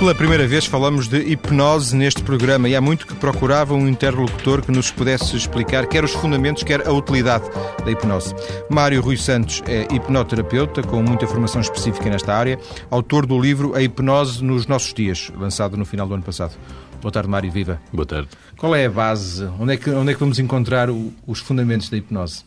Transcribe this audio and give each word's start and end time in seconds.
pela 0.00 0.14
primeira 0.14 0.48
vez 0.48 0.64
falamos 0.64 1.08
de 1.08 1.18
hipnose 1.18 1.94
neste 1.94 2.22
programa 2.22 2.66
e 2.70 2.74
há 2.74 2.80
muito 2.80 3.06
que 3.06 3.14
procurava 3.14 3.74
um 3.74 3.86
interlocutor 3.86 4.62
que 4.62 4.72
nos 4.72 4.90
pudesse 4.90 5.36
explicar 5.36 5.86
quer 5.86 6.02
os 6.02 6.12
fundamentos, 6.12 6.62
quer 6.62 6.88
a 6.88 6.90
utilidade 6.90 7.44
da 7.84 7.90
hipnose. 7.90 8.34
Mário 8.70 9.02
Rui 9.02 9.18
Santos 9.18 9.62
é 9.66 9.86
hipnoterapeuta 9.94 10.82
com 10.82 11.02
muita 11.02 11.26
formação 11.26 11.60
específica 11.60 12.08
nesta 12.08 12.34
área, 12.34 12.58
autor 12.90 13.26
do 13.26 13.38
livro 13.38 13.76
A 13.76 13.82
Hipnose 13.82 14.42
nos 14.42 14.66
Nossos 14.66 14.94
Dias, 14.94 15.30
lançado 15.38 15.76
no 15.76 15.84
final 15.84 16.08
do 16.08 16.14
ano 16.14 16.22
passado. 16.22 16.56
Boa 17.02 17.12
tarde, 17.12 17.28
Mário, 17.28 17.52
viva. 17.52 17.78
Boa 17.92 18.06
tarde. 18.06 18.28
Qual 18.56 18.74
é 18.74 18.86
a 18.86 18.90
base? 18.90 19.44
Onde 19.60 19.74
é 19.74 19.76
que, 19.76 19.90
onde 19.90 20.12
é 20.12 20.14
que 20.14 20.20
vamos 20.20 20.38
encontrar 20.38 20.88
o, 20.88 21.12
os 21.26 21.40
fundamentos 21.40 21.90
da 21.90 21.98
hipnose? 21.98 22.42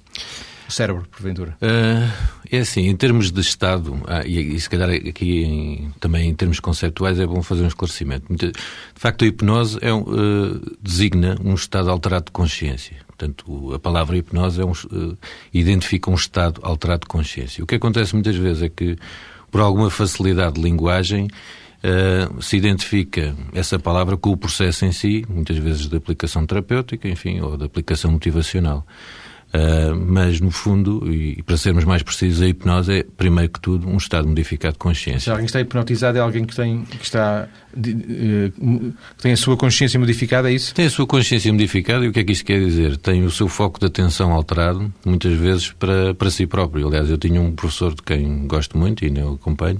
O 0.68 0.72
cérebro, 0.72 1.06
porventura? 1.10 1.58
Uh, 1.62 2.12
é 2.52 2.60
assim, 2.60 2.88
em 2.88 2.96
termos 2.96 3.32
de 3.32 3.42
Estado, 3.42 4.00
ah, 4.08 4.26
e, 4.26 4.56
e, 4.56 4.60
se 4.60 4.70
calhar 4.70 4.90
aqui 4.90 5.44
em, 5.44 5.92
também 6.00 6.30
em 6.30 6.34
termos 6.34 6.60
conceptuais 6.60 7.20
é 7.20 7.26
bom 7.26 7.42
fazer 7.42 7.64
um 7.64 7.68
esclarecimento. 7.68 8.34
De 8.34 8.52
facto, 8.96 9.24
a 9.24 9.28
hipnose 9.28 9.78
é 9.82 9.94
um, 9.94 10.02
uh, 10.02 10.78
designa 10.82 11.38
um 11.44 11.54
estado 11.54 11.90
alterado 11.90 12.26
de 12.26 12.32
consciência. 12.32 12.98
Portanto, 13.08 13.74
a 13.74 13.80
palavra 13.80 14.18
hipnose 14.18 14.62
é 14.62 14.66
um, 14.66 14.72
uh, 14.72 15.18
identifica 15.54 16.10
um 16.10 16.16
estado 16.16 16.62
alterado 16.64 17.02
de 17.02 17.08
consciência. 17.08 17.64
O 17.64 17.68
que 17.68 17.76
acontece 17.76 18.14
muitas 18.14 18.36
vezes 18.36 18.64
é 18.64 18.70
que, 18.70 18.98
por 19.52 19.62
alguma 19.62 19.90
facilidade 19.90 20.56
de 20.56 20.62
linguagem, 20.62 21.28
Uh, 21.86 22.42
se 22.42 22.56
identifica 22.56 23.36
essa 23.54 23.78
palavra 23.78 24.16
com 24.16 24.30
o 24.30 24.38
processo 24.38 24.86
em 24.86 24.94
si, 24.94 25.26
muitas 25.28 25.58
vezes 25.58 25.90
de 25.90 25.98
aplicação 25.98 26.46
terapêutica, 26.46 27.10
enfim, 27.10 27.42
ou 27.42 27.58
de 27.58 27.66
aplicação 27.66 28.10
motivacional. 28.10 28.88
Uh, 29.54 29.96
mas, 29.96 30.42
no 30.42 30.50
fundo, 30.50 31.08
e 31.14 31.44
para 31.44 31.56
sermos 31.58 31.86
mais 31.86 32.02
precisos, 32.02 32.42
a 32.42 32.48
hipnose 32.48 32.92
é, 32.92 33.04
primeiro 33.04 33.52
que 33.52 33.60
tudo, 33.60 33.88
um 33.88 33.98
estado 33.98 34.28
modificado 34.28 34.74
de 34.74 34.80
consciência. 34.80 35.20
Se 35.20 35.30
alguém 35.30 35.46
está 35.46 35.62
hipnotizado 35.62 36.18
é 36.18 36.22
alguém 36.22 36.44
que 36.44 36.56
tem, 36.56 36.82
que 36.86 37.04
está, 37.04 37.48
de, 37.76 37.92
uh, 37.92 38.94
que 39.16 39.22
tem 39.22 39.32
a 39.32 39.38
sua 39.38 39.56
consciência 39.56 40.00
modificada, 40.00 40.50
é 40.50 40.56
isso? 40.56 40.74
Tem 40.74 40.88
a 40.88 40.90
sua 40.90 41.06
consciência 41.06 41.54
modificada 41.54 42.04
e 42.04 42.08
o 42.08 42.12
que 42.12 42.22
é 42.22 42.24
que 42.24 42.32
isto 42.32 42.46
quer 42.46 42.60
dizer? 42.60 42.98
Tem 42.98 43.24
o 43.24 43.30
seu 43.30 43.48
foco 43.48 43.80
de 43.80 43.86
atenção 43.86 44.32
alterado, 44.32 44.92
muitas 45.06 45.34
vezes, 45.34 45.72
para, 45.72 46.16
para 46.16 46.32
si 46.32 46.48
próprio. 46.48 46.88
Aliás, 46.88 47.12
eu 47.12 47.18
tinha 47.20 47.40
um 47.40 47.52
professor 47.52 47.94
de 47.94 48.02
quem 48.02 48.48
gosto 48.48 48.76
muito 48.76 49.06
e 49.06 49.10
o 49.10 49.34
acompanho, 49.34 49.80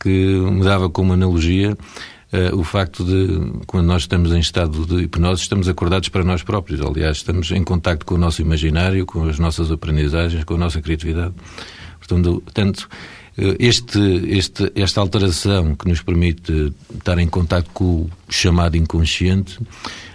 que 0.00 0.08
me 0.10 0.64
dava 0.64 0.90
como 0.90 1.12
analogia 1.12 1.76
uh, 2.34 2.58
o 2.58 2.64
facto 2.64 3.04
de, 3.04 3.62
quando 3.66 3.86
nós 3.86 4.02
estamos 4.02 4.32
em 4.32 4.40
estado 4.40 4.84
de 4.84 5.04
hipnose, 5.04 5.42
estamos 5.42 5.68
acordados 5.68 6.08
para 6.08 6.24
nós 6.24 6.42
próprios. 6.42 6.80
Aliás, 6.80 7.18
estamos 7.18 7.50
em 7.52 7.62
contacto 7.62 8.04
com 8.04 8.16
o 8.16 8.18
nosso 8.18 8.42
imaginário, 8.42 9.06
com 9.06 9.24
as 9.24 9.38
nossas 9.38 9.70
aprendizagens, 9.70 10.44
com 10.44 10.54
a 10.54 10.58
nossa 10.58 10.82
criatividade. 10.82 11.34
Portanto, 11.98 12.42
tanto, 12.52 12.88
eh, 13.38 13.56
este, 13.58 13.98
este, 14.28 14.70
esta 14.74 15.00
alteração 15.00 15.74
que 15.74 15.88
nos 15.88 16.02
permite 16.02 16.72
estar 16.94 17.18
em 17.18 17.28
contato 17.28 17.70
com 17.72 17.84
o 17.84 18.10
chamado 18.28 18.76
inconsciente 18.76 19.58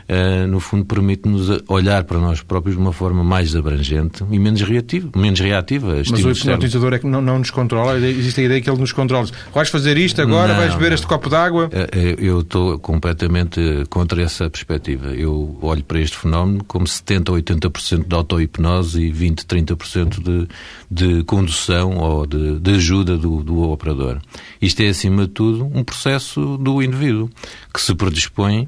uh, 0.09 0.47
no 0.47 0.59
fundo, 0.59 0.85
permite-nos 0.85 1.61
olhar 1.67 2.03
para 2.03 2.17
nós 2.17 2.41
próprios 2.41 2.75
de 2.75 2.81
uma 2.81 2.91
forma 2.91 3.23
mais 3.23 3.55
abrangente 3.55 4.23
e 4.31 4.39
menos 4.39 4.61
reativa. 4.61 5.09
Menos 5.15 5.39
reativa 5.39 5.95
Mas 6.09 6.25
o 6.25 6.31
hipnotizador 6.31 6.93
é 6.93 6.99
que 6.99 7.07
não, 7.07 7.21
não, 7.21 7.39
nos 7.39 7.51
controla, 7.51 7.97
existe 7.97 8.41
a 8.41 8.43
ideia 8.43 8.61
que 8.61 8.69
ele 8.69 8.79
nos 8.79 8.91
controla. 8.91 9.27
Vais 9.53 9.69
fazer 9.69 9.97
isto 9.97 10.21
agora, 10.21 10.53
não, 10.53 10.59
vais 10.59 10.73
beber 10.73 10.89
não. 10.89 10.95
este 10.95 11.07
copo 11.07 11.29
d'água? 11.29 11.67
Uh, 11.67 12.19
eu 12.19 12.39
estou 12.41 12.79
completamente 12.79 13.59
contra 13.89 14.21
essa 14.21 14.49
perspectiva. 14.49 15.07
Eu 15.07 15.57
olho 15.61 15.83
para 15.83 15.99
este 15.99 16.17
fenómeno 16.17 16.63
como 16.65 16.85
70% 16.85 17.29
ou 17.29 17.35
80% 17.35 18.07
de 18.07 18.15
auto-hipnose 18.15 19.01
e 19.01 19.11
20%, 19.11 19.45
30% 19.45 20.23
de, 20.23 20.47
de 20.89 21.23
condução 21.23 21.97
ou 21.97 22.25
de, 22.25 22.59
de 22.59 22.71
ajuda 22.71 23.17
do, 23.17 23.43
do 23.43 23.61
operador. 23.69 24.19
Isto 24.61 24.81
é, 24.81 24.89
acima 24.89 25.23
de 25.23 25.29
tudo, 25.29 25.65
um 25.65 25.83
processo 25.83 26.57
do 26.57 26.81
indivíduo 26.81 27.29
que 27.73 27.81
se 27.81 27.93
predispõe 27.95 28.67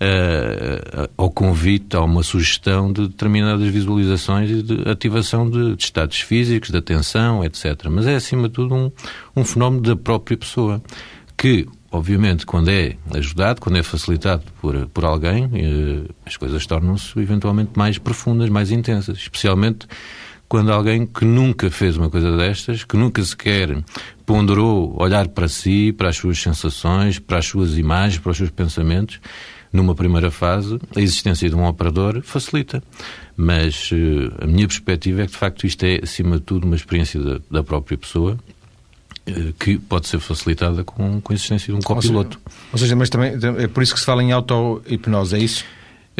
uh, 0.00 1.10
ao 1.16 1.30
convite, 1.30 1.96
a 1.96 2.00
uma 2.00 2.22
sugestão 2.22 2.92
de 2.92 3.08
determinadas 3.08 3.68
visualizações 3.68 4.50
e 4.50 4.62
de 4.62 4.88
ativação 4.88 5.48
de, 5.48 5.76
de, 5.76 5.82
estados 5.82 6.20
físicos, 6.20 6.70
de 6.70 6.78
atenção, 6.78 7.44
etc. 7.44 7.86
Mas 7.90 8.06
é, 8.06 8.14
acima 8.16 8.48
de 8.48 8.54
tudo, 8.54 8.74
um, 8.74 8.90
um 9.36 9.44
fenómeno 9.44 9.82
da 9.82 9.96
própria 9.96 10.36
pessoa, 10.36 10.82
que, 11.36 11.66
obviamente, 11.90 12.46
quando 12.46 12.70
é 12.70 12.96
ajudado, 13.14 13.60
quando 13.60 13.76
é 13.76 13.82
facilitado 13.82 14.42
por, 14.60 14.86
por 14.88 15.04
alguém, 15.04 15.44
uh, 15.44 16.14
as 16.24 16.36
coisas 16.36 16.66
tornam-se 16.66 17.18
eventualmente 17.18 17.72
mais 17.76 17.98
profundas, 17.98 18.48
mais 18.48 18.70
intensas, 18.70 19.18
especialmente 19.18 19.86
quando 20.48 20.72
alguém 20.72 21.06
que 21.06 21.24
nunca 21.24 21.70
fez 21.70 21.96
uma 21.96 22.10
coisa 22.10 22.36
destas, 22.36 22.82
que 22.82 22.96
nunca 22.96 23.22
sequer 23.22 23.84
ponderou 24.26 25.00
olhar 25.00 25.28
para 25.28 25.46
si, 25.46 25.92
para 25.92 26.08
as 26.08 26.16
suas 26.16 26.42
sensações, 26.42 27.20
para 27.20 27.38
as 27.38 27.46
suas 27.46 27.78
imagens, 27.78 28.18
para 28.18 28.32
os 28.32 28.36
seus 28.36 28.50
pensamentos, 28.50 29.20
numa 29.72 29.94
primeira 29.94 30.30
fase, 30.30 30.78
a 30.96 31.00
existência 31.00 31.48
de 31.48 31.54
um 31.54 31.64
operador 31.64 32.22
facilita. 32.22 32.82
Mas 33.36 33.90
uh, 33.92 34.44
a 34.44 34.46
minha 34.46 34.66
perspectiva 34.66 35.22
é 35.22 35.26
que, 35.26 35.32
de 35.32 35.38
facto, 35.38 35.66
isto 35.66 35.84
é, 35.84 36.00
acima 36.02 36.36
de 36.36 36.42
tudo, 36.42 36.64
uma 36.64 36.76
experiência 36.76 37.20
da, 37.20 37.40
da 37.50 37.62
própria 37.62 37.96
pessoa 37.96 38.38
uh, 39.28 39.52
que 39.58 39.78
pode 39.78 40.08
ser 40.08 40.18
facilitada 40.20 40.84
com, 40.84 41.20
com 41.20 41.32
a 41.32 41.34
existência 41.34 41.72
de 41.72 41.78
um 41.78 41.82
copiloto. 41.82 42.38
Ou 42.44 42.50
seja, 42.50 42.70
ou 42.72 42.78
seja, 42.78 42.96
mas 42.96 43.08
também 43.08 43.32
é 43.58 43.68
por 43.68 43.82
isso 43.82 43.94
que 43.94 44.00
se 44.00 44.06
fala 44.06 44.22
em 44.22 44.32
auto-hipnose, 44.32 45.36
é 45.36 45.38
isso? 45.38 45.64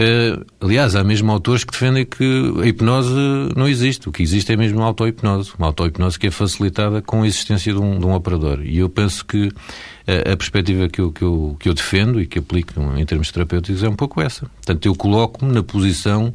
Uh, 0.01 0.47
aliás, 0.63 0.97
há 0.97 1.05
mesmo 1.05 1.31
autores 1.31 1.63
que 1.63 1.73
defendem 1.73 2.07
que 2.07 2.25
a 2.63 2.67
hipnose 2.67 3.13
não 3.55 3.69
existe. 3.69 4.09
O 4.09 4.13
que 4.13 4.23
existe 4.23 4.51
é 4.51 4.57
mesmo 4.57 4.81
a 4.83 4.87
auto-hipnose. 4.87 5.53
Uma 5.59 5.67
auto-hipnose 5.67 6.19
que 6.19 6.29
é 6.29 6.31
facilitada 6.31 7.03
com 7.03 7.23
a 7.23 7.27
existência 7.27 7.71
de 7.71 7.79
um, 7.79 7.99
de 7.99 8.07
um 8.07 8.15
operador. 8.15 8.61
E 8.65 8.79
eu 8.79 8.89
penso 8.89 9.23
que 9.27 9.51
a, 10.07 10.33
a 10.33 10.37
perspectiva 10.39 10.89
que 10.89 11.03
eu, 11.03 11.13
que, 11.13 11.23
eu, 11.23 11.55
que 11.61 11.69
eu 11.69 11.75
defendo 11.75 12.19
e 12.19 12.27
que 12.27 12.39
aplico 12.39 12.81
em 12.97 13.05
termos 13.05 13.31
terapêuticos 13.31 13.83
é 13.83 13.91
um 13.91 13.97
pouco 13.97 14.23
essa. 14.23 14.47
Portanto, 14.47 14.87
eu 14.87 14.95
coloco-me 14.95 15.53
na 15.53 15.63
posição 15.63 16.33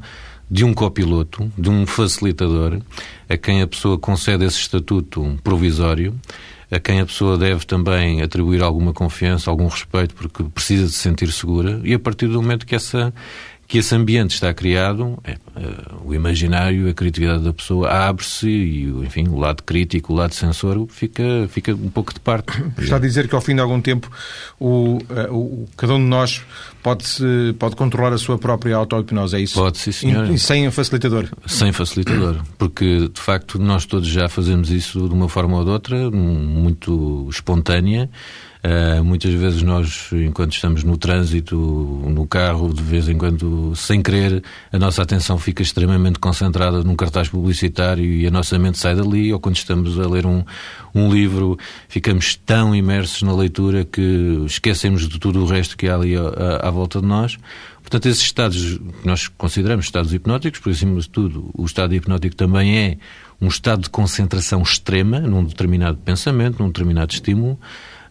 de 0.49 0.63
um 0.63 0.71
copiloto, 0.71 1.51
de 1.57 1.69
um 1.71 1.87
facilitador, 1.87 2.79
a 3.27 3.35
quem 3.35 3.63
a 3.63 3.67
pessoa 3.67 3.97
concede 3.97 4.45
esse 4.45 4.59
estatuto 4.59 5.39
provisório, 5.43 6.13
a 6.69 6.79
quem 6.79 6.99
a 6.99 7.05
pessoa 7.05 7.37
deve 7.37 7.65
também 7.65 8.21
atribuir 8.21 8.61
alguma 8.61 8.93
confiança, 8.93 9.49
algum 9.49 9.67
respeito, 9.67 10.13
porque 10.13 10.43
precisa 10.43 10.85
de 10.85 10.91
se 10.91 10.99
sentir 10.99 11.31
segura, 11.31 11.81
e 11.83 11.93
a 11.93 11.99
partir 11.99 12.27
do 12.27 12.41
momento 12.41 12.65
que 12.65 12.75
essa 12.75 13.13
que 13.67 13.79
esse 13.79 13.95
ambiente 13.95 14.35
está 14.35 14.53
criado, 14.53 15.17
é, 15.23 15.33
uh, 15.33 16.07
o 16.07 16.13
imaginário, 16.13 16.87
a 16.87 16.93
criatividade 16.93 17.43
da 17.43 17.51
pessoa 17.51 17.89
abre-se 17.89 18.47
e, 18.47 18.83
enfim, 19.03 19.27
o 19.27 19.37
lado 19.37 19.63
crítico, 19.63 20.13
o 20.13 20.15
lado 20.15 20.33
sensor 20.33 20.87
fica, 20.89 21.23
fica 21.49 21.73
um 21.73 21.89
pouco 21.89 22.13
de 22.13 22.19
parte. 22.19 22.45
Está 22.77 22.97
a 22.97 22.99
dizer 22.99 23.27
que 23.27 23.33
ao 23.33 23.41
fim 23.41 23.55
de 23.55 23.61
algum 23.61 23.81
tempo 23.81 24.09
o, 24.59 24.97
uh, 24.97 25.33
o 25.33 25.67
cada 25.75 25.95
um 25.95 25.99
de 25.99 26.05
nós 26.05 26.43
pode, 26.83 27.03
pode 27.57 27.75
controlar 27.75 28.13
a 28.13 28.17
sua 28.17 28.37
própria 28.37 28.75
auto-hipnose, 28.75 29.35
é 29.35 29.39
isso? 29.39 29.55
Pode, 29.55 29.79
sim, 29.79 29.91
senhor. 29.91 30.29
E, 30.29 30.37
sem 30.37 30.69
facilitador? 30.69 31.27
Sem 31.47 31.71
facilitador, 31.71 32.41
porque 32.59 33.09
de 33.09 33.19
facto 33.19 33.57
nós 33.57 33.85
todos 33.85 34.07
já 34.07 34.29
fazemos 34.29 34.69
isso 34.69 35.07
de 35.07 35.13
uma 35.13 35.27
forma 35.27 35.57
ou 35.57 35.63
de 35.65 35.71
outra, 35.71 36.11
muito 36.11 37.27
espontânea. 37.31 38.09
Uh, 38.65 39.03
muitas 39.03 39.31
vezes 39.31 39.61
nós, 39.61 40.09
enquanto 40.11 40.53
estamos 40.53 40.83
no 40.83 40.97
trânsito, 40.97 41.55
no 41.55 42.25
carro, 42.25 42.73
de 42.73 42.81
vez 42.81 43.07
em 43.07 43.15
quando, 43.15 43.75
sem 43.75 44.01
querer, 44.01 44.41
a 44.71 44.79
nossa 44.79 45.03
atenção 45.03 45.37
fica 45.37 45.61
extremamente 45.61 46.17
concentrada 46.17 46.83
num 46.83 46.95
cartaz 46.95 47.29
publicitário 47.29 48.03
e 48.03 48.25
a 48.25 48.31
nossa 48.31 48.57
mente 48.57 48.79
sai 48.79 48.95
dali, 48.95 49.31
ou 49.31 49.39
quando 49.39 49.57
estamos 49.57 49.99
a 49.99 50.07
ler 50.07 50.25
um, 50.25 50.43
um 50.95 51.13
livro, 51.13 51.59
ficamos 51.87 52.35
tão 52.35 52.75
imersos 52.75 53.21
na 53.21 53.35
leitura 53.35 53.85
que 53.85 54.43
esquecemos 54.47 55.07
de 55.07 55.19
tudo 55.19 55.43
o 55.43 55.45
resto 55.45 55.77
que 55.77 55.87
há 55.87 55.93
ali 55.93 56.15
à, 56.15 56.67
à 56.67 56.71
volta 56.71 56.99
de 56.99 57.05
nós. 57.05 57.37
Portanto, 57.83 58.07
esses 58.07 58.23
estados 58.23 58.79
que 58.79 59.07
nós 59.07 59.27
consideramos 59.27 59.85
estados 59.85 60.11
hipnóticos, 60.11 60.59
por 60.59 60.73
cima 60.73 60.99
de 60.99 61.07
tudo, 61.07 61.51
o 61.53 61.65
estado 61.65 61.93
hipnótico 61.93 62.35
também 62.35 62.75
é 62.79 62.97
um 63.39 63.47
estado 63.47 63.83
de 63.83 63.91
concentração 63.91 64.63
extrema 64.63 65.19
num 65.19 65.43
determinado 65.43 65.97
pensamento, 65.97 66.63
num 66.63 66.69
determinado 66.69 67.13
estímulo, 67.13 67.59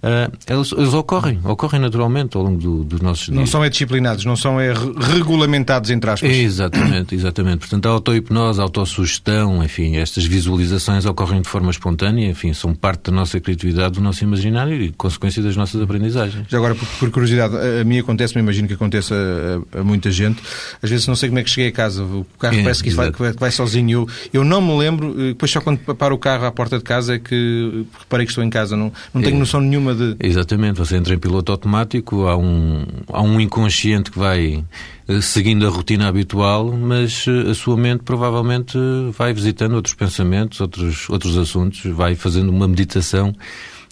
uh, 0.05 0.33
eles, 0.47 0.73
eles, 0.73 0.95
ocorrem, 0.95 1.41
ocorrem 1.43 1.81
naturalmente 1.81 2.37
ao 2.37 2.43
longo 2.43 2.59
do, 2.59 2.85
dos 2.85 3.01
nossos 3.01 3.27
dias. 3.27 3.37
Não 3.37 3.47
são 3.47 3.65
é 3.65 3.71
disciplinados, 3.71 4.25
não 4.25 4.37
são 4.37 4.61
é 4.61 4.73
regulamentados, 5.13 5.91
entre 5.91 6.11
aspas. 6.11 6.31
Exatamente, 6.31 7.15
exatamente. 7.17 7.59
Portanto, 7.59 7.87
a 7.87 7.91
auto-hipnose, 7.91 8.61
a 8.61 8.63
autossugestão, 8.63 9.65
enfim, 9.65 9.97
estas 9.97 10.25
visualizações 10.25 11.07
ocorrem 11.07 11.41
de 11.41 11.49
forma 11.49 11.71
espontânea, 11.71 12.29
enfim, 12.29 12.53
são 12.53 12.75
parte 12.75 13.11
da 13.11 13.13
nossa 13.13 13.41
criatividade, 13.41 13.95
do 13.95 14.01
nosso 14.01 14.23
imaginário 14.23 14.81
e 14.81 14.93
consequência 14.93 15.43
das 15.43 15.57
nossas 15.57 15.81
aprendizagens. 15.81 16.47
Já 16.49 16.59
agora, 16.59 16.75
por, 16.75 16.87
por 16.99 17.11
curiosidade, 17.11 17.55
a, 17.57 17.85
mim 17.85 17.99
acontece, 17.99 18.35
me 18.35 18.43
imagino 18.43 18.69
que 18.69 18.75
aconteça 18.75 19.15
a, 19.15 19.81
a, 19.81 19.85
muita 19.85 20.11
gente, 20.11 20.43
às 20.83 20.91
vezes 20.91 21.07
não 21.07 21.17
sei 21.17 21.29
como 21.29 21.39
é 21.39 21.43
que 21.43 21.51
cheguei 21.51 21.69
a 21.69 21.73
casa, 21.73 22.03
o 22.05 22.27
carro 22.39 22.59
é, 22.59 22.63
parece 22.63 22.83
que 22.83 22.91
vai, 22.91 23.11
que 23.11 23.33
vai, 23.39 23.51
sozinho. 23.51 23.91
Eu, 23.91 24.09
eu 24.33 24.45
não 24.45 24.61
me 24.61 24.77
lembro, 24.77 25.15
eh, 25.19 25.29
depois 25.29 25.51
só 25.51 25.61
quando 25.61 25.79
paro 25.95 26.15
o 26.15 26.19
carro 26.19 26.47
à 26.47 26.53
porta 26.53 26.79
de 26.79 26.85
casa 26.85 27.15
é 27.15 27.19
que 27.19 27.87
reparei 27.99 28.27
que 28.27 28.33
estou 28.33 28.45
em 28.45 28.51
casa, 28.51 28.77
não, 28.77 28.93
não 29.13 29.23
tenho 29.23 29.37
é. 29.37 29.39
noção 29.39 29.61
nenhuma 29.61 29.94
de... 29.95 30.17
Exatamente, 30.21 30.79
você 30.79 30.97
entra 30.97 31.15
em 31.15 31.19
piloto 31.19 31.53
automático, 31.53 32.27
há 32.27 32.37
um, 32.37 32.85
há 33.09 33.23
um 33.23 33.41
inconsciente 33.41 34.11
que 34.11 34.19
vai 34.19 34.65
eh, 35.09 35.21
seguindo 35.21 35.67
a 35.67 35.71
rotina 35.71 36.09
habitual, 36.09 36.73
mas 36.73 37.27
eh, 37.29 37.51
a 37.51 37.55
sua 37.55 37.77
mente 37.77 38.03
provavelmente 38.03 38.79
vai 39.17 39.33
visitando 39.33 39.75
outros 39.75 39.95
pensamentos, 39.95 40.61
outros, 40.61 41.09
outros 41.09 41.39
assuntos, 41.39 41.85
vai 41.93 42.15
fazendo 42.15 42.51
uma 42.51 42.69
meditação 42.69 43.35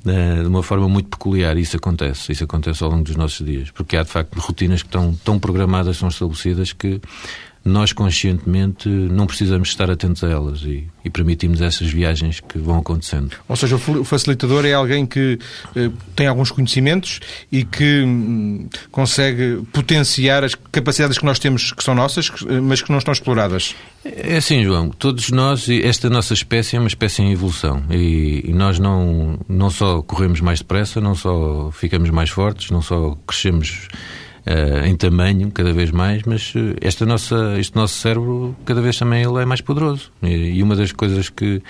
de 0.05 0.49
uma 0.49 0.63
forma 0.63 0.89
muito 0.89 1.09
peculiar. 1.09 1.57
Isso 1.57 1.77
acontece, 1.77 2.33
isso 2.33 2.45
acontece 2.45 2.83
ao 2.83 2.91
longo 2.91 3.05
dos 3.05 3.15
nossos 3.15 3.47
dias, 3.47 3.71
porque 3.71 3.97
há 3.97 4.03
de 4.03 4.11
facto 4.11 4.35
rotinas 4.37 4.83
que 4.83 4.89
estão 4.89 5.15
tão 5.25 5.39
programadas, 5.39 5.97
são 5.97 6.09
estabelecidas 6.09 6.73
que 6.73 7.01
nós 7.65 7.93
conscientemente 7.93 8.89
não 8.89 9.27
precisamos 9.27 9.69
estar 9.69 9.91
atentos 9.91 10.25
a 10.25 10.29
elas 10.29 10.63
e, 10.63 10.87
e 11.05 11.11
permitimos 11.11 11.61
essas 11.61 11.89
viagens 11.89 12.41
que 12.41 12.59
vão 12.59 12.79
acontecendo. 12.79 13.37
Ou 13.49 13.57
seja, 13.57 13.77
o 13.77 14.05
facilitador 14.05 14.65
é 14.65 14.73
alguém 14.73 15.07
que 15.07 15.39
eh, 15.77 15.91
tem 16.17 16.27
alguns 16.27 16.51
conhecimentos 16.51 17.21
e 17.51 17.65
que 17.65 18.03
hum, 18.03 18.69
consegue 18.91 19.63
potenciar 19.73 20.45
as 20.45 20.55
capacidades 20.55 21.19
que 21.19 21.25
nós 21.25 21.39
temos 21.39 21.73
que 21.73 21.83
são 21.83 21.95
nossas, 21.95 22.31
mas 22.63 22.83
que 22.83 22.91
não 22.91 22.99
estão 22.99 23.13
exploradas. 23.13 23.75
É 24.05 24.37
assim, 24.37 24.65
João, 24.65 24.89
todos 24.91 25.31
nós, 25.31 25.69
esta 25.69 26.11
nossa 26.11 26.35
espécie 26.35 26.77
é 26.77 26.79
uma 26.79 26.89
espécie 26.89 27.23
em 27.23 27.33
evolução 27.33 27.85
e, 27.91 28.43
e 28.45 28.53
nós 28.53 28.79
não, 28.81 29.39
não 29.49 29.71
só 29.71 30.03
corremos 30.03 30.41
mais 30.41 30.59
depressa, 30.59 31.01
não 31.01 31.15
só 31.15 31.71
ficamos 31.71 32.11
mais 32.11 32.31
fortes, 32.31 32.71
não 32.71 32.83
só 32.83 33.17
crescemos 33.27 33.89
uh, 34.47 34.87
em 34.87 34.97
tamanho 34.97 35.51
cada 35.51 35.73
vez 35.73 35.91
mais, 35.91 36.23
mas 36.25 36.55
uh, 36.55 36.77
esta 36.81 37.07
nossa, 37.07 37.59
este 37.59 37.77
nosso 37.77 37.99
cérebro 37.99 38.57
cada 38.65 38.81
vez 38.81 38.99
também 38.99 39.23
ele 39.23 39.41
é 39.41 39.45
mais 39.45 39.61
poderoso. 39.61 40.11
E, 40.23 40.29
e, 40.29 40.63
uma 40.63 40.77
das 40.77 40.93
coisas 40.93 41.29
que, 41.29 41.63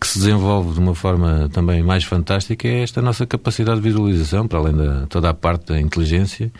que 0.00 0.06
se 0.06 0.18
desenvolve 0.18 0.74
de 0.74 0.80
uma 0.80 0.94
forma 0.94 1.48
também 1.52 1.82
mais 1.82 2.04
fantástica 2.04 2.66
é 2.68 2.82
esta 2.82 3.00
nossa 3.02 3.26
capacidade 3.26 3.80
de 3.80 3.88
visualização, 3.88 4.46
para 4.46 4.58
além 4.58 4.74
da 4.74 5.06
toda 5.06 5.28
a 5.28 5.34
parte 5.34 5.72
da 5.72 5.80
inteligência. 5.80 6.50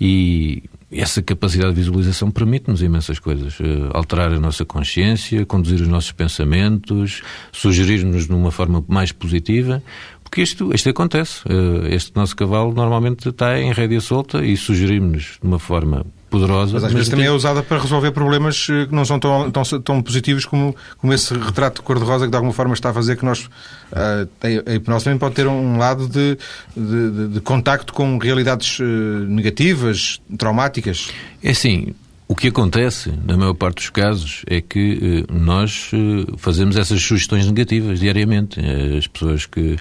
E 0.00 0.62
essa 0.90 1.20
capacidade 1.20 1.74
de 1.74 1.80
visualização 1.80 2.30
permite-nos 2.30 2.80
imensas 2.82 3.18
coisas. 3.18 3.60
Uh, 3.60 3.90
alterar 3.92 4.32
a 4.32 4.40
nossa 4.40 4.64
consciência, 4.64 5.44
conduzir 5.44 5.82
os 5.82 5.88
nossos 5.88 6.12
pensamentos, 6.12 7.22
sugerir-nos 7.52 8.26
de 8.26 8.32
uma 8.32 8.50
forma 8.50 8.82
mais 8.88 9.12
positiva, 9.12 9.82
porque 10.28 10.42
isto, 10.42 10.70
isto 10.74 10.88
acontece. 10.90 11.40
Eh, 11.48 11.94
este 11.94 12.14
nosso 12.14 12.36
cavalo 12.36 12.72
normalmente 12.72 13.30
está 13.30 13.58
em 13.58 13.72
rédea 13.72 14.00
solta 14.00 14.44
e 14.44 14.56
sugerimos-nos 14.56 15.38
de 15.40 15.46
uma 15.46 15.58
forma 15.58 16.04
poderosa. 16.28 16.74
Mas 16.74 16.84
às 16.84 16.92
vezes 16.92 17.08
também 17.08 17.24
é 17.24 17.30
usada 17.30 17.62
para 17.62 17.78
resolver 17.78 18.10
problemas 18.12 18.66
eh, 18.70 18.86
que 18.86 18.94
não 18.94 19.06
são 19.06 19.18
tão, 19.18 19.50
tão, 19.50 19.62
tão 19.80 20.02
positivos 20.02 20.44
como, 20.44 20.76
como 20.98 21.14
esse 21.14 21.32
retrato 21.32 21.82
cor-de-rosa 21.82 22.26
que 22.26 22.30
de 22.30 22.36
alguma 22.36 22.52
forma 22.52 22.74
está 22.74 22.90
a 22.90 22.94
fazer 22.94 23.16
que 23.16 23.24
nós... 23.24 23.46
Uh, 23.90 24.28
a 24.66 24.74
hipnose 24.74 25.04
também 25.04 25.18
pode 25.18 25.34
ter 25.34 25.46
um 25.46 25.78
lado 25.78 26.06
de, 26.06 26.36
de, 26.76 27.10
de, 27.10 27.28
de 27.28 27.40
contacto 27.40 27.94
com 27.94 28.18
realidades 28.18 28.78
uh, 28.80 28.84
negativas, 28.84 30.20
traumáticas. 30.36 31.08
É 31.42 31.52
assim, 31.52 31.94
o 32.28 32.36
que 32.36 32.48
acontece, 32.48 33.10
na 33.24 33.38
maior 33.38 33.54
parte 33.54 33.76
dos 33.76 33.88
casos, 33.88 34.44
é 34.46 34.60
que 34.60 35.24
eh, 35.28 35.32
nós 35.32 35.90
eh, 35.94 36.30
fazemos 36.36 36.76
essas 36.76 37.00
sugestões 37.00 37.46
negativas 37.46 37.98
diariamente. 37.98 38.60
As 38.98 39.06
pessoas 39.06 39.46
que 39.46 39.76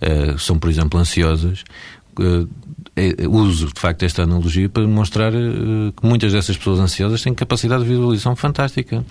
eh, 0.00 0.34
são, 0.36 0.58
por 0.58 0.68
exemplo, 0.68 0.98
ansiosas, 0.98 1.62
uso 3.30 3.72
de 3.72 3.80
facto 3.80 4.04
esta 4.04 4.24
analogia 4.24 4.68
para 4.68 4.84
demonstrar 4.84 5.32
que 5.32 6.06
muitas 6.06 6.32
dessas 6.32 6.56
pessoas 6.56 6.78
ansiosas 6.78 7.22
têm 7.22 7.34
capacidade 7.34 7.84
de 7.84 7.88
visualização 7.88 8.34
fantástica. 8.36 9.04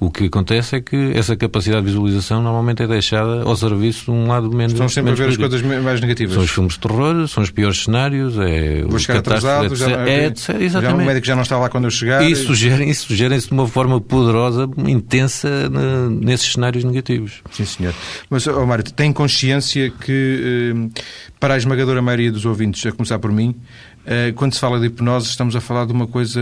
O 0.00 0.10
que 0.10 0.24
acontece 0.24 0.76
é 0.76 0.80
que 0.80 0.96
essa 1.14 1.36
capacidade 1.36 1.82
de 1.82 1.88
visualização 1.88 2.42
normalmente 2.42 2.82
é 2.82 2.86
deixada 2.86 3.42
ao 3.42 3.54
serviço 3.54 4.06
de 4.06 4.10
um 4.12 4.26
lado 4.26 4.50
menos. 4.50 4.72
Estão 4.72 4.88
sempre 4.88 5.12
menos 5.12 5.20
a 5.20 5.24
ver 5.24 5.30
as 5.30 5.36
coisas 5.36 5.62
mais 5.62 6.00
negativas. 6.00 6.34
São 6.34 6.42
os 6.42 6.50
filmes 6.50 6.72
de 6.72 6.80
terror, 6.80 7.28
são 7.28 7.42
os 7.42 7.50
piores 7.50 7.84
cenários, 7.84 8.38
é 8.38 8.82
Vou 8.82 8.98
chegar 8.98 9.18
atrasado, 9.18 9.76
já, 9.76 10.08
é, 10.08 10.32
exatamente. 10.58 10.70
Já, 10.70 10.94
o 10.94 10.96
médico 11.04 11.26
já 11.26 11.34
não 11.36 11.42
está 11.42 11.58
lá 11.58 11.68
quando 11.68 11.84
eu 11.84 11.90
chegar. 11.90 12.22
E, 12.22 12.34
sugerem-se 12.34 13.02
sugerem 13.02 13.38
de 13.38 13.52
uma 13.52 13.68
forma 13.68 14.00
poderosa, 14.00 14.66
intensa, 14.78 15.68
nesses 16.08 16.52
cenários 16.52 16.82
negativos. 16.82 17.42
Sim, 17.50 17.66
senhor. 17.66 17.94
Mas, 18.30 18.46
oh, 18.46 18.64
Mário, 18.64 18.84
tem 18.84 19.12
consciência 19.12 19.90
que, 19.90 20.72
eh, 20.74 21.00
para 21.38 21.54
a 21.54 21.56
esmagadora 21.58 22.00
maioria 22.00 22.32
dos 22.32 22.46
ouvintes, 22.46 22.86
a 22.86 22.92
começar 22.92 23.18
por 23.18 23.30
mim, 23.30 23.54
quando 24.34 24.54
se 24.54 24.60
fala 24.60 24.80
de 24.80 24.86
hipnose, 24.86 25.26
estamos 25.26 25.54
a 25.54 25.60
falar 25.60 25.86
de 25.86 25.92
uma 25.92 26.06
coisa 26.06 26.40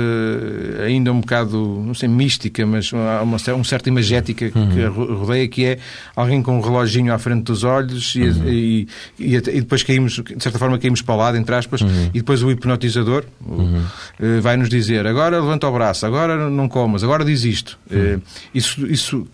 ainda 0.84 1.12
um 1.12 1.20
bocado, 1.20 1.82
não 1.84 1.93
sei, 1.93 2.08
mística, 2.08 2.64
mas 2.64 2.90
há 2.93 3.22
uma, 3.22 3.37
uma 3.37 3.64
certa 3.64 3.88
imagética 3.88 4.50
uhum. 4.55 4.69
que 4.70 4.84
rodeia, 4.84 5.49
que 5.49 5.64
é 5.64 5.78
alguém 6.14 6.43
com 6.43 6.58
um 6.58 6.60
reloginho 6.60 7.12
à 7.12 7.19
frente 7.19 7.44
dos 7.44 7.64
olhos 7.64 8.14
e, 8.14 8.22
uhum. 8.22 8.49
e, 8.49 8.88
e, 9.19 9.34
e, 9.34 9.40
depois 9.40 9.82
caímos, 9.82 10.14
de 10.14 10.43
certa 10.43 10.58
forma, 10.58 10.78
caímos 10.78 11.02
para 11.02 11.14
o 11.14 11.19
lado, 11.19 11.37
entre 11.37 11.55
aspas, 11.55 11.81
uhum. 11.81 12.10
e 12.14 12.19
depois 12.19 12.43
o 12.43 12.50
hipnotizador 12.50 13.25
uhum. 13.44 13.82
uh, 14.20 14.40
vai 14.40 14.56
nos 14.56 14.69
dizer 14.69 15.06
agora 15.06 15.40
levanta 15.40 15.66
o 15.69 15.72
braço, 15.72 16.06
agora 16.06 16.49
não 16.49 16.69
comas, 16.69 17.02
agora 17.02 17.25
diz 17.25 17.44
isto. 17.44 17.78
Uh, 17.90 18.22
isso 18.55 18.87
isso 18.87 19.26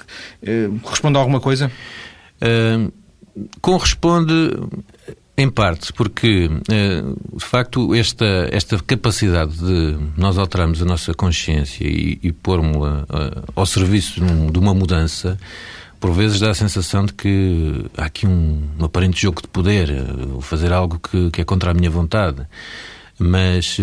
corresponde 0.83 1.17
a 1.17 1.21
alguma 1.21 1.41
coisa? 1.41 1.71
corresponde 3.61 4.51
em 5.37 5.51
parte, 5.51 5.93
porque 5.93 6.49
eh, 6.71 7.03
de 7.37 7.45
facto 7.45 7.93
esta, 7.95 8.49
esta 8.53 8.79
capacidade 8.79 9.59
de 9.59 9.97
nós 10.17 10.39
alterarmos 10.39 10.81
a 10.81 10.85
nossa 10.85 11.13
consciência 11.13 11.85
e, 11.85 12.21
e 12.23 12.33
pormos-la 12.33 13.05
eh, 13.13 13.43
ao 13.57 13.67
serviço 13.67 14.21
de 14.21 14.59
uma 14.59 14.73
mudança, 14.73 15.37
por 15.99 16.13
vezes 16.13 16.39
dá 16.39 16.51
a 16.51 16.55
sensação 16.55 17.05
de 17.05 17.15
que 17.15 17.85
há 17.97 18.05
aqui 18.05 18.27
um, 18.27 18.63
um 18.79 18.85
aparente 18.85 19.21
jogo 19.21 19.43
de 19.43 19.49
poder, 19.49 19.91
eh, 19.91 20.41
fazer 20.41 20.73
algo 20.73 21.01
que, 21.01 21.31
que, 21.33 21.41
é 21.41 21.45
contra 21.45 21.73
a 21.73 21.75
minha 21.75 21.91
vontade. 21.91 22.47
Mas 23.17 23.79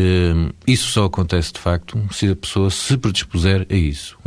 isso 0.68 0.89
só 0.89 1.06
acontece 1.06 1.53
de 1.53 1.59
facto 1.59 1.98
se 2.12 2.27
a 2.27 2.36
pessoa 2.36 2.69
se 2.69 2.98
predispuser 2.98 3.65
a 3.69 3.74
isso. 3.74 4.18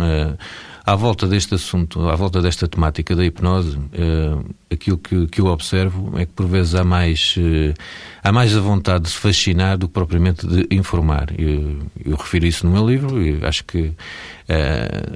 À 0.87 0.95
volta 0.97 1.27
deste 1.27 1.55
assunto, 1.55 2.11
à 2.11 2.15
volta 2.15 2.43
desta 2.43 2.69
temática 2.69 3.17
da 3.17 3.25
hipnose, 3.25 3.79
uh, 3.79 4.45
aquilo 4.71 4.99
que, 4.99 5.27
que 5.29 5.41
eu 5.41 5.47
observo 5.47 6.13
é 6.19 6.27
que 6.27 6.33
por 6.33 6.47
vezes 6.47 6.75
há 6.75 6.85
mais, 6.85 7.37
uh, 7.39 7.73
há 8.23 8.31
mais 8.31 8.55
a 8.55 8.61
vontade 8.61 9.05
de 9.05 9.11
se 9.11 9.17
fascinar 9.17 9.79
do 9.79 9.89
que 9.89 9.95
propriamente 9.95 10.47
de 10.47 10.67
informar. 10.71 11.33
Eu, 11.39 11.79
eu 12.05 12.15
refiro 12.17 12.45
isso 12.45 12.67
no 12.67 12.73
meu 12.73 12.87
livro 12.87 13.23
e 13.23 13.43
acho 13.47 13.65
que 13.65 13.81
uh, 13.81 13.95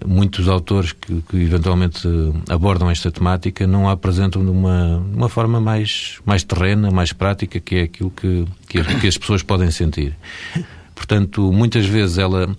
muitos 0.07 0.49
autores 0.49 0.93
que, 0.93 1.21
que, 1.29 1.37
eventualmente 1.37 2.09
abordam 2.49 2.91
esta 2.91 3.11
temática 3.11 3.67
não 3.67 3.91
a 3.91 3.93
apresentam 3.93 4.43
de 4.43 4.51
uma, 4.51 4.97
uma 4.97 5.29
forma 5.29 5.61
mais, 5.61 6.19
mais 6.25 6.43
terrena, 6.43 6.91
mais 6.91 7.13
prática, 7.13 7.61
que 7.61 7.77
é 7.77 7.83
aquilo 7.83 8.11
que, 8.11 8.47
que, 8.67 8.83
que 9.01 9.07
as 9.07 9.19
pessoas 9.19 9.43
podem 9.43 9.71
sentir. 9.71 10.17
Portanto, 10.95 11.53
muitas 11.53 11.85
vezes 11.85 12.17
ela 12.17 12.57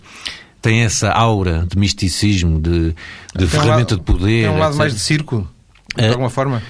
tem 0.62 0.82
essa 0.82 1.12
aura 1.12 1.66
de 1.70 1.78
misticismo, 1.78 2.60
de, 2.60 2.96
de 3.36 3.48
ferramenta 3.48 3.96
um 3.96 3.98
lado, 3.98 3.98
de 3.98 4.04
poder. 4.04 4.44
Tem 4.44 4.50
um 4.50 4.58
lado 4.58 4.72
etc. 4.72 4.80
mais 4.80 4.94
de 4.94 5.00
circo, 5.00 5.48
de 5.96 6.04
é, 6.04 6.10
alguma 6.10 6.30
forma. 6.30 6.62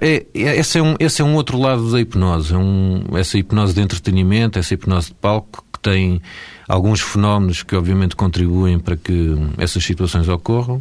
É, 0.00 0.24
é, 0.34 0.58
esse, 0.58 0.78
é 0.78 0.82
um, 0.82 0.94
esse 0.98 1.22
é 1.22 1.24
um 1.24 1.34
outro 1.34 1.58
lado 1.58 1.90
da 1.90 2.00
hipnose. 2.00 2.54
É 2.54 2.56
um, 2.56 3.04
essa 3.14 3.36
hipnose 3.36 3.74
de 3.74 3.80
entretenimento, 3.80 4.58
essa 4.58 4.74
hipnose 4.74 5.08
de 5.08 5.14
palco, 5.14 5.64
que 5.72 5.80
tem 5.80 6.22
alguns 6.68 7.00
fenómenos 7.00 7.62
que, 7.62 7.74
obviamente, 7.74 8.14
contribuem 8.14 8.78
para 8.78 8.96
que 8.96 9.36
essas 9.58 9.84
situações 9.84 10.28
ocorram, 10.28 10.80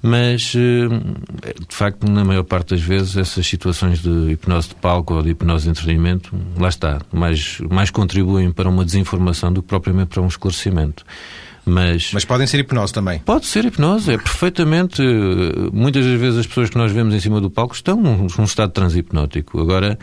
mas, 0.00 0.54
eh, 0.56 1.52
de 1.68 1.74
facto, 1.74 2.10
na 2.10 2.24
maior 2.24 2.44
parte 2.44 2.70
das 2.70 2.80
vezes, 2.80 3.16
essas 3.16 3.46
situações 3.46 4.00
de 4.00 4.32
hipnose 4.32 4.68
de 4.68 4.74
palco 4.76 5.14
ou 5.14 5.22
de 5.22 5.30
hipnose 5.30 5.64
de 5.64 5.70
entretenimento, 5.70 6.34
lá 6.56 6.68
está, 6.68 7.00
mais, 7.12 7.60
mais 7.70 7.90
contribuem 7.90 8.50
para 8.50 8.68
uma 8.68 8.84
desinformação 8.84 9.52
do 9.52 9.60
que 9.60 9.68
propriamente 9.68 10.08
para 10.08 10.22
um 10.22 10.28
esclarecimento. 10.28 11.04
Mas, 11.68 12.10
Mas 12.12 12.24
podem 12.24 12.46
ser 12.46 12.60
hipnose 12.60 12.92
também. 12.92 13.18
Pode 13.20 13.46
ser 13.46 13.64
hipnose, 13.64 14.12
é 14.12 14.18
perfeitamente. 14.18 15.02
Muitas 15.72 16.04
das 16.04 16.18
vezes 16.18 16.40
as 16.40 16.46
pessoas 16.46 16.70
que 16.70 16.78
nós 16.78 16.90
vemos 16.90 17.14
em 17.14 17.20
cima 17.20 17.40
do 17.40 17.50
palco 17.50 17.74
estão 17.74 18.00
num, 18.00 18.26
num 18.36 18.44
estado 18.44 18.72
transhipnótico. 18.72 19.60
Agora, 19.60 19.98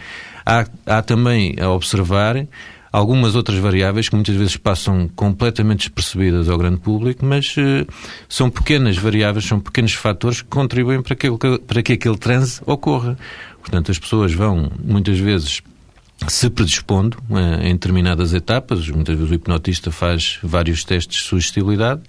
há, 0.46 0.66
há 0.86 1.02
também 1.02 1.56
a 1.60 1.70
observar 1.70 2.46
algumas 2.96 3.36
outras 3.36 3.58
variáveis 3.58 4.08
que 4.08 4.16
muitas 4.16 4.36
vezes 4.36 4.56
passam 4.56 5.10
completamente 5.16 5.80
despercebidas 5.80 6.48
ao 6.48 6.58
grande 6.58 6.78
público, 6.78 7.26
mas 7.26 7.56
uh, 7.58 7.86
são 8.30 8.50
pequenas 8.50 8.98
variáveis, 8.98 9.46
são 9.46 9.60
pequenos 9.60 9.94
fatores 9.94 10.42
que 10.42 10.48
contribuem 10.48 11.02
para 11.02 11.16
que, 11.16 11.28
para 11.68 11.84
que 11.84 11.94
aquele 11.94 12.18
transe 12.18 12.62
ocorra. 12.66 13.18
Portanto, 13.60 13.92
as 13.92 14.00
pessoas 14.00 14.32
vão 14.34 14.72
muitas 14.82 15.20
vezes 15.20 15.62
se 16.28 16.50
predispondo 16.50 17.18
uh, 17.30 17.62
em 17.62 17.74
determinadas 17.74 18.34
etapas, 18.34 18.88
muitas 18.90 19.16
vezes 19.16 19.32
o 19.32 19.36
hipnotista 19.36 19.92
faz 19.92 20.40
vários 20.42 20.84
testes 20.84 21.18
de 21.18 21.24
sugestibilidade, 21.24 22.02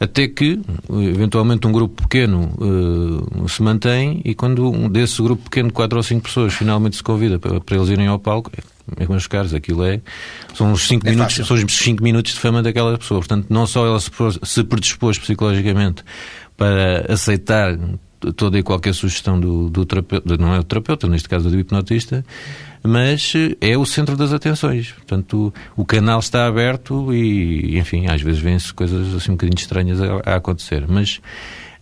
até 0.00 0.26
que, 0.26 0.60
eventualmente, 0.90 1.66
um 1.66 1.72
grupo 1.72 2.02
pequeno 2.02 2.52
uh, 2.58 3.48
se 3.48 3.62
mantém 3.62 4.20
e 4.24 4.34
quando 4.34 4.68
um 4.68 4.88
desse 4.88 5.22
grupo 5.22 5.44
pequeno, 5.44 5.72
quatro 5.72 5.96
ou 5.96 6.02
cinco 6.02 6.24
pessoas, 6.24 6.52
finalmente 6.52 6.96
se 6.96 7.02
convida 7.02 7.38
para, 7.38 7.60
para 7.60 7.76
eles 7.76 7.88
irem 7.88 8.08
ao 8.08 8.18
palco, 8.18 8.50
é, 8.96 9.06
meus 9.08 9.26
caros, 9.26 9.54
aquilo 9.54 9.84
é. 9.84 10.00
São 10.54 10.72
os 10.72 10.86
cinco 10.86 11.06
é 11.06 11.10
minutos, 11.10 11.46
são 11.46 11.56
os 11.56 11.76
cinco 11.76 12.02
minutos 12.02 12.34
de 12.34 12.40
fama 12.40 12.62
daquela 12.62 12.98
pessoa. 12.98 13.20
Portanto, 13.20 13.46
não 13.48 13.66
só 13.66 13.86
ela 13.86 14.00
se, 14.00 14.10
se 14.42 14.64
predispôs 14.64 15.16
psicologicamente 15.16 16.04
para 16.56 17.06
aceitar 17.08 17.78
toda 18.36 18.58
e 18.58 18.62
qualquer 18.62 18.94
sugestão 18.94 19.38
do, 19.38 19.70
do 19.70 19.84
terapeuta, 19.84 20.36
não 20.36 20.54
é 20.54 20.58
o 20.58 20.64
terapeuta, 20.64 21.06
neste 21.06 21.28
caso 21.28 21.48
do 21.48 21.58
hipnotista, 21.58 22.24
mas 22.86 23.32
eh, 23.34 23.56
é 23.60 23.78
o 23.78 23.86
centro 23.86 24.16
das 24.16 24.32
atenções. 24.32 24.92
Portanto, 24.92 25.52
o, 25.74 25.84
canal 25.84 26.18
está 26.18 26.46
aberto 26.46 27.14
e, 27.14 27.78
enfim, 27.78 28.06
às 28.08 28.20
vezes 28.20 28.40
vêm-se 28.40 28.72
coisas 28.74 29.14
assim 29.14 29.32
um 29.32 29.34
bocadinho 29.34 29.58
estranhas 29.58 30.00
a, 30.02 30.32
a 30.32 30.36
acontecer. 30.36 30.84
Mas, 30.86 31.20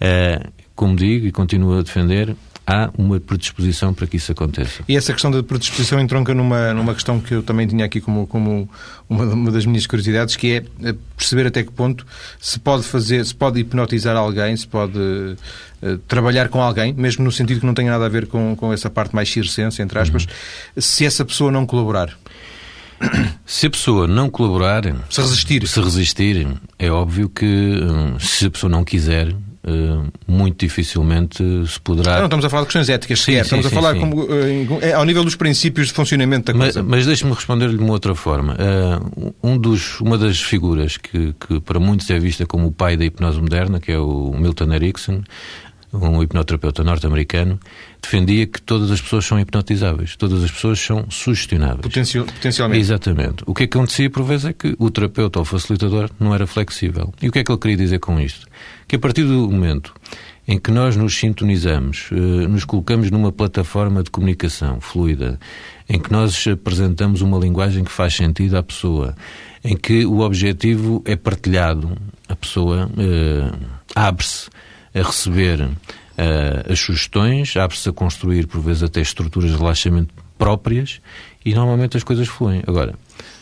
uh, 0.00 0.48
como 0.76 0.94
digo 0.94 1.26
e 1.26 1.32
continuo 1.32 1.78
a 1.78 1.82
defender, 1.82 2.36
há 2.66 2.90
uma 2.96 3.18
predisposição 3.18 3.92
para 3.92 4.06
que 4.06 4.16
isso 4.16 4.32
aconteça. 4.32 4.82
E 4.88 4.96
essa 4.96 5.12
questão 5.12 5.30
da 5.30 5.42
predisposição 5.42 6.00
entronca 6.00 6.34
numa, 6.34 6.72
numa 6.72 6.94
questão 6.94 7.20
que 7.20 7.34
eu 7.34 7.42
também 7.42 7.66
tinha 7.66 7.84
aqui 7.84 8.00
como, 8.00 8.26
como 8.26 8.68
uma, 9.08 9.24
uma 9.24 9.50
das 9.50 9.66
minhas 9.66 9.86
curiosidades, 9.86 10.36
que 10.36 10.52
é 10.52 10.88
eh, 10.88 10.94
perceber 11.16 11.46
até 11.46 11.62
que 11.62 11.72
ponto 11.72 12.06
se 12.40 12.58
pode 12.58 12.84
fazer, 12.84 13.24
se 13.26 13.34
pode 13.34 13.60
hipnotizar 13.60 14.16
alguém, 14.16 14.56
se 14.56 14.66
pode 14.66 14.98
uh, 14.98 15.98
trabalhar 16.08 16.48
com 16.48 16.62
alguém, 16.62 16.92
mesmo 16.92 17.24
no 17.24 17.32
sentido 17.32 17.60
que 17.60 17.66
não 17.66 17.74
tenha 17.74 17.90
nada 17.90 18.06
a 18.06 18.08
ver 18.08 18.26
com, 18.26 18.54
com 18.56 18.72
essa 18.72 18.88
parte 18.88 19.14
mais 19.14 19.30
circense, 19.30 19.82
entre 19.82 19.98
aspas, 19.98 20.24
uhum. 20.24 20.80
se 20.80 21.04
essa 21.04 21.24
pessoa 21.24 21.50
não 21.50 21.66
colaborar. 21.66 22.16
Se 23.44 23.66
a 23.66 23.70
pessoa 23.70 24.06
não 24.06 24.30
colaborar, 24.30 24.84
se 25.10 25.20
resistir, 25.20 25.66
se 25.66 25.80
resistir, 25.80 26.46
é 26.78 26.88
óbvio 26.90 27.28
que 27.28 27.44
hum, 27.44 28.16
se 28.18 28.46
a 28.46 28.50
pessoa 28.50 28.70
não 28.70 28.84
quiser, 28.84 29.34
muito 30.26 30.58
dificilmente 30.58 31.42
se 31.66 31.80
poderá. 31.80 32.18
Não, 32.18 32.24
estamos 32.24 32.44
a 32.44 32.50
falar 32.50 32.62
de 32.62 32.66
questões 32.66 32.88
éticas, 32.88 33.20
sim, 33.20 33.24
sequer. 33.26 33.44
Sim, 33.44 33.56
estamos 33.60 33.66
sim, 33.66 33.72
a 33.72 33.74
falar 33.74 33.94
como, 33.94 34.22
uh, 34.24 34.96
ao 34.96 35.04
nível 35.04 35.24
dos 35.24 35.36
princípios 35.36 35.88
de 35.88 35.92
funcionamento 35.92 36.52
da 36.52 36.58
coisa. 36.58 36.82
Mas, 36.82 36.90
mas 36.90 37.06
deixe-me 37.06 37.32
responder-lhe 37.32 37.76
de 37.76 37.82
uma 37.82 37.92
outra 37.92 38.14
forma. 38.14 38.54
Uh, 38.54 39.34
um 39.42 39.56
dos, 39.56 40.00
uma 40.00 40.18
das 40.18 40.40
figuras 40.40 40.96
que, 40.96 41.34
que, 41.34 41.60
para 41.60 41.78
muitos 41.78 42.10
é 42.10 42.18
vista 42.18 42.44
como 42.44 42.68
o 42.68 42.72
pai 42.72 42.96
da 42.96 43.04
hipnose 43.04 43.40
moderna, 43.40 43.78
que 43.78 43.92
é 43.92 43.98
o 43.98 44.32
Milton 44.36 44.72
Erickson, 44.72 45.22
um 45.92 46.22
hipnoterapeuta 46.22 46.82
norte-americano, 46.82 47.60
defendia 48.00 48.46
que 48.46 48.60
todas 48.62 48.90
as 48.90 49.00
pessoas 49.00 49.24
são 49.24 49.38
hipnotizáveis, 49.38 50.16
todas 50.16 50.42
as 50.42 50.50
pessoas 50.50 50.80
são 50.80 51.06
sugestionáveis. 51.10 51.82
Potencial, 51.82 52.24
potencialmente. 52.24 52.80
Exatamente. 52.80 53.44
O 53.46 53.54
que 53.54 53.64
acontecia 53.64 54.08
por 54.08 54.24
vezes 54.24 54.46
é 54.46 54.52
que 54.52 54.74
o 54.78 54.90
terapeuta 54.90 55.38
ou 55.38 55.42
o 55.42 55.46
facilitador 55.46 56.10
não 56.18 56.34
era 56.34 56.46
flexível. 56.46 57.12
E 57.20 57.28
o 57.28 57.32
que 57.32 57.40
é 57.40 57.44
que 57.44 57.52
ele 57.52 57.58
queria 57.58 57.76
dizer 57.76 57.98
com 57.98 58.18
isto? 58.18 58.46
Que 58.88 58.96
a 58.96 58.98
partir 58.98 59.24
do 59.24 59.50
momento 59.50 59.94
em 60.46 60.58
que 60.58 60.70
nós 60.70 60.96
nos 60.96 61.16
sintonizamos, 61.16 62.08
eh, 62.10 62.14
nos 62.48 62.64
colocamos 62.64 63.10
numa 63.10 63.30
plataforma 63.30 64.02
de 64.02 64.10
comunicação 64.10 64.80
fluida, 64.80 65.38
em 65.88 66.00
que 66.00 66.10
nós 66.10 66.46
apresentamos 66.48 67.20
uma 67.20 67.38
linguagem 67.38 67.84
que 67.84 67.92
faz 67.92 68.14
sentido 68.14 68.56
à 68.56 68.62
pessoa, 68.62 69.14
em 69.62 69.76
que 69.76 70.04
o 70.04 70.20
objetivo 70.20 71.02
é 71.04 71.14
partilhado, 71.14 71.96
a 72.28 72.34
pessoa 72.34 72.88
uh, 72.88 73.56
abre-se 73.94 74.48
a 74.94 75.02
receber 75.02 75.60
uh, 75.60 76.72
as 76.72 76.78
sugestões, 76.78 77.56
abre-se 77.56 77.88
a 77.88 77.92
construir, 77.92 78.46
por 78.46 78.60
vezes, 78.60 78.82
até 78.82 79.00
estruturas 79.00 79.50
de 79.50 79.56
relaxamento 79.56 80.14
próprias 80.38 81.00
e 81.44 81.54
normalmente 81.54 81.96
as 81.96 82.04
coisas 82.04 82.28
fluem. 82.28 82.62
Agora, 82.66 82.94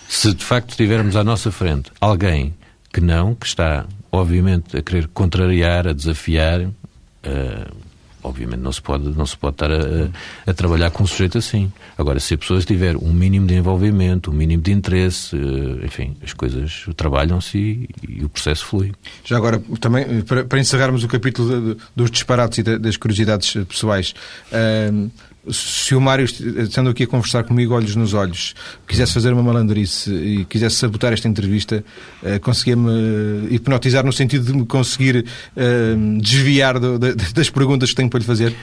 se 0.09 0.35
de 0.35 0.45
facto 0.45 0.76
tivermos 0.76 1.16
à 1.16 1.25
nossa 1.25 1.50
frente 1.50 1.90
alguém 2.00 2.54
que 2.92 3.00
não, 3.00 3.35
que 3.35 3.47
está, 3.47 3.87
obviamente, 4.11 4.76
a 4.76 4.83
querer 4.83 5.09
contrariar, 5.09 5.87
a 5.87 5.92
desafiar, 5.92 6.62
uh, 6.62 7.89
obviamente 8.23 8.61
não 8.61 8.73
se 8.73 8.83
pode, 8.83 9.09
não 9.17 9.27
se 9.27 9.37
pode 9.37 9.55
estar 9.55 9.71
a, 9.71 10.11
a, 10.47 10.55
trabalhar 10.55 10.91
com 10.91 11.05
um 11.05 11.07
sujeito 11.07 11.39
assim. 11.39 11.73
Agora, 11.97 12.21
se 12.21 12.35
a 12.35 12.39
pessoa 12.39 12.61
tiver 12.61 12.97
um 12.97 13.12
mínimo 13.12 13.47
de 13.47 13.55
envolvimento, 13.55 14.31
um 14.31 14.35
mínimo 14.35 14.62
de 14.62 14.73
interesse, 14.73 15.37
uh, 15.37 15.85
enfim, 15.85 16.17
as 16.23 16.33
coisas 16.33 16.87
trabalham-se 16.97 17.59
e, 17.59 17.89
e, 18.09 18.25
o 18.25 18.29
processo 18.29 18.65
flui. 18.67 18.93
Já 19.25 19.37
agora, 19.37 19.62
também, 19.81 20.23
para, 20.23 20.45
para 20.45 20.59
encerrarmos 20.59 21.05
o 21.05 21.09
capítulo 21.09 21.49
de, 21.49 21.75
de, 21.75 21.81
dos 21.95 22.11
disparates 22.11 22.59
e 22.59 22.62
de, 22.62 22.79
das 22.79 22.97
curiosidades 22.97 23.53
pessoais, 23.65 24.15
uh, 24.53 25.11
se 25.49 25.94
o 25.94 26.00
Mário, 26.00 26.25
estando 26.25 26.90
aqui 26.90 27.04
a 27.04 27.06
conversar 27.06 27.44
comigo 27.44 27.75
olhos 27.75 27.97
nos 27.97 28.12
olhos, 28.12 28.54
quisesse 28.87 29.14
fazer 29.14 29.32
uma 29.32 29.42
malandrice 29.42 30.12
e 30.12 30.44
quisesse 30.44 30.76
sabotar 30.76 31.12
esta 31.12 31.28
entrevista, 31.28 31.85
uh, 32.23 32.40
conseguia-me 32.40 33.49
hipnotizar 33.50 34.04
no 34.04 34.12
sentido 34.12 34.44
de 34.44 34.52
me 34.52 34.66
conseguir 34.66 35.25
uh, 35.25 36.20
desviar 36.20 36.78
das 36.78 37.49
perguntas 37.49 37.90
que 37.90 37.97
tenho 37.97 38.11
para 38.11 38.18
lhe 38.18 38.26
fazer? 38.26 38.54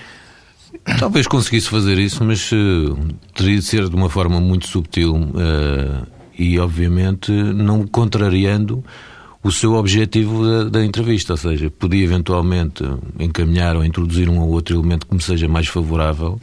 Talvez 0.99 1.27
conseguisse 1.27 1.69
fazer 1.69 1.97
isso, 1.97 2.23
mas 2.23 2.49
teria 3.33 3.55
de 3.55 3.61
ser 3.61 3.89
de 3.89 3.95
uma 3.95 4.09
forma 4.09 4.39
muito 4.39 4.67
subtil 4.67 5.33
e, 6.37 6.59
obviamente, 6.59 7.31
não 7.31 7.85
contrariando 7.85 8.83
o 9.43 9.51
seu 9.51 9.73
objetivo 9.73 10.45
da, 10.45 10.63
da, 10.65 10.85
entrevista, 10.85 11.33
ou 11.33 11.37
seja, 11.37 11.69
podia 11.69 12.03
eventualmente 12.03 12.83
encaminhar 13.19 13.75
ou 13.75 13.85
introduzir 13.85 14.29
um 14.29 14.39
ou 14.39 14.49
outro 14.49 14.75
elemento 14.75 15.07
que 15.07 15.13
me 15.13 15.21
seja 15.21 15.47
mais 15.47 15.67
favorável, 15.67 16.39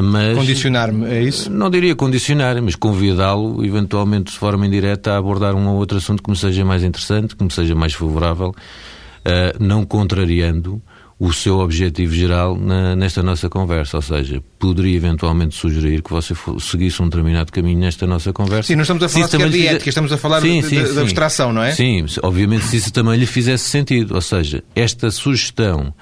mas... 0.00 0.36
Condicionar-me, 0.36 1.06
é 1.06 1.22
isso? 1.22 1.50
Não 1.50 1.68
diria 1.68 1.96
condicionar, 1.96 2.60
mas 2.62 2.76
convidá-lo, 2.76 3.64
eventualmente 3.64 4.32
de 4.32 4.38
forma 4.38 4.66
indireta, 4.66 5.12
a 5.12 5.18
abordar 5.18 5.54
um 5.54 5.68
ou 5.68 5.76
outro 5.76 5.98
assunto 5.98 6.22
que 6.22 6.30
me 6.30 6.36
seja 6.36 6.64
mais 6.64 6.84
interessante, 6.84 7.34
que 7.34 7.42
me 7.42 7.50
seja 7.50 7.74
mais 7.74 7.92
favorável, 7.92 8.50
uh, 8.50 9.62
não 9.62 9.84
contrariando 9.84 10.80
o 11.20 11.34
seu 11.34 11.58
objetivo 11.58 12.14
geral 12.14 12.56
na, 12.56 12.96
nesta 12.96 13.22
nossa 13.22 13.50
conversa. 13.50 13.98
Ou 13.98 14.02
seja, 14.02 14.42
poderia 14.58 14.96
eventualmente 14.96 15.54
sugerir 15.54 16.02
que 16.02 16.10
você 16.10 16.34
seguisse 16.58 17.02
um 17.02 17.10
determinado 17.10 17.52
caminho 17.52 17.78
nesta 17.78 18.06
nossa 18.06 18.32
conversa. 18.32 18.68
Sim, 18.68 18.76
não 18.76 18.82
estamos 18.82 19.02
a 19.02 19.08
falar 19.10 19.26
de 19.26 19.52
fizer... 19.52 19.74
ética, 19.74 19.88
estamos 19.90 20.12
a 20.12 20.16
falar 20.16 20.40
sim, 20.40 20.62
de, 20.62 20.68
sim, 20.68 20.80
de, 20.80 20.86
sim. 20.88 20.94
de 20.94 21.00
abstração, 21.00 21.52
não 21.52 21.62
é? 21.62 21.72
Sim, 21.72 22.06
obviamente 22.22 22.64
se 22.64 22.78
isso 22.78 22.90
também 22.90 23.18
lhe 23.18 23.26
fizesse 23.26 23.64
sentido. 23.64 24.14
Ou 24.14 24.22
seja, 24.22 24.64
esta 24.74 25.10
sugestão 25.10 25.92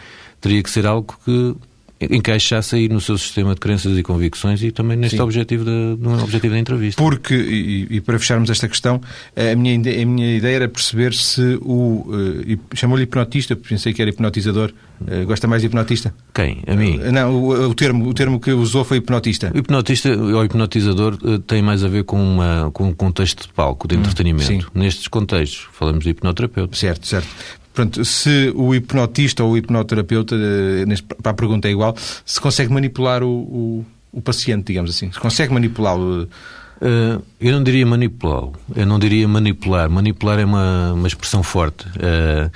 teria 0.40 0.62
que 0.62 0.70
ser 0.70 0.87
algo 0.87 1.12
que 1.25 1.56
encaixasse 2.00 2.76
aí 2.76 2.88
no 2.88 3.00
seu 3.00 3.19
sistema 3.19 3.55
de 3.55 3.61
crenças 3.61 3.99
e 3.99 4.02
convicções 4.02 4.62
e 4.62 4.71
também 4.71 4.97
neste 4.97 5.21
objetivo, 5.21 5.64
de, 5.64 5.71
no 5.99 6.23
objetivo 6.23 6.55
da 6.55 6.61
entrevista. 6.61 7.02
Porque, 7.02 7.35
e, 7.35 7.97
e, 7.97 8.00
para 8.00 8.19
fecharmos 8.19 8.50
esta 8.50 8.69
questão, 8.69 9.00
a 9.37 9.57
minha, 9.57 9.75
a 9.75 10.07
minha 10.07 10.37
ideia 10.37 10.57
era 10.57 10.69
perceber 10.69 11.12
se 11.12 11.59
o. 11.61 12.07
Uh, 12.09 12.76
chamou-lhe 12.76 13.02
hipnotista, 13.02 13.57
pensei 13.57 13.93
que 13.93 14.00
era 14.00 14.11
hipnotizador. 14.11 14.73
Uh, 15.00 15.26
gosta 15.26 15.47
mais 15.47 15.62
de 15.62 15.67
hipnotista? 15.67 16.14
Quem? 16.35 16.62
A 16.67 16.75
mim? 16.75 16.99
Uh, 16.99 17.12
não, 17.12 17.35
o, 17.35 17.69
o, 17.71 17.75
termo, 17.75 18.09
o 18.09 18.14
termo 18.14 18.38
que 18.38 18.52
usou 18.52 18.85
foi 18.85 18.99
hipnotista. 18.99 19.50
O 19.55 19.59
hipnotista 19.59 20.17
ou 20.17 20.45
hipnotizador 20.45 21.17
tem 21.47 21.62
mais 21.62 21.83
a 21.83 21.88
ver 21.88 22.05
com, 22.05 22.21
uma, 22.23 22.71
com 22.73 22.88
um 22.88 22.93
contexto 22.93 23.47
de 23.47 23.52
palco, 23.52 23.88
de 23.88 23.97
hum, 23.97 24.00
entretenimento. 24.00 24.45
Sim. 24.47 24.61
Nestes 24.75 25.09
contextos, 25.09 25.67
falamos 25.73 26.05
de 26.05 26.11
hipnoterapeuta. 26.11 26.76
Certo, 26.76 27.07
certo. 27.07 27.28
Se 28.04 28.52
o 28.54 28.75
hipnotista 28.75 29.44
ou 29.44 29.52
o 29.52 29.56
hipnoterapeuta, 29.56 30.35
eh, 30.35 30.85
para 31.23 31.32
a 31.32 31.35
pergunta 31.35 31.68
é 31.68 31.70
igual, 31.70 31.94
se 32.25 32.40
consegue 32.40 32.73
manipular 32.73 33.23
o, 33.23 33.28
o, 33.28 33.87
o 34.12 34.20
paciente, 34.20 34.66
digamos 34.66 34.90
assim, 34.90 35.11
se 35.12 35.18
consegue 35.18 35.52
manipulá-lo. 35.52 36.28
Uh, 36.80 37.20
eu 37.40 37.52
não 37.52 37.62
diria 37.62 37.85
manipulá-lo, 37.85 38.52
eu 38.75 38.87
não 38.87 38.99
diria 38.99 39.26
manipular. 39.26 39.90
Manipular 39.90 40.38
é 40.38 40.44
uma, 40.44 40.92
uma 40.92 41.08
expressão 41.08 41.42
forte. 41.42 41.87
Uh, 41.88 42.50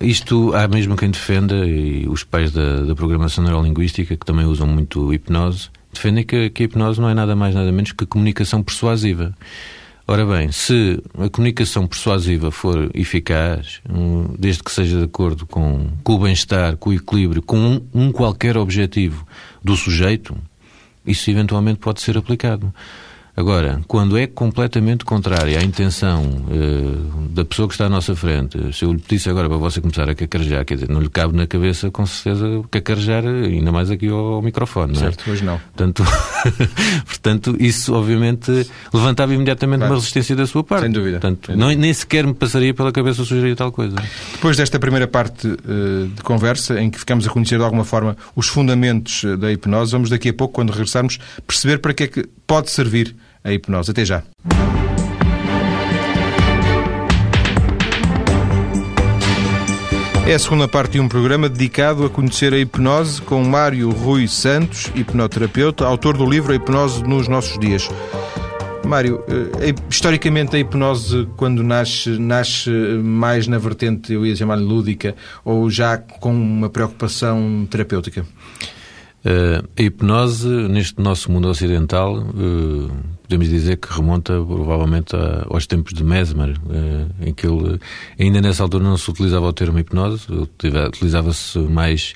isto 0.00 0.54
há 0.54 0.66
mesmo 0.66 0.96
quem 0.96 1.10
defenda, 1.10 1.66
e 1.66 2.08
os 2.08 2.24
pais 2.24 2.50
da, 2.50 2.80
da 2.80 2.94
programação 2.94 3.44
neurolinguística, 3.44 4.16
que 4.16 4.24
também 4.24 4.46
usam 4.46 4.66
muito 4.66 5.12
hipnose, 5.12 5.68
defendem 5.92 6.24
que, 6.24 6.50
que 6.50 6.62
a 6.62 6.66
hipnose 6.66 7.00
não 7.00 7.08
é 7.08 7.14
nada 7.14 7.36
mais 7.36 7.54
nada 7.54 7.70
menos 7.70 7.92
que 7.92 8.06
comunicação 8.06 8.62
persuasiva. 8.62 9.34
Ora 10.08 10.24
bem, 10.24 10.52
se 10.52 11.02
a 11.18 11.28
comunicação 11.28 11.84
persuasiva 11.84 12.52
for 12.52 12.90
eficaz, 12.94 13.80
desde 14.38 14.62
que 14.62 14.70
seja 14.70 14.98
de 14.98 15.04
acordo 15.04 15.44
com, 15.46 15.88
com 16.04 16.12
o 16.12 16.18
bem-estar, 16.20 16.76
com 16.76 16.90
o 16.90 16.92
equilíbrio, 16.92 17.42
com 17.42 17.58
um, 17.58 17.88
um 17.92 18.12
qualquer 18.12 18.56
objetivo 18.56 19.26
do 19.64 19.74
sujeito, 19.74 20.36
isso 21.04 21.28
eventualmente 21.28 21.80
pode 21.80 22.00
ser 22.00 22.16
aplicado. 22.16 22.72
Agora, 23.36 23.82
quando 23.86 24.16
é 24.16 24.26
completamente 24.26 25.04
contrária 25.04 25.58
à 25.58 25.62
intenção 25.62 26.24
uh, 26.24 27.28
da 27.28 27.44
pessoa 27.44 27.68
que 27.68 27.74
está 27.74 27.84
à 27.84 27.88
nossa 27.88 28.16
frente, 28.16 28.58
se 28.72 28.82
eu 28.82 28.94
lhe 28.94 28.98
pedisse 28.98 29.28
agora 29.28 29.46
para 29.46 29.58
você 29.58 29.78
começar 29.78 30.08
a 30.08 30.14
cacarejar, 30.14 30.64
quer 30.64 30.76
dizer, 30.76 30.88
não 30.88 31.02
lhe 31.02 31.10
cabe 31.10 31.36
na 31.36 31.46
cabeça, 31.46 31.90
com 31.90 32.06
certeza, 32.06 32.62
cacarejar, 32.70 33.26
ainda 33.26 33.70
mais 33.70 33.90
aqui 33.90 34.08
ao, 34.08 34.36
ao 34.36 34.42
microfone, 34.42 34.94
não 34.94 35.00
é? 35.00 35.04
Certo, 35.04 35.30
hoje 35.30 35.44
não. 35.44 35.58
Portanto, 35.58 36.02
portanto 37.04 37.56
isso 37.60 37.92
obviamente 37.92 38.66
levantava 38.90 39.34
imediatamente 39.34 39.80
claro. 39.80 39.92
uma 39.92 39.98
resistência 39.98 40.34
da 40.34 40.46
sua 40.46 40.64
parte. 40.64 40.84
Sem 40.84 40.92
dúvida. 40.92 41.20
Portanto, 41.20 41.48
Sem 41.48 41.56
não, 41.56 41.68
nem 41.68 41.92
sequer 41.92 42.26
me 42.26 42.32
passaria 42.32 42.72
pela 42.72 42.90
cabeça 42.90 43.22
sugerir 43.22 43.54
tal 43.54 43.70
coisa. 43.70 43.96
Depois 44.32 44.56
desta 44.56 44.78
primeira 44.78 45.06
parte 45.06 45.46
uh, 45.46 46.08
de 46.08 46.22
conversa, 46.22 46.80
em 46.80 46.88
que 46.88 46.98
ficamos 46.98 47.26
a 47.26 47.30
conhecer 47.30 47.58
de 47.58 47.64
alguma 47.64 47.84
forma 47.84 48.16
os 48.34 48.48
fundamentos 48.48 49.24
eh, 49.24 49.36
da 49.36 49.52
hipnose, 49.52 49.92
vamos 49.92 50.08
daqui 50.08 50.30
a 50.30 50.32
pouco, 50.32 50.54
quando 50.54 50.70
regressarmos, 50.70 51.18
perceber 51.46 51.78
para 51.78 51.92
que 51.92 52.04
é 52.04 52.06
que 52.06 52.26
pode 52.46 52.70
servir 52.70 53.14
a 53.46 53.52
hipnose. 53.52 53.90
Até 53.90 54.04
já. 54.04 54.22
É 60.26 60.34
a 60.34 60.38
segunda 60.40 60.66
parte 60.66 60.94
de 60.94 61.00
um 61.00 61.08
programa 61.08 61.48
dedicado 61.48 62.04
a 62.04 62.10
conhecer 62.10 62.52
a 62.52 62.58
hipnose 62.58 63.22
com 63.22 63.44
Mário 63.44 63.90
Rui 63.90 64.26
Santos, 64.26 64.90
hipnoterapeuta, 64.96 65.86
autor 65.86 66.16
do 66.16 66.28
livro 66.28 66.52
A 66.52 66.56
Hipnose 66.56 67.04
nos 67.04 67.28
Nossos 67.28 67.56
Dias. 67.60 67.88
Mário, 68.84 69.22
eh, 69.28 69.72
historicamente 69.88 70.56
a 70.56 70.58
hipnose, 70.58 71.28
quando 71.36 71.62
nasce, 71.62 72.18
nasce 72.18 72.70
mais 72.70 73.46
na 73.46 73.56
vertente, 73.56 74.12
eu 74.12 74.26
ia 74.26 74.34
chamar-lhe 74.34 74.64
lúdica, 74.64 75.14
ou 75.44 75.70
já 75.70 75.96
com 75.96 76.32
uma 76.32 76.68
preocupação 76.70 77.64
terapêutica? 77.70 78.26
Uh, 79.24 79.66
a 79.76 79.82
hipnose, 79.82 80.48
neste 80.48 81.00
nosso 81.00 81.30
mundo 81.32 81.48
ocidental, 81.48 82.16
uh, 82.16 82.90
podemos 83.26 83.48
dizer 83.48 83.76
que 83.76 83.92
remonta 83.92 84.32
provavelmente 84.32 85.14
a, 85.14 85.46
aos 85.50 85.66
tempos 85.66 85.92
de 85.92 86.04
Mesmer, 86.04 86.56
uh, 86.58 87.10
em 87.20 87.34
que 87.34 87.46
ele, 87.46 87.78
ainda 88.18 88.40
nessa 88.40 88.62
altura 88.62 88.84
não 88.84 88.96
se 88.96 89.10
utilizava 89.10 89.46
o 89.46 89.52
termo 89.52 89.78
hipnose, 89.78 90.26
utilizava-se 90.32 91.58
mais 91.58 92.14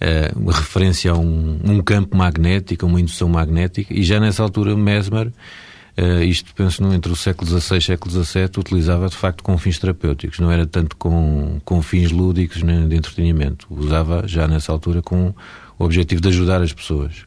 uh, 0.00 0.50
referência 0.50 1.10
a 1.10 1.14
um, 1.16 1.58
um, 1.64 1.82
campo 1.82 2.16
magnético, 2.16 2.86
uma 2.86 3.00
indução 3.00 3.28
magnética, 3.28 3.92
e 3.92 4.02
já 4.04 4.20
nessa 4.20 4.42
altura 4.44 4.76
Mesmer, 4.76 5.26
uh, 5.98 6.22
isto 6.22 6.54
penso 6.54 6.82
no, 6.82 6.94
entre 6.94 7.12
o 7.12 7.16
século 7.16 7.50
XVI 7.50 7.74
e 7.74 7.78
o 7.78 7.82
século 7.82 8.24
XVII, 8.24 8.50
utilizava 8.58 9.08
de 9.08 9.16
facto 9.16 9.42
com 9.42 9.58
fins 9.58 9.78
terapêuticos, 9.78 10.38
não 10.38 10.52
era 10.52 10.66
tanto 10.66 10.96
com, 10.96 11.60
com 11.64 11.82
fins 11.82 12.12
lúdicos 12.12 12.62
nem 12.62 12.86
de 12.86 12.94
entretenimento, 12.94 13.66
usava 13.68 14.22
já 14.28 14.46
nessa 14.46 14.70
altura 14.70 15.02
com 15.02 15.34
o 15.76 15.84
objetivo 15.84 16.20
de 16.20 16.28
ajudar 16.28 16.62
as 16.62 16.72
pessoas. 16.72 17.24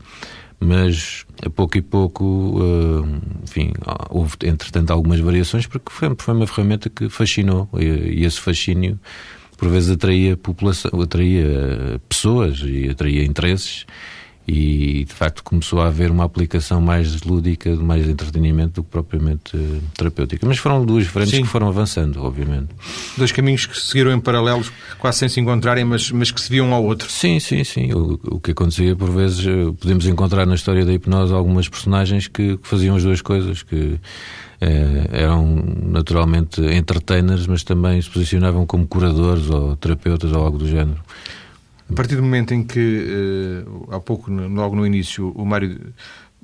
Mas 0.59 1.26
a 1.45 1.49
pouco 1.49 1.77
e 1.77 1.81
pouco, 1.81 2.23
uh, 2.23 3.21
enfim, 3.43 3.71
houve 4.09 4.35
entretanto 4.43 4.91
algumas 4.91 5.19
variações 5.19 5.67
porque 5.67 5.91
foi, 5.91 6.09
foi 6.17 6.33
uma 6.33 6.47
ferramenta 6.47 6.89
que 6.89 7.09
fascinou 7.09 7.69
e, 7.77 8.25
esse 8.25 8.39
fascínio 8.39 8.99
por 9.57 9.69
vezes 9.69 9.89
atraía 9.89 10.37
população, 10.37 11.01
atraía 11.01 11.99
pessoas 12.07 12.61
e 12.63 12.89
atraía 12.89 13.23
interesses 13.23 13.85
e 14.47 15.03
de 15.03 15.13
facto 15.13 15.43
começou 15.43 15.81
a 15.81 15.87
haver 15.87 16.09
uma 16.09 16.23
aplicação 16.23 16.79
mais 16.79 17.21
lúdica, 17.21 17.75
mais 17.75 18.05
de 18.05 18.11
entretenimento 18.11 18.75
do 18.75 18.83
que 18.83 18.89
propriamente 18.89 19.57
uh, 19.57 19.81
terapêutica. 19.93 20.47
Mas 20.47 20.57
foram 20.57 20.85
duas 20.85 21.05
frentes 21.05 21.31
Sim. 21.31 21.41
que 21.41 21.49
foram 21.49 21.67
avançando, 21.67 22.23
obviamente. 22.23 22.69
Dois 23.17 23.31
caminhos 23.31 23.65
que 23.65 23.77
seguiram 23.77 24.11
em 24.11 24.19
paralelos, 24.19 24.71
quase 24.97 25.19
sem 25.19 25.29
se 25.29 25.41
encontrarem, 25.41 25.83
mas, 25.83 26.09
mas 26.11 26.31
que 26.31 26.39
se 26.39 26.49
viam 26.49 26.67
um 26.67 26.73
ao 26.73 26.83
outro. 26.83 27.11
Sim, 27.11 27.39
sim, 27.39 27.63
sim. 27.65 27.91
O, 27.93 28.19
o 28.23 28.39
que 28.39 28.51
acontecia 28.51 28.95
por 28.95 29.09
vezes, 29.09 29.45
uh, 29.45 29.73
podemos 29.73 30.05
encontrar 30.07 30.45
na 30.45 30.55
história 30.55 30.85
da 30.85 30.93
hipnose 30.93 31.33
algumas 31.33 31.67
personagens 31.67 32.27
que, 32.27 32.57
que 32.57 32.67
faziam 32.67 32.95
as 32.95 33.03
duas 33.03 33.21
coisas, 33.21 33.63
que 33.63 33.99
eh, 34.59 35.07
eram 35.11 35.45
naturalmente 35.83 36.61
entertainers, 36.61 37.45
mas 37.45 37.63
também 37.63 38.01
se 38.01 38.09
posicionavam 38.09 38.65
como 38.65 38.87
curadores 38.87 39.49
ou 39.49 39.75
terapeutas 39.75 40.31
ou 40.31 40.43
algo 40.43 40.57
do 40.57 40.67
género. 40.67 40.99
A 41.89 41.93
partir 41.93 42.15
do 42.15 42.23
momento 42.23 42.53
em 42.53 42.63
que, 42.63 43.63
uh, 43.65 43.95
há 43.95 43.99
pouco, 43.99 44.29
logo 44.31 44.75
no 44.75 44.85
início, 44.85 45.31
o 45.35 45.45
Mário 45.45 45.93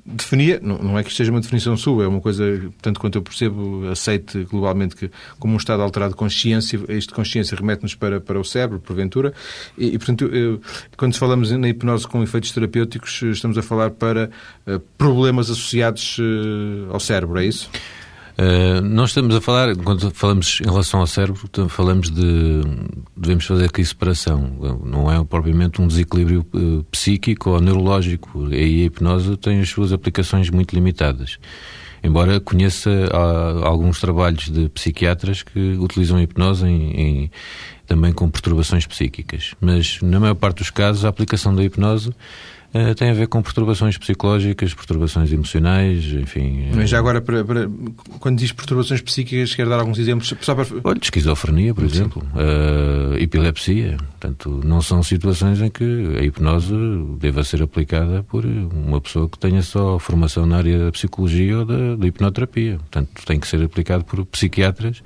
definia, 0.06 0.60
não, 0.62 0.78
não, 0.78 0.98
é 0.98 1.02
que 1.02 1.08
isto 1.08 1.16
seja 1.16 1.30
uma 1.30 1.40
definição 1.40 1.76
sua, 1.76 2.04
é 2.04 2.06
uma 2.06 2.20
coisa, 2.20 2.44
tanto 2.82 3.00
quanto 3.00 3.16
eu 3.16 3.22
percebo, 3.22 3.88
aceite 3.88 4.44
globalmente 4.44 4.94
que, 4.94 5.10
como 5.38 5.54
um 5.54 5.56
estado 5.56 5.82
alterado 5.82 6.12
de 6.12 6.16
consciência, 6.16 6.78
este 6.88 7.12
consciência 7.12 7.56
remete-nos 7.56 7.94
para, 7.94 8.20
para 8.20 8.38
o 8.38 8.44
cérebro, 8.44 8.80
porventura, 8.80 9.32
e, 9.78 9.94
e 9.94 9.98
portanto, 9.98 10.26
eu, 10.26 10.60
quando 10.96 11.16
falamos 11.16 11.50
na 11.50 11.68
hipnose 11.68 12.06
com 12.06 12.22
efeitos 12.22 12.52
terapêuticos, 12.52 13.22
estamos 13.22 13.56
a 13.56 13.62
falar 13.62 13.90
para 13.90 14.30
uh, 14.66 14.78
problemas 14.98 15.50
associados 15.50 16.18
uh, 16.18 16.92
ao 16.92 17.00
cérebro, 17.00 17.38
é 17.38 17.46
isso? 17.46 17.70
Uh, 18.36 18.80
nós 18.82 19.10
estamos 19.10 19.34
a 19.36 19.40
falar, 19.40 19.76
quando 19.76 20.10
falamos 20.10 20.60
em 20.60 20.64
relação 20.64 21.00
ao 21.00 21.06
cérebro, 21.06 21.40
falamos 21.68 22.10
de. 22.10 22.62
devemos 23.16 23.44
fazer 23.46 23.66
aqui 23.66 23.84
separação. 23.84 24.80
Não 24.84 25.10
é 25.10 25.22
propriamente 25.24 25.80
um 25.80 25.86
desequilíbrio 25.86 26.44
uh, 26.52 26.82
psíquico 26.90 27.50
ou 27.50 27.60
neurológico. 27.60 28.46
Aí 28.46 28.82
a 28.82 28.86
hipnose 28.86 29.36
tem 29.36 29.60
as 29.60 29.68
suas 29.68 29.92
aplicações 29.92 30.50
muito 30.50 30.74
limitadas. 30.74 31.38
Embora 32.02 32.38
conheça 32.40 32.90
uh, 32.90 33.64
alguns 33.64 34.00
trabalhos 34.00 34.50
de 34.50 34.68
psiquiatras 34.68 35.42
que 35.42 35.76
utilizam 35.78 36.18
a 36.18 36.22
hipnose 36.22 36.66
em, 36.66 37.00
em, 37.00 37.30
também 37.86 38.12
com 38.12 38.28
perturbações 38.28 38.84
psíquicas. 38.84 39.54
Mas, 39.60 40.00
na 40.02 40.18
maior 40.18 40.34
parte 40.34 40.58
dos 40.58 40.70
casos, 40.70 41.04
a 41.04 41.08
aplicação 41.08 41.54
da 41.54 41.64
hipnose 41.64 42.12
Uh, 42.74 42.92
tem 42.96 43.10
a 43.10 43.14
ver 43.14 43.28
com 43.28 43.40
perturbações 43.40 43.96
psicológicas, 43.96 44.74
perturbações 44.74 45.32
emocionais, 45.32 46.06
enfim. 46.06 46.70
Mas 46.74 46.90
já 46.90 46.98
agora, 46.98 47.20
para, 47.20 47.44
para, 47.44 47.70
quando 48.18 48.36
diz 48.36 48.50
perturbações 48.50 49.00
psíquicas, 49.00 49.54
quer 49.54 49.68
dar 49.68 49.78
alguns 49.78 49.96
exemplos? 49.96 50.34
Só 50.40 50.56
para... 50.56 50.66
Olha, 50.82 50.98
esquizofrenia, 51.00 51.72
por 51.72 51.82
Sim. 51.82 51.94
exemplo, 51.94 52.22
uh, 52.34 53.16
epilepsia. 53.16 53.96
Portanto, 53.96 54.60
não 54.64 54.82
são 54.82 55.04
situações 55.04 55.60
em 55.60 55.70
que 55.70 55.84
a 56.18 56.24
hipnose 56.24 56.74
deva 57.20 57.44
ser 57.44 57.62
aplicada 57.62 58.24
por 58.24 58.44
uma 58.44 59.00
pessoa 59.00 59.28
que 59.28 59.38
tenha 59.38 59.62
só 59.62 59.96
formação 60.00 60.44
na 60.44 60.56
área 60.56 60.86
da 60.86 60.90
psicologia 60.90 61.60
ou 61.60 61.64
da, 61.64 61.94
da 61.94 62.06
hipnoterapia. 62.08 62.78
Portanto, 62.78 63.08
tem 63.24 63.38
que 63.38 63.46
ser 63.46 63.62
aplicado 63.62 64.04
por 64.04 64.26
psiquiatras 64.26 65.00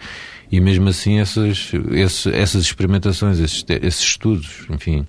e 0.50 0.58
mesmo 0.58 0.88
assim 0.88 1.18
essas, 1.18 1.70
esses, 1.90 2.26
essas 2.28 2.62
experimentações, 2.62 3.38
esses, 3.38 3.62
esses 3.68 4.00
estudos, 4.00 4.64
enfim 4.70 5.06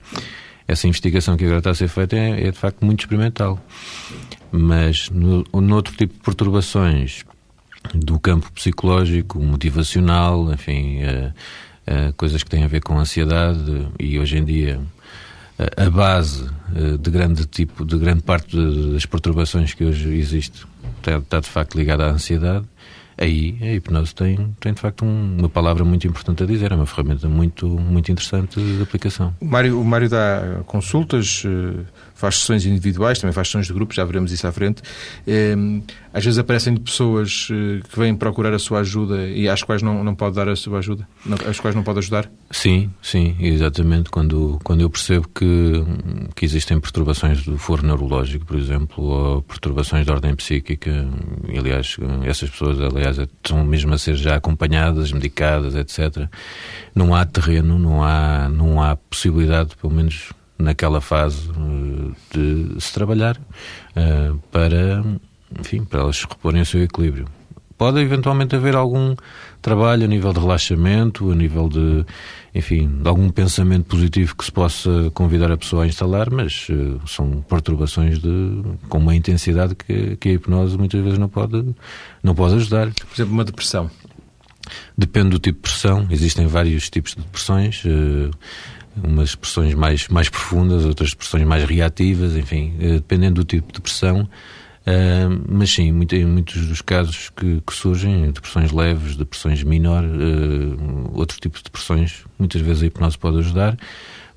essa 0.69 0.87
investigação 0.87 1.35
que 1.35 1.43
agora 1.43 1.57
está 1.57 1.71
a 1.71 1.75
ser 1.75 1.87
feita 1.87 2.15
é, 2.15 2.47
é 2.47 2.51
de 2.51 2.57
facto 2.57 2.85
muito 2.85 2.99
experimental. 2.99 3.59
Mas 4.51 5.09
no, 5.09 5.43
no 5.51 5.75
outro 5.75 5.95
tipo 5.95 6.13
de 6.13 6.19
perturbações 6.19 7.25
do 7.93 8.19
campo 8.19 8.51
psicológico, 8.51 9.39
motivacional, 9.39 10.53
enfim, 10.53 10.99
uh, 11.03 11.33
uh, 12.09 12.13
coisas 12.13 12.43
que 12.43 12.49
têm 12.49 12.63
a 12.63 12.67
ver 12.67 12.81
com 12.81 12.99
ansiedade 12.99 13.87
e 13.99 14.19
hoje 14.19 14.37
em 14.37 14.45
dia 14.45 14.79
uh, 15.57 15.87
a 15.87 15.89
base 15.89 16.47
de 17.01 17.09
grande 17.09 17.47
tipo, 17.47 17.83
de 17.83 17.97
grande 17.97 18.21
parte 18.21 18.55
das 18.93 19.07
perturbações 19.07 19.73
que 19.73 19.83
hoje 19.83 20.13
existe 20.15 20.67
está, 20.99 21.17
está 21.17 21.39
de 21.39 21.49
facto 21.49 21.75
ligada 21.75 22.05
à 22.05 22.11
ansiedade 22.11 22.65
aí 23.19 23.57
a 23.61 23.73
hipnose 23.73 24.15
tem, 24.15 24.55
tem 24.59 24.73
de 24.73 24.79
facto 24.79 25.03
um, 25.03 25.37
uma 25.39 25.49
palavra 25.49 25.83
muito 25.83 26.07
importante 26.07 26.41
a 26.43 26.45
dizer, 26.45 26.71
é 26.71 26.75
uma 26.75 26.85
ferramenta 26.85 27.27
muito, 27.27 27.67
muito 27.67 28.11
interessante 28.11 28.59
de 28.59 28.81
aplicação. 28.81 29.35
O 29.39 29.45
Mário, 29.45 29.79
o 29.79 29.83
Mário 29.83 30.09
dá 30.09 30.61
consultas, 30.65 31.43
eh, 31.45 31.83
faz 32.15 32.39
sessões 32.39 32.65
individuais, 32.65 33.19
também 33.19 33.33
faz 33.33 33.47
sessões 33.47 33.67
de 33.67 33.73
grupos, 33.73 33.95
já 33.95 34.03
veremos 34.05 34.31
isso 34.31 34.45
à 34.45 34.51
frente. 34.51 34.81
Ehm, 35.25 35.81
às 36.13 36.23
vezes 36.23 36.37
aparecem 36.37 36.75
pessoas 36.75 37.47
eh, 37.51 37.81
que 37.89 37.97
vêm 37.97 38.15
procurar 38.15 38.53
a 38.53 38.59
sua 38.59 38.79
ajuda 38.79 39.27
e 39.27 39.47
às 39.47 39.63
quais 39.63 39.81
não, 39.81 40.03
não 40.03 40.13
pode 40.13 40.35
dar 40.35 40.49
a 40.49 40.55
sua 40.55 40.79
ajuda, 40.79 41.07
às 41.47 41.59
quais 41.59 41.75
não 41.75 41.83
pode 41.83 41.99
ajudar? 41.99 42.29
Sim, 42.51 42.89
sim, 43.01 43.35
exatamente. 43.39 44.09
Quando, 44.09 44.59
quando 44.63 44.81
eu 44.81 44.89
percebo 44.89 45.29
que, 45.29 45.83
que 46.35 46.45
existem 46.45 46.79
perturbações 46.79 47.43
do 47.43 47.57
foro 47.57 47.85
neurológico, 47.85 48.45
por 48.45 48.57
exemplo, 48.57 49.03
ou 49.03 49.41
perturbações 49.41 50.05
de 50.05 50.11
ordem 50.11 50.35
psíquica, 50.35 51.07
e, 51.47 51.57
aliás, 51.57 51.95
essas 52.25 52.49
pessoas, 52.49 52.79
aliás, 52.79 53.08
estão 53.17 53.63
mesmo 53.63 53.93
a 53.93 53.97
ser 53.97 54.15
já 54.15 54.35
acompanhadas, 54.35 55.11
medicadas, 55.11 55.75
etc. 55.75 56.27
Não 56.93 57.15
há 57.15 57.25
terreno, 57.25 57.79
não 57.79 58.03
há, 58.03 58.49
não 58.49 58.81
há 58.81 58.95
possibilidade, 58.95 59.75
pelo 59.75 59.93
menos 59.93 60.31
naquela 60.59 60.99
fase 60.99 61.49
eh, 61.49 62.11
de 62.33 62.81
se 62.81 62.93
trabalhar 62.93 63.37
uh, 63.37 64.37
para, 64.51 65.03
enfim, 65.57 65.85
para 65.85 66.01
elas 66.01 66.21
reporem 66.23 66.61
o 66.61 66.65
seu 66.65 66.83
equilíbrio. 66.83 67.25
Pode 67.77 68.01
eventualmente 68.01 68.57
haver 68.57 68.75
algum 68.75 69.15
trabalho 69.61 70.03
a 70.03 70.07
nível 70.07 70.33
de 70.33 70.39
relaxamento, 70.39 71.31
a 71.31 71.35
nível 71.35 71.69
de, 71.69 72.05
enfim, 72.53 72.89
de 73.01 73.07
algum 73.07 73.29
pensamento 73.29 73.85
positivo 73.85 74.35
que 74.35 74.43
se 74.43 74.51
possa 74.51 75.09
convidar 75.13 75.49
a 75.49 75.55
pessoa 75.55 75.85
a 75.85 75.87
instalar, 75.87 76.29
mas 76.29 76.67
uh, 76.69 76.99
são 77.07 77.41
perturbações 77.47 78.19
de, 78.19 78.61
com 78.89 78.97
uma 78.97 79.15
intensidade 79.15 79.75
que, 79.75 80.17
que 80.17 80.29
a 80.29 80.31
hipnose 80.33 80.77
muitas 80.77 81.01
vezes 81.01 81.17
não 81.17 81.29
pode, 81.29 81.73
não 82.23 82.35
pode 82.35 82.55
ajudar. 82.55 82.91
Por 82.93 83.13
exemplo, 83.13 83.33
uma 83.33 83.45
depressão. 83.45 83.89
Depende 84.97 85.29
do 85.29 85.39
tipo 85.39 85.57
de 85.57 85.63
depressão. 85.63 86.07
Existem 86.09 86.47
vários 86.47 86.89
tipos 86.89 87.15
de 87.15 87.21
depressões. 87.21 87.83
Uh, 87.85 88.31
umas 89.03 89.35
pressões 89.35 89.73
mais, 89.73 90.07
mais 90.07 90.29
profundas, 90.29 90.85
outras 90.85 91.13
pressões 91.13 91.43
mais 91.43 91.63
reativas, 91.63 92.35
enfim, 92.35 92.75
eh, 92.79 92.93
dependendo 92.95 93.35
do 93.35 93.45
tipo 93.45 93.71
de 93.71 93.79
pressão. 93.79 94.29
Uh, 94.81 95.45
mas 95.47 95.69
sim, 95.69 95.91
muito, 95.91 96.15
em 96.15 96.25
muitos 96.25 96.65
dos 96.65 96.81
casos 96.81 97.29
que, 97.29 97.61
que, 97.61 97.73
surgem, 97.73 98.31
depressões 98.31 98.71
leves, 98.71 99.15
depressões 99.15 99.61
menor, 99.61 100.03
uh, 100.03 101.11
outro 101.13 101.39
tipo 101.39 101.57
de 101.57 101.63
depressões, 101.65 102.23
muitas 102.39 102.59
vezes 102.61 102.81
a 102.83 102.85
hipnose 102.87 103.17
pode 103.17 103.37
ajudar, 103.37 103.77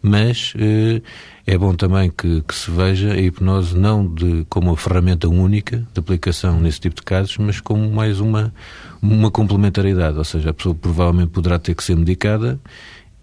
mas 0.02 0.52
uh, 0.56 1.02
é 1.46 1.56
bom 1.56 1.74
também 1.74 2.10
que, 2.10 2.42
que, 2.42 2.54
se 2.54 2.70
veja 2.70 3.12
a 3.12 3.20
hipnose 3.20 3.76
não 3.76 4.06
de, 4.06 4.44
como 4.48 4.70
uma 4.70 4.76
ferramenta 4.76 5.28
única 5.28 5.86
de 5.92 6.00
aplicação 6.00 6.60
nesse 6.60 6.80
tipo 6.80 6.96
de 6.96 7.02
casos, 7.02 7.38
mas 7.38 7.60
como 7.60 7.88
mais 7.90 8.18
uma, 8.18 8.52
uma 9.00 9.30
complementaridade, 9.30 10.18
ou 10.18 10.24
seja, 10.24 10.50
a 10.50 10.52
pessoa 10.52 10.74
provavelmente 10.74 11.30
poderá 11.30 11.58
ter 11.58 11.74
que 11.74 11.84
ser 11.84 11.96
medicada 11.96 12.60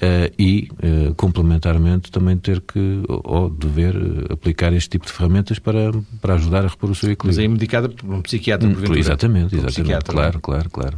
Uh, 0.01 0.31
e, 0.39 0.69
uh, 0.81 1.13
complementarmente, 1.15 2.09
também 2.09 2.37
ter 2.37 2.61
que, 2.61 3.03
ou 3.09 3.49
dever, 3.49 3.97
uh, 3.97 4.31
aplicar 4.31 4.71
este 4.71 4.91
tipo 4.91 5.05
de 5.05 5.11
ferramentas 5.11 5.59
para, 5.59 5.91
para 6.21 6.35
ajudar 6.35 6.63
a 6.63 6.69
repor 6.69 6.91
o 6.91 6.95
seu 6.95 7.11
equilíbrio. 7.11 7.35
Mas 7.35 7.45
é 7.45 7.47
medicada 7.49 7.89
por 7.89 8.09
um 8.09 8.21
psiquiatra, 8.21 8.69
por 8.69 8.91
hum, 8.91 8.95
Exatamente, 8.95 9.55
exatamente. 9.57 10.09
Um 10.09 10.13
claro, 10.13 10.33
não? 10.35 10.39
claro, 10.39 10.69
claro. 10.69 10.97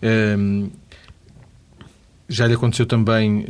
Ehm, 0.00 0.68
já 2.28 2.46
lhe 2.46 2.54
aconteceu 2.54 2.86
também 2.86 3.46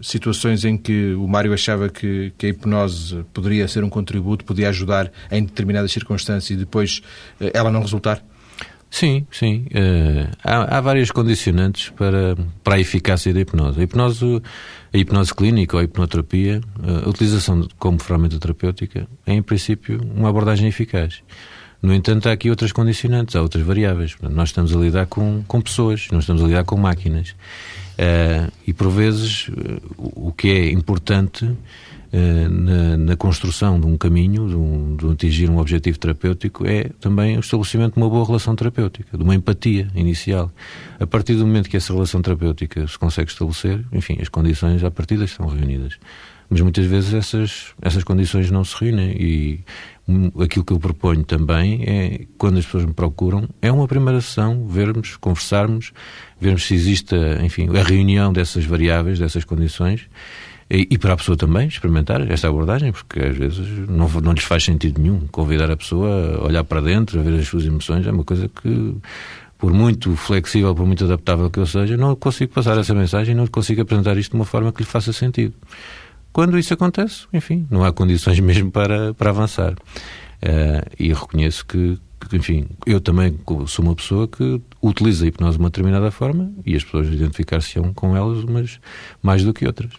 situações 0.00 0.64
em 0.64 0.76
que 0.76 1.14
o 1.14 1.26
Mário 1.26 1.52
achava 1.52 1.88
que, 1.88 2.32
que, 2.38 2.46
a 2.46 2.48
hipnose 2.50 3.24
poderia 3.32 3.66
ser 3.66 3.82
um 3.82 3.88
contributo, 3.88 4.44
podia 4.44 4.68
ajudar 4.68 5.10
em 5.30 5.42
determinadas 5.42 5.90
circunstâncias 5.90 6.50
e 6.50 6.56
depois 6.56 7.02
ela 7.52 7.70
não 7.70 7.80
resultar? 7.80 8.22
Sim, 8.90 9.26
sim. 9.30 9.66
Uh, 9.72 10.30
há, 10.42 10.78
há, 10.78 10.80
várias 10.80 11.10
condicionantes 11.10 11.90
para, 11.90 12.36
para 12.62 12.76
a 12.76 12.80
eficácia 12.80 13.32
da 13.34 13.40
hipnose. 13.40 13.80
A 13.80 13.82
hipnose, 13.82 14.42
a 14.92 14.96
hipnose 14.96 15.34
clínica 15.34 15.76
ou 15.76 15.80
a 15.80 15.84
hipnoterapia, 15.84 16.60
uh, 16.78 17.04
a 17.04 17.08
utilização 17.08 17.68
como 17.78 17.98
ferramenta 17.98 18.38
terapêutica 18.38 19.06
é, 19.26 19.34
em 19.34 19.42
princípio, 19.42 20.00
uma 20.14 20.30
abordagem 20.30 20.68
eficaz. 20.68 21.22
No 21.82 21.92
entanto, 21.92 22.28
há 22.28 22.32
aqui 22.32 22.48
outras 22.48 22.72
condicionantes, 22.72 23.36
há 23.36 23.42
outras 23.42 23.62
variáveis. 23.64 24.16
Nós 24.22 24.48
estamos 24.48 24.74
a 24.74 24.78
lidar 24.78 25.06
com, 25.06 25.44
com 25.46 25.60
pessoas, 25.60 26.08
não 26.10 26.20
estamos 26.20 26.42
a 26.42 26.46
lidar 26.46 26.64
com 26.64 26.76
máquinas. 26.76 27.34
Uh, 27.96 28.52
e, 28.66 28.74
por 28.74 28.90
vezes, 28.90 29.50
o 29.96 30.30
que 30.30 30.48
é 30.48 30.70
importante 30.70 31.46
uh, 31.46 32.48
na, 32.50 32.96
na, 32.98 33.16
construção 33.16 33.80
de 33.80 33.86
um 33.86 33.96
caminho, 33.96 34.46
de, 34.46 34.54
um, 34.54 34.96
de 34.96 35.10
atingir 35.10 35.48
um 35.48 35.58
objetivo 35.58 35.98
terapêutico, 35.98 36.66
é 36.66 36.90
também 37.00 37.38
o 37.38 37.40
estabelecimento 37.40 37.94
de 37.94 38.00
uma 38.00 38.10
boa 38.10 38.26
relação 38.26 38.54
terapêutica, 38.54 39.16
de 39.16 39.22
uma 39.24 39.34
empatia 39.34 39.88
inicial. 39.94 40.52
A 41.00 41.06
partir 41.06 41.36
do 41.36 41.46
momento 41.46 41.70
que 41.70 41.76
essa 41.76 41.92
relação 41.92 42.20
terapêutica 42.20 42.86
se 42.86 42.98
consegue 42.98 43.30
estabelecer, 43.30 43.82
enfim, 43.90 44.18
as 44.20 44.28
condições 44.28 44.84
à 44.84 44.90
partida 44.90 45.24
estão 45.24 45.46
reunidas. 45.46 45.94
Mas 46.50 46.60
muitas 46.60 46.84
vezes 46.84 47.14
essas, 47.14 47.74
essas 47.80 48.04
condições 48.04 48.50
não 48.50 48.62
se 48.62 48.76
reúnem 48.78 49.16
e 49.18 49.60
aquilo 50.40 50.64
que 50.64 50.72
eu 50.72 50.78
proponho 50.78 51.24
também 51.24 51.82
é, 51.84 52.26
quando 52.38 52.58
as 52.58 52.64
pessoas 52.64 52.84
me 52.84 52.92
procuram, 52.92 53.48
é 53.60 53.72
uma 53.72 53.88
primeira 53.88 54.20
sessão, 54.20 54.66
vermos, 54.66 55.16
conversarmos, 55.16 55.92
vermos 56.40 56.64
se 56.66 56.74
existe, 56.74 57.16
enfim, 57.42 57.68
a 57.76 57.82
reunião 57.82 58.32
dessas 58.32 58.64
variáveis, 58.64 59.18
dessas 59.18 59.44
condições, 59.44 60.08
e, 60.68 60.86
e, 60.90 60.98
para 60.98 61.12
a 61.12 61.16
pessoa 61.16 61.36
também 61.36 61.68
experimentar 61.68 62.28
esta 62.28 62.48
abordagem, 62.48 62.90
porque 62.90 63.20
às 63.20 63.36
vezes 63.36 63.68
não, 63.88 64.08
não 64.08 64.32
lhes 64.32 64.42
faz 64.42 64.64
sentido 64.64 65.00
nenhum 65.00 65.26
convidar 65.28 65.70
a 65.70 65.76
pessoa 65.76 66.38
a 66.38 66.44
olhar 66.44 66.64
para 66.64 66.80
dentro, 66.80 67.20
a 67.20 67.22
ver 67.22 67.38
as 67.38 67.46
suas 67.46 67.64
emoções, 67.64 68.04
é 68.04 68.10
uma 68.10 68.24
coisa 68.24 68.48
que, 68.48 68.96
por 69.58 69.72
muito 69.72 70.16
flexível, 70.16 70.74
por 70.74 70.84
muito 70.84 71.04
adaptável 71.04 71.48
que 71.50 71.60
eu 71.60 71.66
seja, 71.66 71.96
não 71.96 72.16
consigo 72.16 72.52
passar 72.52 72.76
essa 72.78 72.94
mensagem, 72.94 73.32
não 73.32 73.46
consigo 73.46 73.82
apresentar 73.82 74.16
isto 74.16 74.32
de 74.32 74.36
uma 74.36 74.44
forma 74.44 74.72
que 74.72 74.82
lhe 74.82 74.88
faça 74.88 75.12
sentido. 75.12 75.54
Quando 76.36 76.58
isso 76.58 76.74
acontece, 76.74 77.22
enfim, 77.32 77.66
não 77.70 77.82
há 77.82 77.90
condições 77.90 78.38
mesmo 78.44 78.70
para, 78.70 79.14
para 79.14 79.30
avançar. 79.30 79.72
Uh, 79.72 80.84
e 81.00 81.10
reconheço 81.10 81.64
que, 81.64 81.98
que, 82.28 82.36
enfim, 82.36 82.66
eu 82.84 83.00
também 83.00 83.34
sou 83.66 83.82
uma 83.82 83.94
pessoa 83.94 84.28
que 84.28 84.60
utiliza 84.82 85.24
a 85.24 85.28
hipnose 85.28 85.56
de 85.56 85.62
uma 85.62 85.70
determinada 85.70 86.10
forma 86.10 86.52
e 86.66 86.76
as 86.76 86.84
pessoas 86.84 87.06
identificar-se-ão 87.06 87.90
com 87.94 88.14
elas 88.14 88.44
umas 88.44 88.78
mais 89.22 89.42
do 89.44 89.54
que 89.54 89.66
outras. 89.66 89.92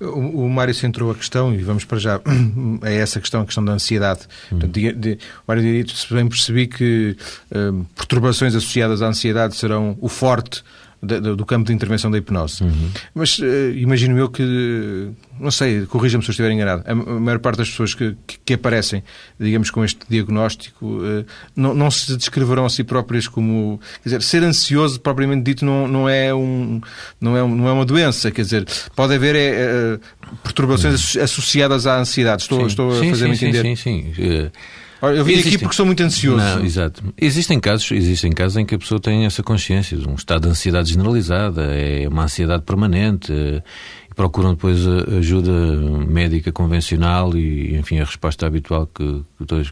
O, 0.00 0.46
o 0.46 0.50
Mário 0.50 0.74
centrou 0.74 1.12
a 1.12 1.14
questão, 1.14 1.54
e 1.54 1.58
vamos 1.58 1.84
para 1.84 1.98
já 1.98 2.20
a 2.82 2.90
essa 2.90 3.20
questão, 3.20 3.42
a 3.42 3.44
questão 3.44 3.64
da 3.64 3.70
ansiedade. 3.70 4.22
Hum. 4.46 4.58
Portanto, 4.58 4.72
de, 4.72 4.92
de, 4.92 5.18
Mário 5.46 5.62
diria, 5.62 5.86
se 5.86 6.12
bem 6.12 6.26
percebi 6.26 6.66
que 6.66 7.16
uh, 7.52 7.86
perturbações 7.94 8.56
associadas 8.56 9.02
à 9.02 9.06
ansiedade 9.06 9.54
serão 9.54 9.96
o 10.00 10.08
forte 10.08 10.64
do 11.06 11.46
campo 11.46 11.66
de 11.66 11.72
intervenção 11.72 12.10
da 12.10 12.18
hipnose. 12.18 12.62
Uhum. 12.62 12.90
Mas 13.14 13.38
uh, 13.38 13.72
imagino 13.74 14.18
eu 14.18 14.28
que, 14.28 15.10
não 15.40 15.50
sei, 15.50 15.86
corrija-me 15.86 16.22
se 16.22 16.30
eu 16.30 16.32
estiver 16.32 16.50
enganado, 16.50 16.82
a, 16.86 16.94
maior 16.94 17.38
parte 17.38 17.58
das 17.58 17.70
pessoas 17.70 17.94
que, 17.94 18.16
que, 18.26 18.38
que 18.44 18.54
aparecem, 18.54 19.02
digamos, 19.38 19.70
com 19.70 19.84
este 19.84 20.00
diagnóstico, 20.08 20.86
uh, 20.86 21.24
não, 21.54 21.74
não, 21.74 21.90
se 21.90 22.16
descreverão 22.16 22.66
a 22.66 22.70
si 22.70 22.84
próprias 22.84 23.28
como. 23.28 23.80
Quer 24.02 24.08
dizer, 24.10 24.22
ser 24.22 24.42
ansioso, 24.42 25.00
propriamente 25.00 25.42
dito, 25.42 25.64
não, 25.64 25.88
não, 25.88 26.08
é, 26.08 26.34
um, 26.34 26.80
não, 27.20 27.36
é, 27.36 27.40
não 27.40 27.68
é 27.68 27.72
uma 27.72 27.84
doença. 27.84 28.30
Quer 28.30 28.42
dizer, 28.42 28.66
pode 28.94 29.14
haver 29.14 29.34
é, 29.36 29.98
perturbações 30.42 31.14
uhum. 31.14 31.22
associadas 31.22 31.86
à 31.86 31.98
ansiedade. 31.98 32.42
Estou, 32.42 32.66
estou 32.66 32.90
a 32.90 33.04
fazer-me 33.04 33.34
entender. 33.34 33.62
Sim, 33.62 33.76
sim, 33.76 34.12
sim. 34.14 34.50
Eu 35.02 35.24
vim 35.24 35.32
existem... 35.32 35.54
aqui 35.54 35.58
porque 35.58 35.76
sou 35.76 35.86
muito 35.86 36.02
ansioso. 36.02 36.38
Não, 36.38 36.64
exato. 36.64 37.02
Existem 37.18 37.60
casos, 37.60 37.90
existem 37.92 38.32
casos 38.32 38.56
em 38.56 38.64
que 38.64 38.74
a 38.74 38.78
pessoa 38.78 39.00
tem 39.00 39.26
essa 39.26 39.42
consciência, 39.42 39.98
um 40.08 40.14
estado 40.14 40.42
de 40.42 40.48
ansiedade 40.48 40.90
generalizada, 40.90 41.64
é 41.74 42.08
uma 42.08 42.24
ansiedade 42.24 42.62
permanente, 42.62 43.32
e 43.32 43.62
procuram 44.14 44.54
depois 44.54 44.78
ajuda 45.18 45.52
médica 46.08 46.50
convencional 46.50 47.36
e, 47.36 47.76
enfim, 47.76 48.00
a 48.00 48.04
resposta 48.04 48.46
habitual 48.46 48.86
que, 48.86 49.22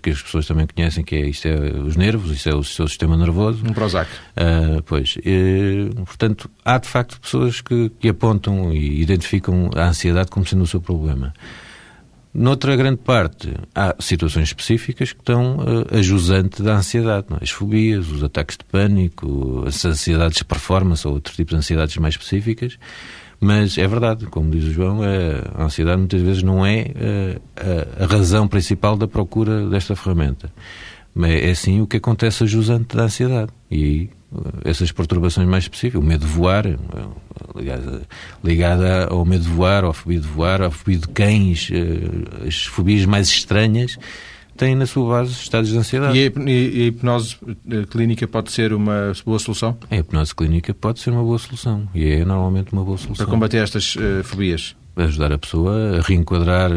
que 0.02 0.10
as 0.10 0.22
pessoas 0.22 0.46
também 0.46 0.66
conhecem, 0.66 1.02
que 1.02 1.16
é 1.16 1.26
isto 1.26 1.48
é 1.48 1.54
os 1.80 1.96
nervos, 1.96 2.30
isto 2.30 2.50
é 2.50 2.54
o 2.54 2.62
seu 2.62 2.86
sistema 2.86 3.16
nervoso. 3.16 3.64
Um 3.66 3.72
Prozac. 3.72 4.10
Uh, 4.12 4.82
pois. 4.84 5.16
E, 5.24 5.90
portanto, 6.04 6.50
há 6.62 6.76
de 6.76 6.88
facto 6.88 7.18
pessoas 7.18 7.62
que, 7.62 7.90
que 7.98 8.10
apontam 8.10 8.72
e 8.74 9.00
identificam 9.00 9.70
a 9.74 9.88
ansiedade 9.88 10.30
como 10.30 10.46
sendo 10.46 10.62
o 10.62 10.66
seu 10.66 10.80
problema. 10.80 11.32
Noutra 12.34 12.74
grande 12.74 12.96
parte, 12.96 13.54
há 13.72 13.94
situações 14.00 14.48
específicas 14.48 15.12
que 15.12 15.20
estão 15.20 15.58
uh, 15.58 15.96
a 15.96 16.02
jusante 16.02 16.64
da 16.64 16.74
ansiedade. 16.74 17.26
Não? 17.30 17.36
É? 17.36 17.44
As 17.44 17.50
fobias, 17.50 18.10
os 18.10 18.24
ataques 18.24 18.56
de 18.56 18.64
pânico, 18.64 19.62
as 19.64 19.84
ansiedades 19.84 20.38
de 20.38 20.44
performance 20.44 21.06
ou 21.06 21.14
outros 21.14 21.36
tipos 21.36 21.52
de 21.52 21.58
ansiedades 21.58 21.96
mais 21.98 22.14
específicas. 22.14 22.76
Mas 23.38 23.78
é 23.78 23.86
verdade, 23.86 24.26
como 24.26 24.50
diz 24.50 24.64
o 24.64 24.72
João, 24.72 25.04
é, 25.04 25.42
a 25.54 25.64
ansiedade 25.64 25.98
muitas 25.98 26.20
vezes 26.22 26.42
não 26.42 26.66
é 26.66 26.86
uh, 26.96 28.02
a, 28.02 28.06
razão 28.06 28.48
principal 28.48 28.96
da 28.96 29.06
procura 29.06 29.68
desta 29.68 29.94
ferramenta. 29.94 30.52
Mas 31.14 31.40
é 31.40 31.54
sim 31.54 31.80
o 31.82 31.86
que 31.86 31.98
acontece 31.98 32.42
a 32.42 32.46
jusante 32.46 32.96
da 32.96 33.04
ansiedade. 33.04 33.52
E 33.70 33.84
aí 33.84 34.10
essas 34.64 34.90
perturbações 34.92 35.48
mais 35.48 35.64
específicas, 35.64 36.02
o 36.02 36.04
medo 36.04 36.26
de 36.26 36.32
voar, 36.32 36.64
ligada, 38.42 39.06
ao 39.10 39.24
medo 39.24 39.44
de 39.44 39.50
voar, 39.50 39.84
ao 39.84 39.92
fobia 39.92 40.20
de 40.20 40.26
voar, 40.26 40.62
ao 40.62 40.70
fobia 40.70 40.98
de 40.98 41.08
cães, 41.08 41.70
eh, 41.72 42.46
as 42.46 42.64
fobias 42.64 43.04
mais 43.06 43.28
estranhas, 43.28 43.98
têm 44.56 44.74
na 44.74 44.86
sua 44.86 45.08
base 45.08 45.32
estados 45.32 45.70
de 45.70 45.76
ansiedade. 45.76 46.16
E 46.16 46.22
a 46.22 46.86
hipnose 46.86 47.36
eh, 47.70 47.84
clínica 47.90 48.26
pode 48.26 48.52
ser 48.52 48.72
uma 48.72 49.12
boa 49.24 49.38
solução? 49.38 49.76
A 49.90 49.96
hipnose 49.96 50.34
clínica 50.34 50.72
pode 50.72 51.00
ser 51.00 51.10
uma 51.10 51.22
boa 51.22 51.38
solução 51.38 51.88
e 51.94 52.06
é 52.06 52.24
normalmente 52.24 52.72
uma 52.72 52.84
boa 52.84 52.98
solução. 52.98 53.24
Para 53.24 53.32
combater 53.32 53.58
estas 53.58 53.96
uh, 53.96 54.22
fobias? 54.22 54.76
Ajudar 54.96 55.32
a 55.32 55.38
pessoa 55.38 55.98
a 55.98 56.00
reenquadrar 56.02 56.70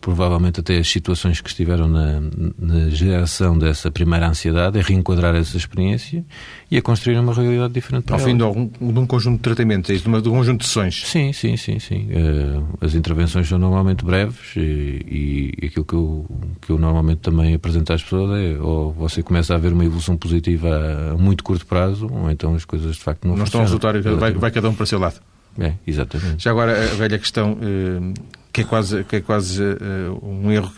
provavelmente 0.00 0.60
até 0.60 0.78
as 0.78 0.88
situações 0.88 1.40
que 1.40 1.48
estiveram 1.48 1.88
na, 1.88 2.20
na 2.58 2.90
geração 2.90 3.58
dessa 3.58 3.90
primeira 3.90 4.28
ansiedade, 4.28 4.78
a 4.78 4.82
reenquadrar 4.82 5.34
essa 5.34 5.56
experiência 5.56 6.24
e 6.70 6.76
a 6.76 6.82
construir 6.82 7.18
uma 7.18 7.32
realidade 7.32 7.72
diferente 7.72 8.12
Ao 8.12 8.18
fim 8.18 8.36
de, 8.36 8.42
algum, 8.42 8.66
de 8.66 8.98
um 8.98 9.06
conjunto 9.06 9.36
de 9.36 9.42
tratamentos, 9.42 9.90
é 9.90 9.94
isso? 9.94 10.08
De, 10.08 10.28
um 10.28 10.32
conjunto 10.32 10.60
de 10.60 10.66
sessões? 10.66 11.06
Sim, 11.06 11.32
sim, 11.32 11.56
sim. 11.56 11.78
sim. 11.78 12.08
Uh, 12.10 12.64
as 12.80 12.94
intervenções 12.94 13.48
são 13.48 13.58
normalmente 13.58 14.04
breves 14.04 14.54
e, 14.56 15.50
e, 15.62 15.66
aquilo 15.66 15.84
que 15.84 15.94
eu, 15.94 16.26
que 16.60 16.70
eu 16.70 16.78
normalmente 16.78 17.18
também 17.18 17.54
apresento 17.54 17.92
às 17.92 18.02
pessoas 18.02 18.38
é 18.38 18.60
ou 18.60 18.92
você 18.92 19.22
começa 19.22 19.54
a 19.54 19.58
ver 19.58 19.72
uma 19.72 19.84
evolução 19.84 20.16
positiva 20.16 20.68
a 21.12 21.16
muito 21.16 21.42
curto 21.42 21.66
prazo 21.66 22.08
ou 22.12 22.30
então 22.30 22.54
as 22.54 22.64
coisas 22.64 22.96
de 22.96 23.02
facto 23.02 23.24
não, 23.24 23.36
não 23.36 23.44
funcionam. 23.44 23.66
estão 23.66 23.90
a 23.90 23.92
resultar, 23.92 24.16
vai, 24.18 24.32
vai 24.32 24.50
cada 24.50 24.68
um 24.68 24.74
para 24.74 24.84
o 24.84 24.86
seu 24.86 24.98
lado. 24.98 25.20
É, 25.58 25.74
exatamente. 25.86 26.42
Já 26.42 26.50
agora 26.50 26.72
a 26.72 26.94
velha 26.94 27.18
questão, 27.18 27.56
eh, 27.60 28.20
que 28.52 28.62
é 28.62 28.64
quase, 28.64 29.04
que 29.04 29.16
é 29.16 29.20
quase 29.20 29.62
eh, 29.62 30.10
um 30.22 30.50
erro 30.50 30.72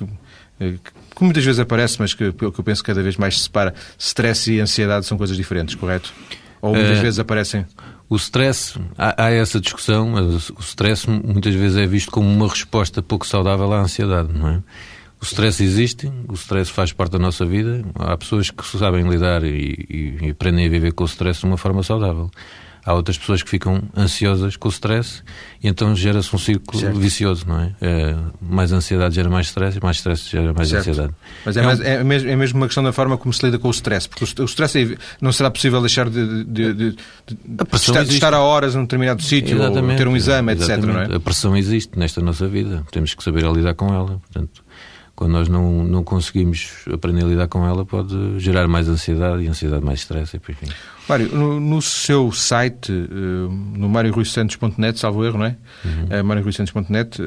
eh, 0.61 0.75
que, 0.83 0.91
que 1.17 1.25
muitas 1.25 1.45
vezes 1.45 1.59
aparece, 1.61 1.97
mas 1.99 2.15
que, 2.15 2.33
que 2.33 2.45
eu 2.45 2.53
penso 2.53 2.83
que 2.83 2.87
cada 2.87 3.03
vez 3.03 3.17
mais 3.17 3.39
se 3.39 3.45
separa. 3.45 3.75
Stress 3.99 4.53
e 4.53 4.61
ansiedade 4.61 5.07
são 5.07 5.17
coisas 5.17 5.37
diferentes, 5.37 5.75
correto? 5.75 6.13
Ou 6.61 6.75
muitas 6.75 6.99
vezes 6.99 7.19
aparecem? 7.19 7.65
O 8.09 8.17
stress, 8.17 8.79
há, 8.97 9.25
há, 9.25 9.31
essa 9.31 9.61
discussão, 9.61 10.11
mas 10.11 10.51
o 10.51 10.61
stress 10.61 11.09
muitas 11.09 11.55
vezes 11.55 11.77
é 11.77 11.87
visto 11.87 12.11
como 12.11 12.29
uma 12.29 12.49
resposta 12.49 13.03
pouco 13.03 13.27
saudável 13.27 13.73
à 13.73 13.81
ansiedade, 13.81 14.33
não 14.33 14.49
é? 14.49 14.63
O 15.21 15.25
stress 15.25 15.63
existe, 15.63 16.13
o 16.29 16.35
stress 16.35 16.71
faz 16.71 16.93
parte 16.93 17.13
da 17.13 17.19
nossa 17.19 17.45
vida. 17.45 17.85
Há 17.95 18.17
pessoas 18.17 18.51
que 18.51 18.65
sabem 18.65 19.09
lidar 19.09 19.43
e, 19.43 19.87
e, 19.89 20.27
e 20.27 20.31
aprendem 20.31 20.67
a 20.67 20.69
viver 20.69 20.93
com 20.93 21.05
o 21.05 21.07
stress 21.07 21.41
de 21.41 21.47
uma 21.47 21.57
forma 21.57 21.83
saudável. 21.83 22.31
Há 22.87 22.95
outras 22.95 23.19
pessoas 23.19 23.43
que 23.43 23.51
ficam 23.51 23.83
ansiosas 23.97 24.57
com 24.57 24.69
o 24.69 24.71
stress 24.71 25.21
e 25.61 25.67
então 25.67 25.93
gera-se 25.97 26.35
um 26.35 26.39
círculo 26.39 26.79
certo. 26.81 26.97
vicioso, 26.97 27.45
não 27.45 27.59
é? 27.59 27.75
é? 27.81 28.15
Mais 28.41 28.71
ansiedade 28.71 29.17
gera 29.17 29.29
mais 29.29 29.49
stress 29.49 29.77
e 29.77 29.83
mais 29.83 29.97
stress 29.97 30.31
gera 30.31 30.53
mais 30.53 30.69
certo. 30.69 30.91
ansiedade. 30.91 31.15
Mas 31.45 31.57
é, 31.57 31.61
é, 31.61 31.65
mais, 31.65 31.81
é, 31.81 32.05
mesmo, 32.05 32.31
é 32.31 32.37
mesmo 32.37 32.61
uma 32.61 32.67
questão 32.67 32.85
da 32.85 32.93
forma 32.93 33.19
como 33.19 33.35
se 33.35 33.45
lida 33.45 33.59
com 33.59 33.67
o 33.67 33.73
stress, 33.73 34.09
porque 34.09 34.25
o, 34.41 34.45
stress 34.45 34.79
é, 34.79 34.97
não 35.21 35.33
será 35.33 35.51
possível 35.51 35.81
deixar 35.81 36.09
de, 36.09 36.45
de, 36.45 36.75
de, 36.75 36.91
de 36.93 36.97
estar, 37.75 38.03
estar 38.05 38.35
a 38.35 38.41
horas 38.41 38.77
num 38.77 38.83
determinado 38.83 39.21
sítio 39.21 39.61
ou 39.61 39.97
ter 39.97 40.07
um 40.07 40.17
exame, 40.17 40.53
etc. 40.53 40.79
Não 40.79 41.01
é? 41.01 41.17
A 41.17 41.19
pressão 41.19 41.57
existe 41.57 41.99
nesta 41.99 42.21
nossa 42.21 42.47
vida, 42.47 42.85
temos 42.93 43.15
que 43.15 43.25
saber 43.25 43.43
lidar 43.51 43.75
com 43.75 43.93
ela. 43.93 44.21
Portanto, 44.21 44.63
quando 45.17 45.33
nós 45.33 45.49
não, 45.49 45.83
não 45.83 46.05
conseguimos 46.05 46.85
aprender 46.93 47.25
a 47.25 47.27
lidar 47.27 47.49
com 47.49 47.67
ela, 47.67 47.85
pode 47.85 48.39
gerar 48.39 48.69
mais 48.69 48.87
ansiedade 48.87 49.43
e 49.43 49.49
ansiedade 49.49 49.85
mais 49.85 50.01
stress. 50.01 50.37
Enfim. 50.37 50.55
Mário, 51.09 51.29
no, 51.29 51.61
no 51.61 51.81
seu 51.81 52.33
site, 52.33 52.91
uh, 52.91 53.51
no 53.77 53.89
marioruisantos.net, 53.89 54.99
salvo 54.99 55.25
erro, 55.25 55.39
não 55.39 55.47
é? 55.47 55.57
Uhum. 55.85 56.21
Uh, 56.21 56.25
marioruisantos.net, 56.25 57.23
uh, 57.23 57.25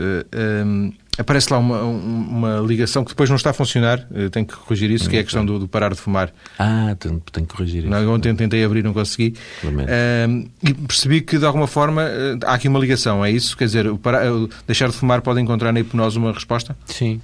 um, 0.65 0.93
aparece 1.19 1.51
lá 1.51 1.59
uma, 1.59 1.81
uma 1.83 2.59
ligação 2.59 3.03
que 3.03 3.11
depois 3.11 3.29
não 3.29 3.35
está 3.35 3.49
a 3.49 3.53
funcionar, 3.53 4.07
uh, 4.11 4.29
tenho 4.29 4.45
que 4.45 4.55
corrigir 4.55 4.89
isso, 4.89 5.09
que 5.09 5.17
é 5.17 5.19
a 5.19 5.23
questão 5.23 5.45
do, 5.45 5.59
do 5.59 5.67
parar 5.67 5.93
de 5.93 5.99
fumar. 5.99 6.31
Ah, 6.57 6.95
tenho, 6.99 7.21
tenho 7.31 7.45
que 7.45 7.55
corrigir 7.55 7.83
isso. 7.83 7.89
Não, 7.89 8.13
ontem 8.13 8.33
tentei 8.35 8.63
abrir, 8.63 8.83
não 8.83 8.93
consegui. 8.93 9.33
Uh, 9.63 10.49
e 10.63 10.73
percebi 10.73 11.21
que, 11.21 11.37
de 11.37 11.45
alguma 11.45 11.67
forma, 11.67 12.03
uh, 12.03 12.45
há 12.45 12.53
aqui 12.53 12.67
uma 12.67 12.79
ligação, 12.79 13.23
é 13.23 13.31
isso? 13.31 13.55
Quer 13.57 13.65
dizer, 13.65 13.93
parar, 13.97 14.23
deixar 14.65 14.87
de 14.87 14.95
fumar 14.95 15.21
pode 15.21 15.41
encontrar 15.41 15.73
na 15.73 15.79
hipnose 15.81 16.17
uma 16.17 16.31
resposta? 16.31 16.75
Sim. 16.85 17.21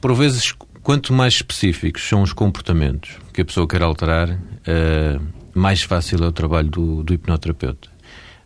Por 0.00 0.14
vezes, 0.14 0.52
quanto 0.82 1.12
mais 1.12 1.34
específicos 1.34 2.06
são 2.08 2.22
os 2.22 2.32
comportamentos 2.32 3.10
que 3.32 3.40
a 3.40 3.44
pessoa 3.44 3.68
quer 3.68 3.82
alterar, 3.82 4.36
uh, 4.68 5.20
mais 5.54 5.82
fácil 5.82 6.22
é 6.22 6.26
o 6.26 6.32
trabalho 6.32 6.68
do, 6.68 7.02
do 7.02 7.14
hipnoterapeuta. 7.14 7.88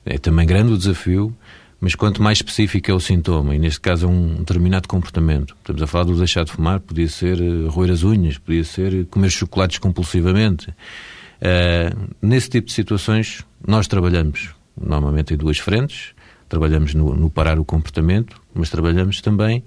É 0.05 0.19
também 0.19 0.47
grande 0.47 0.73
o 0.73 0.79
desafio, 0.79 1.37
mas 1.81 1.95
quanto 1.95 2.23
mais 2.23 2.39
específico 2.39 2.91
é 2.91 2.95
o 2.95 3.01
sintoma, 3.01 3.55
e 3.55 3.59
neste 3.59 3.81
caso 3.81 4.07
é 4.07 4.09
um 4.09 4.37
determinado 4.37 4.89
comportamento, 4.89 5.57
estamos 5.59 5.83
a 5.83 5.87
falar 5.87 6.05
do 6.05 6.17
deixar 6.17 6.45
de 6.45 6.53
fumar, 6.53 6.81
podia 6.81 7.09
ser 7.09 7.41
uh, 7.41 7.69
roer 7.69 7.91
as 7.91 8.05
unhas, 8.05 8.39
podia 8.39 8.65
ser 8.65 9.07
comer 9.07 9.31
chocolates 9.31 9.79
compulsivamente. 9.79 10.71
Uh, 10.71 12.09
nesse 12.21 12.49
tipo 12.49 12.69
de 12.69 12.73
situações, 12.73 13.45
nós 13.67 13.89
trabalhamos 13.89 14.55
normalmente 14.81 15.35
em 15.35 15.37
duas 15.37 15.59
frentes. 15.59 16.15
Trabalhamos 16.49 16.95
no, 16.95 17.15
no 17.15 17.31
parar 17.31 17.59
o 17.59 17.65
comportamento, 17.65 18.41
mas 18.55 18.69
trabalhamos 18.69 19.21
também 19.21 19.65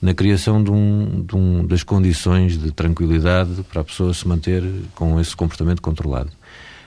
na 0.00 0.14
criação 0.14 0.62
de 0.62 0.70
um, 0.70 1.24
de 1.24 1.36
um, 1.36 1.66
das 1.66 1.82
condições 1.82 2.56
de 2.56 2.70
tranquilidade 2.70 3.62
para 3.64 3.80
a 3.80 3.84
pessoa 3.84 4.14
se 4.14 4.26
manter 4.26 4.62
com 4.94 5.20
esse 5.20 5.34
comportamento 5.34 5.82
controlado. 5.82 6.30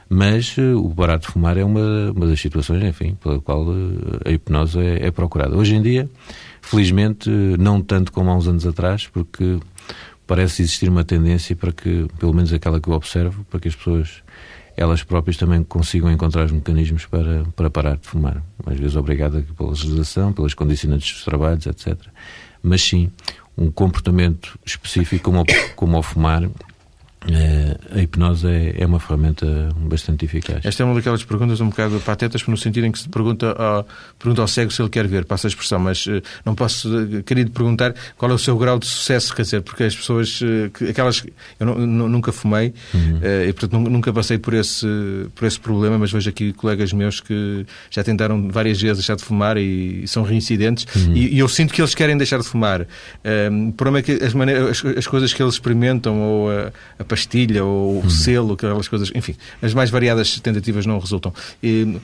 Mas 0.09 0.57
uh, 0.57 0.77
o 0.77 0.89
barato 0.89 1.27
de 1.27 1.33
fumar 1.33 1.57
é 1.57 1.63
uma, 1.63 2.11
uma 2.11 2.27
das 2.27 2.39
situações, 2.39 2.83
enfim, 2.83 3.17
pela 3.21 3.39
qual 3.39 3.65
uh, 3.65 4.19
a 4.25 4.31
hipnose 4.31 4.79
é, 4.79 5.07
é, 5.07 5.11
procurada. 5.11 5.55
Hoje 5.55 5.75
em 5.75 5.81
dia, 5.81 6.09
felizmente, 6.61 7.29
uh, 7.29 7.57
não 7.57 7.81
tanto 7.81 8.11
como 8.11 8.29
há 8.29 8.35
uns 8.35 8.47
anos 8.47 8.65
atrás, 8.65 9.07
porque 9.07 9.59
parece 10.27 10.61
existir 10.61 10.89
uma 10.89 11.03
tendência 11.03 11.55
para 11.55 11.71
que, 11.71 12.07
pelo 12.19 12.33
menos 12.33 12.51
aquela 12.51 12.79
que 12.79 12.89
eu 12.89 12.93
observo, 12.93 13.45
para 13.49 13.59
que 13.59 13.67
as 13.69 13.75
pessoas 13.75 14.21
elas 14.75 15.03
próprias 15.03 15.37
também 15.37 15.63
consigam 15.63 16.09
encontrar 16.11 16.45
os 16.45 16.51
mecanismos 16.51 17.05
para, 17.05 17.43
para 17.55 17.69
parar 17.69 17.97
de 17.97 18.07
fumar. 18.07 18.41
Às 18.65 18.79
vezes 18.79 18.95
obrigada 18.95 19.45
pela 19.57 19.69
legislação, 19.69 20.31
pelas 20.33 20.53
condicionantes 20.53 21.11
dos 21.13 21.23
trabalhos, 21.23 21.65
etc 21.67 21.97
mas 22.61 22.81
sim 22.81 23.11
um 23.57 23.71
comportamento 23.71 24.57
específico 24.65 25.25
como, 25.25 25.45
como 25.75 25.97
ao 25.97 26.03
fumar 26.03 26.49
a 27.93 28.01
hipnose 28.01 28.47
é, 28.47 28.75
é, 28.79 28.85
uma 28.85 28.99
ferramenta 28.99 29.69
bastante 29.77 30.25
eficaz. 30.25 30.65
Esta 30.65 30.81
é 30.81 30.85
uma 30.85 30.95
daquelas 30.95 31.23
perguntas 31.23 31.61
um 31.61 31.69
bocado 31.69 31.99
patetas, 31.99 32.45
no 32.47 32.57
sentido 32.57 32.87
em 32.87 32.91
que 32.91 32.97
se 32.97 33.07
pergunta 33.07 33.51
ao, 33.51 33.87
pergunta 34.17 34.41
ao 34.41 34.47
cego 34.47 34.71
se 34.71 34.81
ele 34.81 34.89
quer 34.89 35.07
ver, 35.07 35.25
passa 35.25 35.45
a 35.45 35.49
expressão, 35.49 35.79
mas 35.79 36.07
uh, 36.07 36.21
não 36.43 36.55
posso, 36.55 36.89
uh, 36.89 37.21
querer 37.21 37.47
perguntar 37.49 37.93
qual 38.17 38.31
é 38.31 38.33
o 38.33 38.39
seu 38.39 38.57
grau 38.57 38.79
de 38.79 38.87
sucesso, 38.87 39.35
quer 39.35 39.43
dizer, 39.43 39.61
porque 39.61 39.83
as 39.83 39.95
pessoas, 39.95 40.39
que, 40.73 40.89
aquelas. 40.89 41.23
Eu 41.59 41.67
nunca 41.67 42.31
fumei 42.31 42.73
uhum. 42.93 43.19
e, 43.47 43.53
portanto, 43.53 43.77
nunca 43.77 44.11
passei 44.11 44.37
por 44.37 44.53
esse, 44.53 44.87
por 45.35 45.45
esse 45.45 45.59
problema, 45.59 45.97
mas 45.97 46.11
vejo 46.11 46.29
aqui 46.29 46.53
colegas 46.53 46.91
meus 46.91 47.19
que 47.19 47.65
já 47.89 48.03
tentaram 48.03 48.49
várias 48.49 48.81
vezes 48.81 48.97
deixar 48.97 49.15
de 49.15 49.23
fumar 49.23 49.57
e, 49.57 50.07
são 50.07 50.23
reincidentes, 50.23 50.87
uhum. 50.95 51.15
e, 51.15 51.35
e, 51.35 51.39
eu 51.39 51.47
sinto 51.47 51.73
que 51.73 51.81
eles 51.81 51.93
querem 51.93 52.17
deixar 52.17 52.39
de 52.39 52.45
fumar. 52.47 52.81
o 52.81 53.71
problema 53.73 53.99
é 53.99 54.01
que 54.01 54.23
as, 54.23 54.33
maneiras, 54.33 54.83
as, 54.83 54.97
as 54.97 55.07
coisas 55.07 55.33
que 55.33 55.41
eles 55.41 55.53
experimentam, 55.53 56.19
ou 56.19 56.51
a, 56.51 56.71
a 56.97 57.03
pastilha 57.11 57.65
ou 57.65 57.97
o 57.97 58.05
hum. 58.05 58.09
selo, 58.09 58.53
aquelas 58.53 58.87
coisas, 58.87 59.11
enfim, 59.13 59.35
as 59.61 59.73
mais 59.73 59.89
variadas 59.89 60.39
tentativas 60.39 60.85
não 60.85 60.97
resultam. 60.97 61.33
E, 61.61 61.99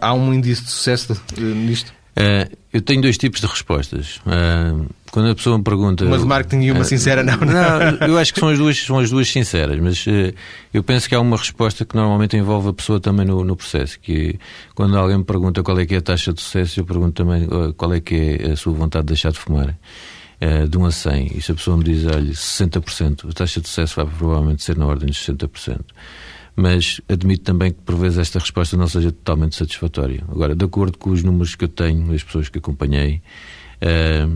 há 0.00 0.12
um 0.12 0.34
índice 0.34 0.62
de 0.62 0.70
sucesso 0.70 1.18
nisto? 1.38 1.92
Uh, 2.10 2.54
eu 2.72 2.82
tenho 2.82 3.00
dois 3.00 3.16
tipos 3.16 3.40
de 3.40 3.46
respostas. 3.46 4.16
Uh, 4.18 4.86
quando 5.10 5.30
a 5.30 5.34
pessoa 5.34 5.56
me 5.56 5.64
pergunta. 5.64 6.04
Uma 6.04 6.18
de 6.18 6.26
marketing 6.26 6.64
e 6.64 6.72
uma 6.72 6.82
uh, 6.82 6.84
sincera, 6.84 7.22
não, 7.22 7.38
não, 7.38 7.46
não. 7.46 8.06
eu 8.06 8.18
acho 8.18 8.34
que 8.34 8.40
são 8.40 8.50
as 8.50 8.58
duas, 8.58 8.76
são 8.76 8.98
as 8.98 9.10
duas 9.10 9.28
sinceras, 9.30 9.80
mas 9.80 10.04
eu 10.74 10.82
penso 10.82 11.08
que 11.08 11.14
há 11.14 11.20
uma 11.20 11.36
resposta 11.36 11.84
que 11.84 11.96
normalmente 11.96 12.36
envolve 12.36 12.68
a 12.68 12.72
pessoa 12.72 13.00
também 13.00 13.24
no, 13.24 13.42
no, 13.44 13.56
processo. 13.56 13.98
Que 13.98 14.38
quando 14.74 14.98
alguém 14.98 15.18
me 15.18 15.24
pergunta 15.24 15.62
qual 15.62 15.78
é 15.80 15.86
que 15.86 15.94
é 15.94 15.98
a 15.98 16.02
taxa 16.02 16.32
de 16.32 16.42
sucesso, 16.42 16.80
eu 16.80 16.84
pergunto 16.84 17.12
também 17.12 17.48
qual 17.76 17.94
é 17.94 18.00
que 18.00 18.38
é 18.40 18.52
a 18.52 18.56
sua 18.56 18.74
vontade 18.74 19.04
de 19.04 19.08
deixar 19.08 19.32
de 19.32 19.38
fumar. 19.38 19.74
Eh, 20.40 20.66
de 20.66 20.78
1 20.78 20.86
a 20.86 20.90
100, 20.90 21.36
e 21.36 21.42
se 21.42 21.52
a 21.52 21.54
pessoa 21.54 21.76
me 21.76 21.84
diz, 21.84 22.06
olha, 22.06 22.32
60%, 22.32 23.28
a 23.28 23.32
taxa 23.34 23.60
de 23.60 23.68
sucesso 23.68 23.96
vai 23.96 24.06
provavelmente 24.06 24.62
ser 24.62 24.74
na 24.74 24.86
ordem 24.86 25.10
de 25.10 25.12
60%. 25.12 25.80
Mas 26.56 26.98
admito 27.10 27.44
também 27.44 27.72
que 27.72 27.80
por 27.82 27.94
vezes 27.96 28.16
esta 28.16 28.38
resposta 28.38 28.74
não 28.74 28.86
seja 28.86 29.12
totalmente 29.12 29.54
satisfatória. 29.54 30.24
Agora, 30.30 30.54
de 30.56 30.64
acordo 30.64 30.96
com 30.96 31.10
os 31.10 31.22
números 31.22 31.54
que 31.54 31.64
eu 31.64 31.68
tenho, 31.68 32.10
as 32.14 32.22
pessoas 32.22 32.48
que 32.48 32.56
acompanhei, 32.56 33.20
uh, 33.82 34.26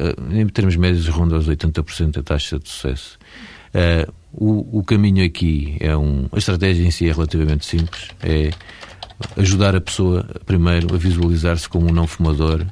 uh, 0.00 0.36
em 0.36 0.46
termos 0.48 0.74
médios 0.74 1.06
ronda 1.06 1.36
aos 1.36 1.48
80% 1.48 2.18
a 2.18 2.22
taxa 2.24 2.58
de 2.58 2.68
sucesso. 2.68 3.16
O, 4.32 4.80
o, 4.80 4.84
caminho 4.84 5.24
aqui 5.24 5.76
é 5.80 5.96
um. 5.96 6.26
A 6.32 6.38
estratégia 6.38 6.84
em 6.84 6.90
si 6.90 7.08
é 7.08 7.12
relativamente 7.12 7.64
simples. 7.64 8.08
É 8.20 8.50
ajudar 9.36 9.76
a 9.76 9.80
pessoa, 9.80 10.26
primeiro, 10.44 10.94
a 10.94 10.98
visualizar-se 10.98 11.68
como 11.68 11.88
um 11.88 11.92
não 11.92 12.06
fumador 12.06 12.66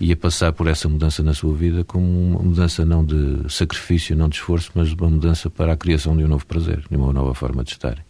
e 0.00 0.12
a 0.12 0.16
passar 0.16 0.52
por 0.52 0.66
essa 0.68 0.88
mudança 0.88 1.22
na 1.22 1.34
sua 1.34 1.54
vida 1.54 1.82
como 1.84 2.06
uma 2.06 2.40
mudança 2.40 2.84
não 2.84 3.04
de 3.04 3.50
sacrifício, 3.52 4.16
não 4.16 4.28
de 4.28 4.36
esforço, 4.36 4.70
mas 4.74 4.92
uma 4.92 5.10
mudança 5.10 5.50
para 5.50 5.72
a 5.72 5.76
criação 5.76 6.16
de 6.16 6.24
um 6.24 6.28
novo 6.28 6.46
prazer, 6.46 6.84
de 6.88 6.96
uma 6.96 7.12
nova 7.12 7.34
forma 7.34 7.64
de 7.64 7.72
estar. 7.72 8.04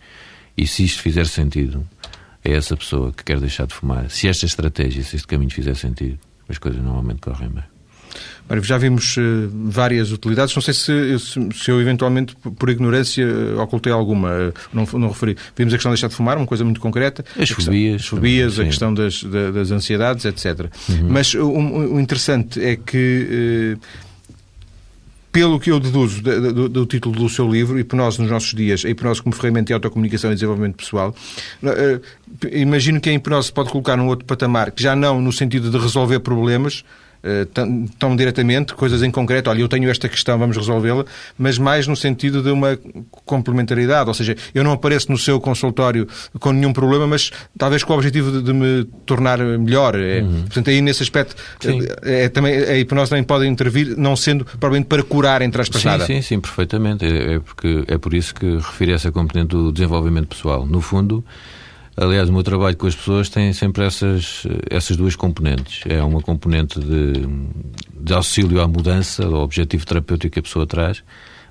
E 0.57 0.66
se 0.66 0.85
isto 0.85 1.01
fizer 1.01 1.27
sentido 1.27 1.88
a 2.44 2.48
essa 2.51 2.77
pessoa 2.77 3.12
que 3.12 3.24
quer 3.24 3.40
deixar 3.40 3.66
de 3.66 3.74
fumar, 3.74 4.11
se 4.11 4.29
esta 4.29 4.44
estratégia, 4.44 5.03
se 5.03 5.16
este 5.16 5.27
caminho 5.27 5.51
fizer 5.51 5.74
sentido, 5.74 6.18
as 6.48 6.59
coisas 6.59 6.83
normalmente 6.83 7.20
correm 7.20 7.48
bem. 7.48 7.78
Já 8.63 8.79
vimos 8.79 9.17
uh, 9.17 9.21
várias 9.53 10.11
utilidades. 10.11 10.55
Não 10.55 10.63
sei 10.63 10.75
se, 10.75 11.19
se, 11.19 11.49
se, 11.55 11.71
eu 11.71 11.81
eventualmente, 11.81 12.35
por 12.37 12.71
ignorância, 12.71 13.27
ocultei 13.61 13.93
alguma. 13.93 14.31
Uh, 14.31 14.53
não, 14.73 14.87
não 14.99 15.09
referi. 15.09 15.37
Vimos 15.57 15.75
a 15.75 15.77
questão 15.77 15.91
de 15.91 15.97
deixar 15.97 16.09
de 16.09 16.15
fumar, 16.15 16.37
uma 16.37 16.47
coisa 16.47 16.65
muito 16.65 16.81
concreta. 16.81 17.25
As 17.39 17.51
fobias. 17.51 18.03
As 18.03 18.07
fobias, 18.07 18.59
a 18.59 18.65
questão 18.65 18.93
das, 18.95 19.23
das 19.23 19.71
ansiedades, 19.71 20.25
etc. 20.25 20.71
Uhum. 20.89 21.09
Mas 21.11 21.35
o, 21.35 21.49
o, 21.49 22.01
interessante 22.01 22.63
é 22.65 22.77
que 22.77 23.77
pelo 25.31 25.61
que 25.61 25.71
eu 25.71 25.79
deduzo 25.79 26.23
do, 26.23 26.53
do, 26.53 26.69
do, 26.69 26.87
título 26.87 27.15
do 27.15 27.29
seu 27.29 27.51
livro, 27.51 27.79
Hipnose 27.79 28.21
nos 28.21 28.31
Nossos 28.31 28.55
Dias, 28.55 28.85
a 28.85 28.89
hipnose 28.89 29.23
como 29.23 29.35
ferramenta 29.35 29.67
de 29.67 29.73
autocomunicação 29.75 30.33
e 30.33 30.35
desenvolvimento 30.35 30.77
pessoal, 30.77 31.15
imagino 32.51 33.01
que 33.01 33.09
a 33.11 33.13
hipnose 33.13 33.53
pode 33.53 33.71
colocar 33.71 33.97
num 33.97 34.09
outro 34.09 34.25
patamar, 34.25 34.71
que 34.73 34.83
já 34.83 34.97
não 34.97 35.21
no 35.21 35.33
sentido 35.33 35.71
de 35.71 35.79
resolver 35.79 36.21
problemas, 36.21 36.85
eh, 37.22 37.46
tão 37.98 38.14
diretamente, 38.14 38.74
coisas 38.74 39.02
em 39.02 39.11
concreto, 39.11 39.50
olha, 39.50 39.61
eu 39.61 39.68
tenho 39.68 39.90
esta 39.90 40.09
questão, 40.09 40.38
vamos 40.38 40.57
resolvê-la, 40.57 41.04
mas 41.37 41.59
mais 41.59 41.87
no 41.87 41.96
sentido 41.96 42.42
de 42.42 42.50
uma 42.50 42.78
complementaridade, 43.24 44.09
ou 44.09 44.14
seja, 44.14 44.37
eu 44.54 44.62
não 44.62 44.72
apareço 44.72 45.11
no 45.11 45.18
seu 45.18 45.40
consultório 45.40 46.07
com 46.38 46.52
nenhum 46.52 46.72
problema, 46.72 47.07
mas 47.07 47.31
talvez 47.57 47.83
com 47.83 47.92
o 47.92 47.96
objetivo 47.96 48.31
de, 48.31 48.42
de 48.42 48.52
me 48.52 48.85
tornar 49.04 49.38
melhor. 49.38 49.96
É, 49.98 50.20
uhum. 50.20 50.42
Portanto, 50.42 50.70
aí 50.70 50.81
nesse 50.81 51.02
aspecto, 51.02 51.35
é, 52.04 52.24
é, 52.24 52.28
também, 52.28 52.54
a 52.54 52.78
hipnose 52.78 53.11
também 53.11 53.24
pode 53.24 53.46
intervir, 53.46 53.96
não 53.96 54.14
sendo 54.14 54.44
provavelmente 54.44 54.87
para 54.87 55.02
curar, 55.02 55.42
entre 55.42 55.61
aspas, 55.61 55.83
sim, 55.83 55.88
nada. 55.88 56.07
Sim, 56.07 56.22
sim, 56.22 56.40
perfeitamente. 56.40 57.04
É, 57.04 57.35
é, 57.35 57.38
porque, 57.40 57.85
é 57.88 57.98
por 57.98 58.14
isso 58.14 58.35
que 58.35 58.46
refiro 58.57 58.92
essa 58.92 59.11
componente 59.11 59.48
do 59.48 59.72
desenvolvimento 59.72 60.28
pessoal. 60.28 60.66
No 60.66 60.81
fundo, 60.81 61.24
Aliás, 62.01 62.29
o 62.29 62.33
meu 62.33 62.45
trabalho 62.45 62.77
com 62.77 62.87
as 62.87 62.95
pessoas 62.95 63.29
tem 63.29 63.53
sempre 63.53 63.85
essas, 63.85 64.47
essas 64.71 64.97
duas 64.97 65.17
componentes. 65.17 65.83
É 65.85 66.01
uma 66.01 66.21
componente 66.21 66.79
de, 66.79 67.27
de 68.01 68.13
auxílio 68.13 68.61
à 68.61 68.69
mudança, 68.69 69.27
ao 69.27 69.43
objetivo 69.43 69.85
terapêutico 69.85 70.35
que 70.35 70.39
a 70.39 70.43
pessoa 70.43 70.65
traz, 70.65 71.03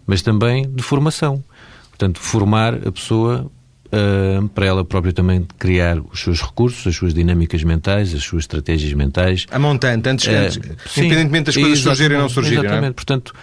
mas 0.06 0.22
também 0.22 0.66
de 0.66 0.82
formação. 0.82 1.44
Portanto, 1.90 2.22
formar 2.22 2.76
a 2.88 2.92
pessoa 2.94 3.52
uh, 3.88 4.48
para 4.50 4.66
ela 4.66 4.86
própria 4.86 5.12
também 5.12 5.46
criar 5.60 6.00
os 6.00 6.22
seus 6.22 6.42
recursos, 6.42 6.88
as 6.88 6.96
suas 6.96 7.14
dinâmicas 7.14 7.62
mentais, 7.64 8.14
as 8.14 8.24
suas 8.24 8.44
estratégias 8.44 8.94
mentais. 8.94 9.48
A 9.52 9.60
montante, 9.60 10.08
antes, 10.08 10.28
uh, 10.28 10.32
antes 10.32 10.58
independentemente 10.96 11.48
das 11.48 11.58
coisas 11.58 11.80
surgirem 11.80 12.16
ou 12.16 12.24
não 12.24 12.30
surgirem. 12.30 12.60
Exatamente. 12.60 12.82
Não 12.84 12.90
é? 12.90 12.94
Portanto, 12.94 13.34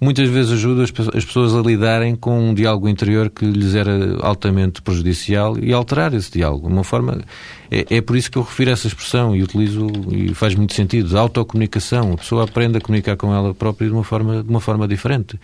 muitas 0.00 0.28
vezes 0.28 0.52
ajuda 0.52 0.84
as 0.84 0.90
pessoas 1.24 1.54
a 1.54 1.60
lidarem 1.60 2.14
com 2.14 2.50
um 2.50 2.54
diálogo 2.54 2.88
interior 2.88 3.30
que 3.30 3.46
lhes 3.46 3.74
era 3.74 4.18
altamente 4.20 4.82
prejudicial 4.82 5.58
e 5.58 5.72
alterar 5.72 6.12
esse 6.14 6.30
diálogo. 6.30 6.68
Uma 6.68 6.84
forma 6.84 7.22
é, 7.70 7.96
é 7.96 8.00
por 8.00 8.16
isso 8.16 8.30
que 8.30 8.36
eu 8.36 8.42
refiro 8.42 8.70
essa 8.70 8.86
expressão 8.86 9.34
e 9.34 9.42
utilizo 9.42 9.86
e 10.10 10.34
faz 10.34 10.54
muito 10.54 10.74
sentido. 10.74 11.16
A 11.16 11.20
autocomunicação, 11.20 12.12
a 12.12 12.16
pessoa 12.16 12.44
aprende 12.44 12.78
a 12.78 12.80
comunicar 12.80 13.16
com 13.16 13.34
ela 13.34 13.54
própria 13.54 13.88
de 13.88 13.94
uma 13.94 14.04
forma 14.04 14.42
de 14.42 14.48
uma 14.48 14.60
forma 14.60 14.86
diferente. 14.86 15.40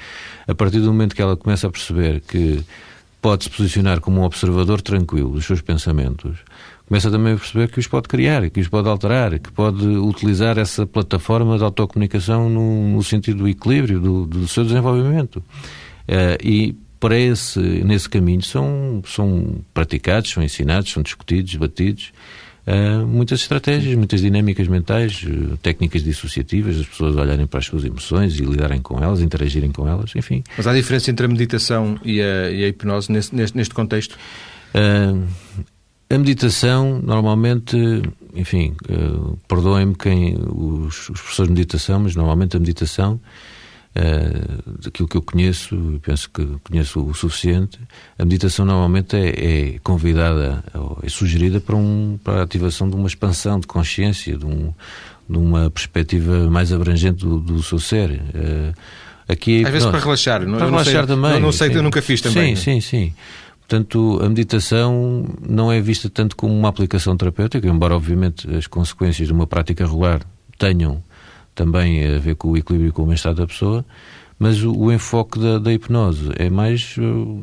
A 0.46 0.54
partir 0.54 0.80
do 0.80 0.86
momento 0.86 1.14
que 1.14 1.22
ela 1.22 1.36
começa 1.36 1.66
a 1.66 1.70
perceber 1.70 2.20
que 2.20 2.62
pode 3.22 3.44
se 3.44 3.50
posicionar 3.50 4.00
como 4.00 4.20
um 4.20 4.24
observador 4.24 4.82
tranquilo 4.82 5.30
dos 5.30 5.46
seus 5.46 5.62
pensamentos, 5.62 6.38
começa 6.92 7.11
também 7.11 7.33
a 7.33 7.37
perceber 7.38 7.70
que 7.70 7.78
os 7.78 7.87
pode 7.87 8.07
criar, 8.07 8.50
que 8.50 8.61
os 8.61 8.68
pode 8.68 8.87
alterar, 8.87 9.38
que 9.38 9.50
pode 9.50 9.83
utilizar 9.87 10.59
essa 10.59 10.87
plataforma 10.87 11.57
de 11.57 11.64
autocomunicação 11.64 12.50
no, 12.50 12.87
no 12.87 13.02
sentido 13.02 13.38
do 13.38 13.48
equilíbrio, 13.48 13.98
do, 13.98 14.26
do 14.26 14.46
seu 14.46 14.62
desenvolvimento. 14.62 15.37
Uh, 15.37 16.37
e 16.44 16.76
para 17.00 17.18
esse, 17.18 17.59
nesse 17.59 18.11
caminho 18.11 18.42
são, 18.42 19.02
são 19.07 19.62
praticados, 19.72 20.28
são 20.33 20.42
ensinados, 20.42 20.92
são 20.92 21.02
discutidos, 21.02 21.52
debatidos 21.52 22.12
uh, 22.66 23.07
muitas 23.07 23.40
estratégias, 23.40 23.96
muitas 23.96 24.20
dinâmicas 24.20 24.68
mentais, 24.68 25.24
uh, 25.24 25.57
técnicas 25.62 26.05
dissociativas, 26.05 26.78
as 26.78 26.87
pessoas 26.87 27.16
olharem 27.16 27.46
para 27.46 27.61
as 27.61 27.64
suas 27.64 27.87
emoções 27.87 28.38
e 28.38 28.44
lidarem 28.44 28.83
com 28.83 29.02
elas, 29.02 29.22
interagirem 29.22 29.72
com 29.72 29.88
elas, 29.88 30.14
enfim. 30.14 30.44
Mas 30.59 30.66
há 30.66 30.74
diferença 30.74 31.11
entre 31.11 31.24
a 31.24 31.28
meditação 31.31 31.98
e 32.05 32.20
a, 32.20 32.50
e 32.50 32.64
a 32.64 32.68
hipnose 32.68 33.11
neste, 33.11 33.35
neste 33.35 33.72
contexto? 33.72 34.18
Uh, 34.74 35.26
a 36.12 36.18
meditação, 36.18 37.01
normalmente, 37.03 37.75
enfim, 38.35 38.75
uh, 38.90 39.38
perdoem-me 39.48 39.94
quem 39.94 40.37
os, 40.37 41.09
os, 41.09 41.20
professores 41.20 41.48
de 41.48 41.55
meditação, 41.55 42.01
mas 42.01 42.14
normalmente 42.14 42.55
a 42.55 42.61
meditação, 42.61 43.18
uh, 43.96 44.81
daquilo 44.83 45.09
que 45.09 45.16
eu 45.16 45.22
conheço, 45.22 45.98
penso 46.03 46.29
que 46.29 46.46
conheço 46.64 47.03
o 47.03 47.14
suficiente, 47.14 47.81
a 48.18 48.25
meditação 48.25 48.66
normalmente 48.66 49.16
é, 49.16 49.29
é 49.75 49.79
convidada, 49.83 50.62
é 51.03 51.09
sugerida 51.09 51.61
para, 51.61 51.77
um, 51.77 52.18
para 52.22 52.40
a 52.40 52.42
ativação 52.42 52.90
de 52.90 52.94
uma 52.94 53.09
expansão 53.09 53.59
de 53.59 53.66
consciência, 53.66 54.37
de, 54.37 54.44
um, 54.44 54.70
de 55.27 55.38
uma 55.38 55.70
perspectiva 55.70 56.51
mais 56.51 56.75
abrangente 56.75 57.25
do, 57.25 57.40
do 57.40 57.62
seu 57.62 57.79
ser. 57.79 58.11
Uh, 58.11 58.75
aqui, 59.27 59.64
Às 59.64 59.72
vezes 59.72 59.88
para 59.88 59.98
relaxar, 59.98 60.46
não, 60.46 60.59
para 60.59 60.66
relaxar 60.66 61.07
sei, 61.07 61.07
também. 61.07 61.33
Não, 61.33 61.40
não 61.40 61.53
sei, 61.53 61.70
sim. 61.70 61.77
eu 61.77 61.83
nunca 61.83 62.03
fiz 62.03 62.20
também. 62.20 62.55
Sim, 62.55 62.81
sim, 62.81 62.81
sim. 62.83 63.14
Portanto, 63.72 64.20
a 64.22 64.28
meditação 64.28 65.24
não 65.40 65.72
é 65.72 65.80
vista 65.80 66.11
tanto 66.11 66.37
como 66.37 66.52
uma 66.52 66.68
aplicação 66.68 67.16
terapêutica, 67.16 67.66
embora, 67.66 67.96
obviamente, 67.96 68.46
as 68.54 68.66
consequências 68.66 69.26
de 69.26 69.32
uma 69.32 69.46
prática 69.46 69.87
regular 69.87 70.20
tenham 70.58 71.02
também 71.54 72.06
a 72.06 72.18
ver 72.18 72.35
com 72.35 72.50
o 72.50 72.56
equilíbrio 72.58 72.90
e 72.90 72.92
com 72.92 73.04
o 73.04 73.06
bem-estar 73.06 73.32
da 73.35 73.46
pessoa, 73.46 73.82
mas 74.42 74.61
o, 74.64 74.72
o 74.72 74.92
enfoque 74.92 75.38
da, 75.38 75.57
da, 75.57 75.72
hipnose 75.72 76.33
é 76.35 76.50
mais 76.50 76.96
uh, 76.98 77.40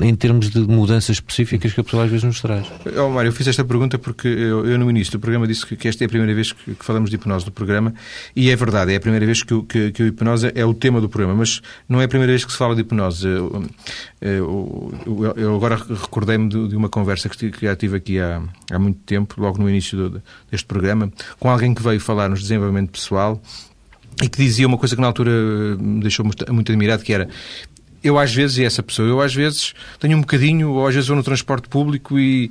em 0.00 0.14
termos 0.14 0.48
de 0.50 0.60
mudanças 0.60 1.16
específicas 1.16 1.72
que 1.72 1.80
a 1.80 1.82
pessoa 1.82 2.04
às 2.04 2.10
vezes 2.10 2.22
nos 2.22 2.40
traz. 2.40 2.64
Oh, 2.96 3.08
Mário, 3.08 3.30
eu 3.30 3.32
fiz 3.32 3.48
esta 3.48 3.64
pergunta 3.64 3.98
porque 3.98 4.28
eu, 4.28 4.64
eu 4.64 4.78
no 4.78 4.88
início 4.88 5.14
do 5.14 5.18
programa 5.18 5.48
disse 5.48 5.66
que, 5.66 5.74
que, 5.74 5.88
esta 5.88 6.04
é 6.04 6.06
a 6.06 6.08
primeira 6.08 6.32
vez 6.32 6.52
que, 6.52 6.76
que, 6.76 6.84
falamos 6.84 7.10
de 7.10 7.16
hipnose 7.16 7.44
no 7.44 7.50
programa 7.50 7.92
e 8.36 8.52
é 8.52 8.54
verdade, 8.54 8.92
é 8.92 8.96
a 8.96 9.00
primeira 9.00 9.26
vez 9.26 9.42
que, 9.42 9.52
o, 9.52 9.64
que, 9.64 9.90
que 9.90 10.04
hipnose 10.04 10.52
é 10.54 10.64
o 10.64 10.72
tema 10.72 11.00
do 11.00 11.08
programa, 11.08 11.34
mas 11.34 11.60
não 11.88 12.00
é 12.00 12.04
a 12.04 12.08
primeira 12.08 12.30
vez 12.30 12.44
que 12.44 12.52
se 12.52 12.58
fala 12.58 12.76
de 12.76 12.82
hipnose. 12.82 13.26
Eu, 13.26 13.64
eu, 14.20 15.34
eu 15.36 15.56
agora 15.56 15.74
recordei-me 15.74 16.48
de, 16.48 16.68
de, 16.68 16.76
uma 16.76 16.88
conversa 16.88 17.28
que, 17.28 17.52
já 17.60 17.74
tive 17.74 17.96
aqui 17.96 18.20
há, 18.20 18.40
há 18.70 18.78
muito 18.78 19.00
tempo, 19.00 19.34
logo 19.40 19.58
no 19.58 19.68
início 19.68 19.98
do, 19.98 20.22
deste 20.48 20.68
programa, 20.68 21.10
com 21.40 21.50
alguém 21.50 21.74
que 21.74 21.82
veio 21.82 21.98
falar 21.98 22.28
nos 22.28 22.42
desenvolvimento 22.42 22.92
pessoal 22.92 23.42
e 24.22 24.28
que 24.28 24.38
dizia 24.38 24.66
uma 24.66 24.78
coisa 24.78 24.94
que 24.94 25.00
na 25.00 25.06
altura 25.06 25.30
me 25.78 26.00
deixou 26.00 26.24
muito, 26.24 26.52
muito 26.52 26.72
admirado, 26.72 27.02
que 27.02 27.12
era 27.12 27.28
eu 28.02 28.18
às 28.18 28.34
vezes, 28.34 28.58
e 28.58 28.64
essa 28.64 28.82
pessoa, 28.82 29.08
eu 29.08 29.20
às 29.20 29.34
vezes 29.34 29.74
tenho 29.98 30.16
um 30.16 30.20
bocadinho, 30.20 30.70
ou 30.70 30.86
às 30.86 30.94
vezes 30.94 31.08
vou 31.08 31.16
no 31.16 31.22
transporte 31.22 31.68
público 31.68 32.18
e, 32.18 32.50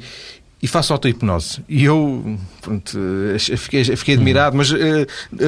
e 0.62 0.68
faço 0.68 0.92
auto-hipnose. 0.92 1.62
E 1.70 1.86
eu 1.86 2.38
pronto, 2.62 2.98
fiquei, 3.58 3.84
fiquei 3.84 4.16
admirado, 4.16 4.58
mas 4.58 4.72
uh, 4.72 4.76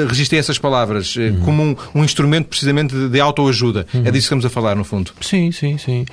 registrei 0.08 0.40
essas 0.40 0.58
palavras 0.58 1.16
uh, 1.16 1.20
uhum. 1.20 1.40
como 1.42 1.64
um, 1.64 1.76
um, 1.96 2.04
instrumento 2.04 2.48
precisamente 2.48 2.94
de, 2.94 3.10
de 3.10 3.20
autoajuda. 3.20 3.86
Uhum. 3.94 4.02
É 4.02 4.04
disso 4.06 4.12
que 4.12 4.18
estamos 4.20 4.46
a 4.46 4.50
falar, 4.50 4.76
no 4.76 4.84
fundo. 4.84 5.12
Sim, 5.20 5.52
sim, 5.52 5.78
sim. 5.78 6.06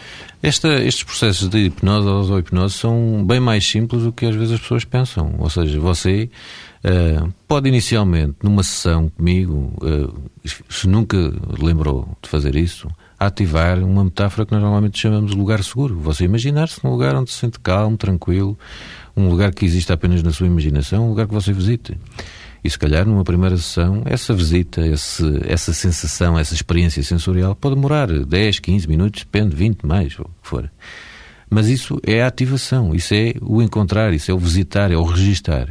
Esta, 0.43 0.83
estes 0.83 1.05
processos 1.05 1.49
de 1.49 1.67
hipnose 1.67 2.09
ou 2.09 2.19
auto-hipnose 2.19 2.75
são 2.75 3.25
bem 3.25 3.39
mais 3.39 3.65
simples 3.67 4.03
do 4.03 4.13
que 4.13 4.27
às 4.27 4.35
vezes 4.35 4.55
as 4.55 4.61
pessoas 4.61 4.85
pensam. 4.85 5.35
Ou 5.39 5.49
seja, 5.51 5.79
você 5.79 6.29
Uh, 6.85 7.33
pode 7.49 7.69
inicialmente, 7.69 8.37
numa 8.43 8.63
sessão 8.63 9.09
comigo, 9.09 9.73
uh, 9.83 10.31
se 10.69 10.89
nunca 10.89 11.17
lembrou 11.59 12.17
de 12.23 12.29
fazer 12.29 12.55
isso, 12.55 12.89
ativar 13.19 13.79
uma 13.79 14.05
metáfora 14.05 14.47
que 14.47 14.53
nós 14.53 14.63
normalmente 14.63 14.99
chamamos 14.99 15.33
de 15.33 15.37
lugar 15.37 15.63
seguro. 15.65 15.99
Você 16.01 16.25
imaginar-se 16.25 16.85
num 16.85 16.91
lugar 16.91 17.15
onde 17.17 17.31
se 17.31 17.39
sente 17.39 17.59
calmo, 17.59 17.97
tranquilo, 17.97 18.59
um 19.17 19.29
lugar 19.29 19.53
que 19.53 19.65
existe 19.65 19.93
apenas 19.93 20.23
na 20.23 20.31
sua 20.33 20.47
imaginação, 20.47 21.07
um 21.07 21.09
lugar 21.11 21.27
que 21.27 21.35
você 21.35 21.53
visite. 21.53 21.99
E 22.63 22.71
se 22.71 22.79
calhar 22.79 23.07
numa 23.07 23.25
primeira 23.25 23.57
sessão, 23.57 24.03
essa 24.05 24.35
visita, 24.35 24.87
esse, 24.87 25.23
essa 25.47 25.73
sensação, 25.73 26.39
essa 26.39 26.53
experiência 26.53 27.03
sensorial 27.03 27.55
pode 27.55 27.77
demorar 27.77 28.09
10, 28.09 28.59
15 28.61 28.89
minutos, 28.89 29.23
depende, 29.23 29.55
20 29.55 29.87
mais, 29.87 30.19
o 30.19 30.25
que 30.25 30.31
for. 30.43 30.71
Mas 31.49 31.69
isso 31.69 32.01
é 32.05 32.23
a 32.23 32.27
ativação, 32.27 32.95
isso 32.95 33.15
é 33.15 33.35
o 33.41 33.63
encontrar, 33.63 34.13
isso 34.13 34.31
é 34.31 34.35
o 34.35 34.39
visitar, 34.39 34.91
é 34.91 34.97
o 34.97 35.05
registar. 35.05 35.69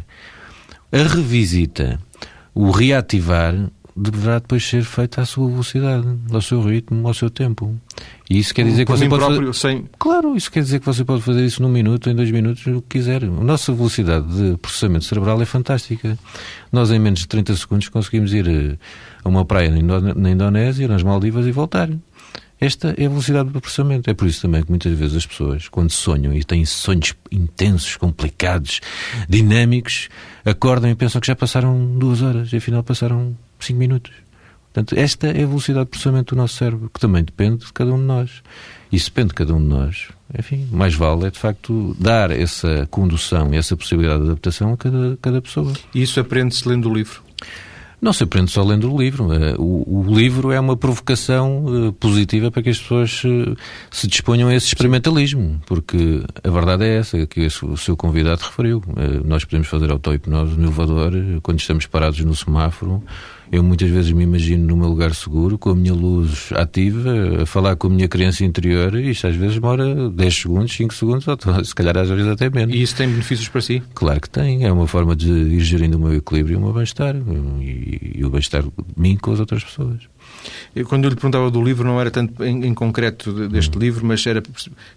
A 0.96 1.04
revisita, 1.14 2.00
o 2.54 2.72
reativar, 2.72 3.54
deverá 3.94 4.40
depois 4.40 4.66
ser 4.66 4.86
feita 4.86 5.20
à 5.20 5.26
sua 5.26 5.50
velocidade, 5.50 6.08
ao 6.32 6.42
seu 6.42 6.62
ritmo, 6.62 7.06
ao 7.06 7.14
seu 7.14 7.30
tempo. 7.30 7.76
E 8.30 8.40
isso 8.40 8.54
quer 8.54 8.64
dizer 8.64 8.86
Por 8.86 8.94
que 8.94 9.00
você 9.00 9.10
pode 9.10 9.26
próprio, 9.26 9.54
fazer... 9.54 9.60
sem... 9.60 9.90
Claro, 10.00 10.38
isso 10.38 10.50
quer 10.50 10.62
dizer 10.62 10.80
que 10.80 10.86
você 10.86 11.04
pode 11.04 11.22
fazer 11.22 11.46
isso 11.46 11.62
num 11.62 11.68
minuto, 11.68 12.10
em 12.10 12.16
dois 12.16 12.32
minutos, 12.32 12.66
o 12.68 12.82
que 12.82 12.98
quiser. 12.98 13.26
A 13.26 13.28
nossa 13.28 13.74
velocidade 13.74 14.26
de 14.26 14.58
processamento 14.58 15.04
cerebral 15.04 15.42
é 15.42 15.46
fantástica. 15.46 16.18
Nós, 16.72 16.90
em 16.92 17.00
menos 17.00 17.20
de 17.20 17.28
30 17.28 17.58
segundos, 17.58 17.90
conseguimos 17.90 18.34
ir 18.34 18.48
eh, 18.48 18.78
a 19.22 19.28
uma 19.28 19.44
praia 19.44 19.70
na 19.70 20.30
Indonésia, 20.30 20.88
nas 20.88 21.04
Maldivas 21.04 21.46
e 21.46 21.52
voltar. 21.52 21.90
Esta 22.60 22.96
é 22.98 23.06
a 23.06 23.10
velocidade 23.10 23.50
do 23.50 23.60
processamento. 23.60 24.10
É 24.10 24.14
por 24.14 24.28
isso 24.28 24.42
também 24.42 24.64
que 24.64 24.70
muitas 24.70 24.98
vezes 24.98 25.18
as 25.18 25.26
pessoas, 25.26 25.68
quando 25.68 25.92
sonham 25.92 26.34
e 26.34 26.44
têm 26.44 26.66
sonhos 26.66 27.14
intensos, 27.32 27.98
complicados, 27.98 28.80
dinâmicos, 29.28 30.10
acordam 30.46 30.90
e 30.90 30.96
pensam 30.96 31.20
que 31.20 31.28
já 31.28 31.36
passaram 31.36 31.98
duas 31.98 32.22
horas 32.22 32.54
e 32.54 32.58
afinal 32.58 32.84
passaram 32.84 33.36
cinco 33.60 33.80
minutos. 33.80 34.12
Portanto, 34.74 35.00
esta 35.00 35.28
é 35.28 35.44
a 35.44 35.48
velocidade 35.48 35.86
de 35.86 35.92
processamento 35.92 36.36
do 36.36 36.42
nosso 36.42 36.56
cérebro, 36.56 36.90
que 36.94 37.00
também 37.00 37.24
depende 37.24 37.66
de 37.66 37.72
cada 37.72 37.94
um 37.94 37.98
de 37.98 38.04
nós. 38.04 38.44
E 38.92 39.00
se 39.00 39.06
depende 39.06 39.30
de 39.30 39.34
cada 39.36 39.54
um 39.54 39.60
de 39.60 39.68
nós, 39.68 40.10
enfim, 40.38 40.68
mais 40.72 40.94
vale 40.94 41.26
é 41.26 41.32
de 41.32 41.40
facto 41.40 41.96
dar 42.00 42.30
essa 42.32 42.86
condução 42.92 43.54
essa 43.54 43.76
possibilidade 43.76 44.24
de 44.24 44.26
adaptação 44.28 44.74
a 44.74 44.78
cada, 44.78 45.18
cada 45.22 45.42
pessoa. 45.42 45.72
E 45.94 46.02
isso 46.02 46.20
aprende-se 46.20 46.68
lendo 46.68 46.90
o 46.90 46.94
livro? 46.94 47.25
Não 48.02 48.14
se 48.14 48.24
aprende 48.24 48.52
só 48.52 48.64
lendo 48.64 48.94
o 48.94 48.98
livro. 48.98 49.34
Eh, 49.34 49.56
o, 49.58 50.02
o 50.02 50.16
livro 50.16 50.52
é 50.52 50.60
uma 50.60 50.78
provocação 50.78 51.66
uh, 51.66 51.94
positiva 51.94 52.52
para 52.52 52.62
que 52.62 52.70
as 52.70 52.80
pessoas 52.80 53.24
uh, 53.24 53.56
se 53.90 54.08
disponham 54.08 54.50
a 54.50 54.56
esse 54.56 54.68
experimentalismo, 54.68 55.60
porque 55.66 56.24
a 56.44 56.50
verdade 56.50 56.86
é 56.86 56.98
essa, 56.98 57.26
que 57.26 57.48
o 57.64 57.78
seu 57.78 57.96
convidado 57.96 58.42
referiu. 58.42 58.84
Nós 59.24 59.44
podemos 59.44 59.68
fazer 59.68 59.92
auto-hipnose 59.92 60.58
no 60.58 60.66
elevador, 60.66 61.14
quando 61.42 61.60
estamos 61.60 61.86
parados 61.86 62.20
no 62.20 62.36
semáforo, 62.36 63.04
eu 63.52 63.64
muitas 63.64 63.90
vezes 63.90 64.12
me 64.12 64.24
imagino 64.24 64.68
no 64.68 64.78
meu 64.78 64.88
lugar 64.88 65.14
seguro, 65.14 65.58
com 65.58 65.70
a 65.70 65.76
minha 65.76 65.94
luz 65.94 66.50
ativa, 66.54 67.44
a 67.44 67.46
falar 67.46 67.76
com 67.76 67.88
a 67.88 67.90
minha 67.90 68.08
criança 68.08 68.44
interior, 68.44 68.96
e 68.96 69.12
isto 69.12 69.28
às 69.28 69.36
vezes 69.36 69.56
demora 69.56 70.10
10 70.10 70.36
segundos, 70.36 70.74
5 70.74 70.94
segundos, 70.94 71.28
ou 71.28 71.38
se 71.64 71.76
calhar 71.76 71.98
às 71.98 72.10
vezes 72.10 72.28
até 72.28 72.50
menos. 72.50 72.76
E 72.76 72.82
isso 72.82 72.96
tem 72.96 73.08
benefícios 73.08 73.48
para 73.48 73.62
si? 73.62 73.82
Claro 73.94 74.22
que 74.22 74.30
tem. 74.30 74.66
É 74.66 74.72
uma 74.72 74.88
forma 74.88 75.16
de 75.16 75.30
ir 75.30 75.60
gerindo 75.60 75.98
o 75.98 76.00
meu 76.00 76.14
equilíbrio 76.14 76.56
e 76.56 76.58
o 76.58 76.62
meu 76.62 76.74
bem-estar. 76.74 77.16
E, 77.16 78.16
e 78.16 78.26
o 78.26 78.30
bem-estar 78.30 78.64
de 78.64 78.72
mim 78.98 79.18
com 79.18 79.32
as 79.32 79.40
outras 79.40 79.64
pessoas. 79.64 80.00
Eu, 80.76 80.86
quando 80.86 81.06
eu 81.06 81.10
lhe 81.10 81.16
perguntava 81.16 81.50
do 81.50 81.62
livro, 81.62 81.88
não 81.88 82.00
era 82.00 82.12
tanto 82.12 82.44
em, 82.44 82.66
em 82.66 82.74
concreto 82.74 83.48
deste 83.48 83.78
hum. 83.78 83.82
livro, 83.82 84.06
mas 84.06 84.26
era. 84.26 84.44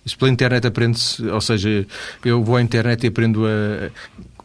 Isso 0.04 0.18
pela 0.18 0.30
internet 0.30 0.66
aprende-se, 0.66 1.24
ou 1.26 1.40
seja, 1.40 1.86
eu 2.24 2.42
vou 2.42 2.56
à 2.56 2.62
internet 2.62 3.04
e 3.04 3.06
aprendo 3.08 3.46
a, 3.46 3.90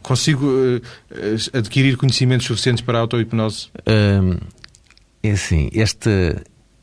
consigo 0.04 0.46
uh, 0.46 0.80
adquirir 1.52 1.96
conhecimentos 1.96 2.46
suficientes 2.46 2.84
para 2.84 2.98
a 2.98 3.00
auto-hipnose? 3.00 3.68
Um, 3.88 4.36
é 5.22 5.30
assim, 5.30 5.70
esta, 5.74 6.42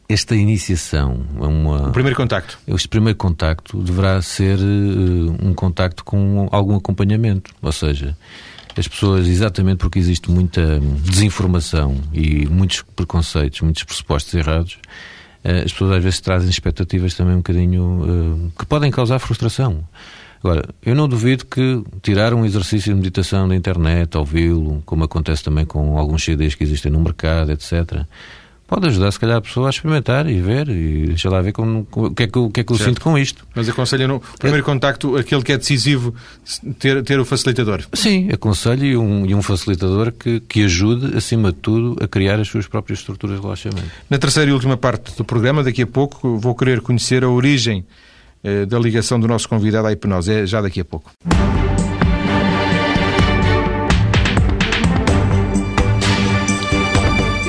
esta 0.09 0.35
iniciação 0.35 1.23
é 1.39 1.45
uma... 1.45 1.89
O 1.89 1.91
primeiro 1.91 2.17
contacto. 2.17 2.57
Este 2.67 2.87
primeiro 2.87 3.17
contacto 3.17 3.81
deverá 3.81 4.21
ser 4.21 4.57
uh, 4.57 5.37
um 5.41 5.53
contacto 5.53 6.03
com 6.03 6.49
algum 6.51 6.75
acompanhamento, 6.75 7.53
ou 7.61 7.71
seja, 7.71 8.17
as 8.75 8.87
pessoas, 8.87 9.27
exatamente 9.27 9.77
porque 9.77 9.99
existe 9.99 10.31
muita 10.31 10.79
desinformação 10.79 12.01
e 12.11 12.47
muitos 12.47 12.81
preconceitos, 12.95 13.61
muitos 13.61 13.83
pressupostos 13.83 14.33
errados, 14.33 14.79
uh, 15.45 15.63
as 15.63 15.71
pessoas 15.71 15.91
às 15.97 16.03
vezes 16.03 16.19
trazem 16.19 16.49
expectativas 16.49 17.13
também 17.13 17.35
um 17.35 17.37
bocadinho 17.37 18.51
que 18.57 18.65
podem 18.65 18.89
causar 18.89 19.19
frustração. 19.19 19.87
Agora, 20.43 20.67
eu 20.83 20.95
não 20.95 21.07
duvido 21.07 21.45
que 21.45 21.83
tirar 22.01 22.33
um 22.33 22.43
exercício 22.43 22.91
de 22.93 22.99
meditação 22.99 23.47
da 23.47 23.55
internet, 23.55 24.17
ouvi-lo, 24.17 24.81
como 24.85 25.03
acontece 25.03 25.43
também 25.43 25.65
com 25.65 25.97
alguns 25.97 26.23
CDs 26.23 26.55
que 26.55 26.63
existem 26.63 26.91
no 26.91 26.99
mercado, 26.99 27.51
etc., 27.51 28.05
pode 28.71 28.87
ajudar, 28.87 29.11
se 29.11 29.19
calhar, 29.19 29.35
a 29.35 29.41
pessoa 29.41 29.67
a 29.67 29.69
experimentar 29.69 30.29
e 30.29 30.39
ver, 30.39 30.69
e 30.69 31.07
deixa 31.07 31.29
lá 31.29 31.41
ver 31.41 31.51
como, 31.51 31.85
o 31.91 32.11
que 32.11 32.23
é 32.23 32.27
que, 32.27 32.39
o 32.39 32.49
que, 32.49 32.61
é 32.61 32.63
que 32.63 32.71
eu 32.71 32.77
certo. 32.77 32.89
sinto 32.89 33.01
com 33.01 33.17
isto. 33.17 33.45
Mas 33.53 33.67
aconselho 33.67 34.07
no 34.07 34.21
primeiro 34.39 34.63
é... 34.63 34.65
contacto, 34.65 35.17
aquele 35.17 35.43
que 35.43 35.51
é 35.51 35.57
decisivo, 35.57 36.15
ter, 36.79 37.03
ter 37.03 37.19
o 37.19 37.25
facilitador. 37.25 37.83
Sim, 37.91 38.29
aconselho 38.31 38.85
e 38.85 38.95
um, 38.95 39.25
e 39.25 39.35
um 39.35 39.41
facilitador 39.41 40.13
que, 40.13 40.39
que 40.39 40.63
ajude, 40.63 41.17
acima 41.17 41.51
de 41.51 41.57
tudo, 41.57 42.01
a 42.01 42.07
criar 42.07 42.39
as 42.39 42.47
suas 42.47 42.65
próprias 42.65 42.99
estruturas 42.99 43.35
de 43.35 43.41
relaxamento. 43.41 43.91
Na 44.09 44.17
terceira 44.17 44.49
e 44.49 44.53
última 44.53 44.77
parte 44.77 45.17
do 45.17 45.25
programa, 45.25 45.65
daqui 45.65 45.81
a 45.81 45.87
pouco, 45.87 46.37
vou 46.37 46.55
querer 46.55 46.79
conhecer 46.79 47.25
a 47.25 47.29
origem 47.29 47.85
da 48.67 48.79
ligação 48.79 49.19
do 49.19 49.27
nosso 49.27 49.47
convidado 49.47 49.87
à 49.87 49.91
hipnose. 49.91 50.31
É 50.31 50.45
já 50.45 50.61
daqui 50.61 50.81
a 50.81 50.85
pouco. 50.85 51.11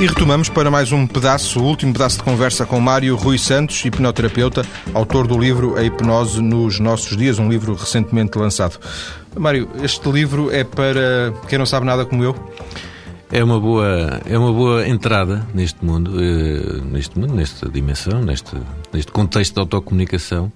E 0.02 0.06
retomamos 0.06 0.48
para 0.48 0.68
mais 0.68 0.90
um 0.90 1.06
pedaço, 1.06 1.60
o 1.60 1.62
último 1.62 1.92
pedaço 1.92 2.16
de 2.16 2.24
conversa 2.24 2.66
com 2.66 2.80
Mário 2.80 3.14
Rui 3.14 3.38
Santos, 3.38 3.84
hipnoterapeuta, 3.84 4.66
autor 4.92 5.28
do 5.28 5.38
livro 5.38 5.78
A 5.78 5.84
Hipnose 5.84 6.42
nos 6.42 6.80
Nossos 6.80 7.16
Dias, 7.16 7.38
um 7.38 7.48
livro 7.48 7.72
recentemente 7.74 8.36
lançado. 8.36 8.80
Mário, 9.38 9.68
este 9.80 10.10
livro 10.10 10.50
é 10.50 10.64
para 10.64 11.32
quem 11.46 11.56
não 11.56 11.64
sabe 11.64 11.86
nada 11.86 12.04
como 12.04 12.24
eu? 12.24 12.34
É 13.34 13.42
uma 13.42 13.58
boa, 13.58 14.20
é 14.26 14.36
uma 14.36 14.52
boa 14.52 14.86
entrada 14.86 15.48
neste 15.54 15.82
mundo, 15.82 16.22
eh, 16.22 16.82
neste 16.82 17.18
mundo, 17.18 17.32
nesta 17.32 17.66
dimensão, 17.66 18.20
neste, 18.20 18.54
neste 18.92 19.10
contexto 19.10 19.54
de 19.54 19.60
autocomunicação. 19.60 20.52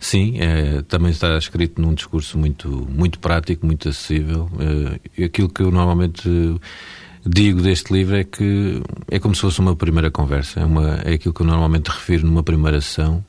Sim, 0.00 0.36
é, 0.40 0.82
também 0.82 1.12
está 1.12 1.38
escrito 1.38 1.80
num 1.80 1.94
discurso 1.94 2.36
muito, 2.36 2.68
muito 2.90 3.20
prático, 3.20 3.64
muito 3.64 3.88
acessível. 3.88 4.50
É, 5.16 5.24
aquilo 5.24 5.48
que 5.48 5.62
eu 5.62 5.70
normalmente 5.70 6.28
digo 7.24 7.62
deste 7.62 7.92
livro 7.92 8.16
é 8.16 8.24
que 8.24 8.82
é 9.08 9.20
como 9.20 9.32
se 9.36 9.42
fosse 9.42 9.60
uma 9.60 9.76
primeira 9.76 10.10
conversa, 10.10 10.58
é, 10.58 10.64
uma, 10.64 10.96
é 11.04 11.14
aquilo 11.14 11.32
que 11.32 11.42
eu 11.42 11.46
normalmente 11.46 11.86
refiro 11.86 12.26
numa 12.26 12.42
primeira 12.42 12.80
sessão. 12.80 13.24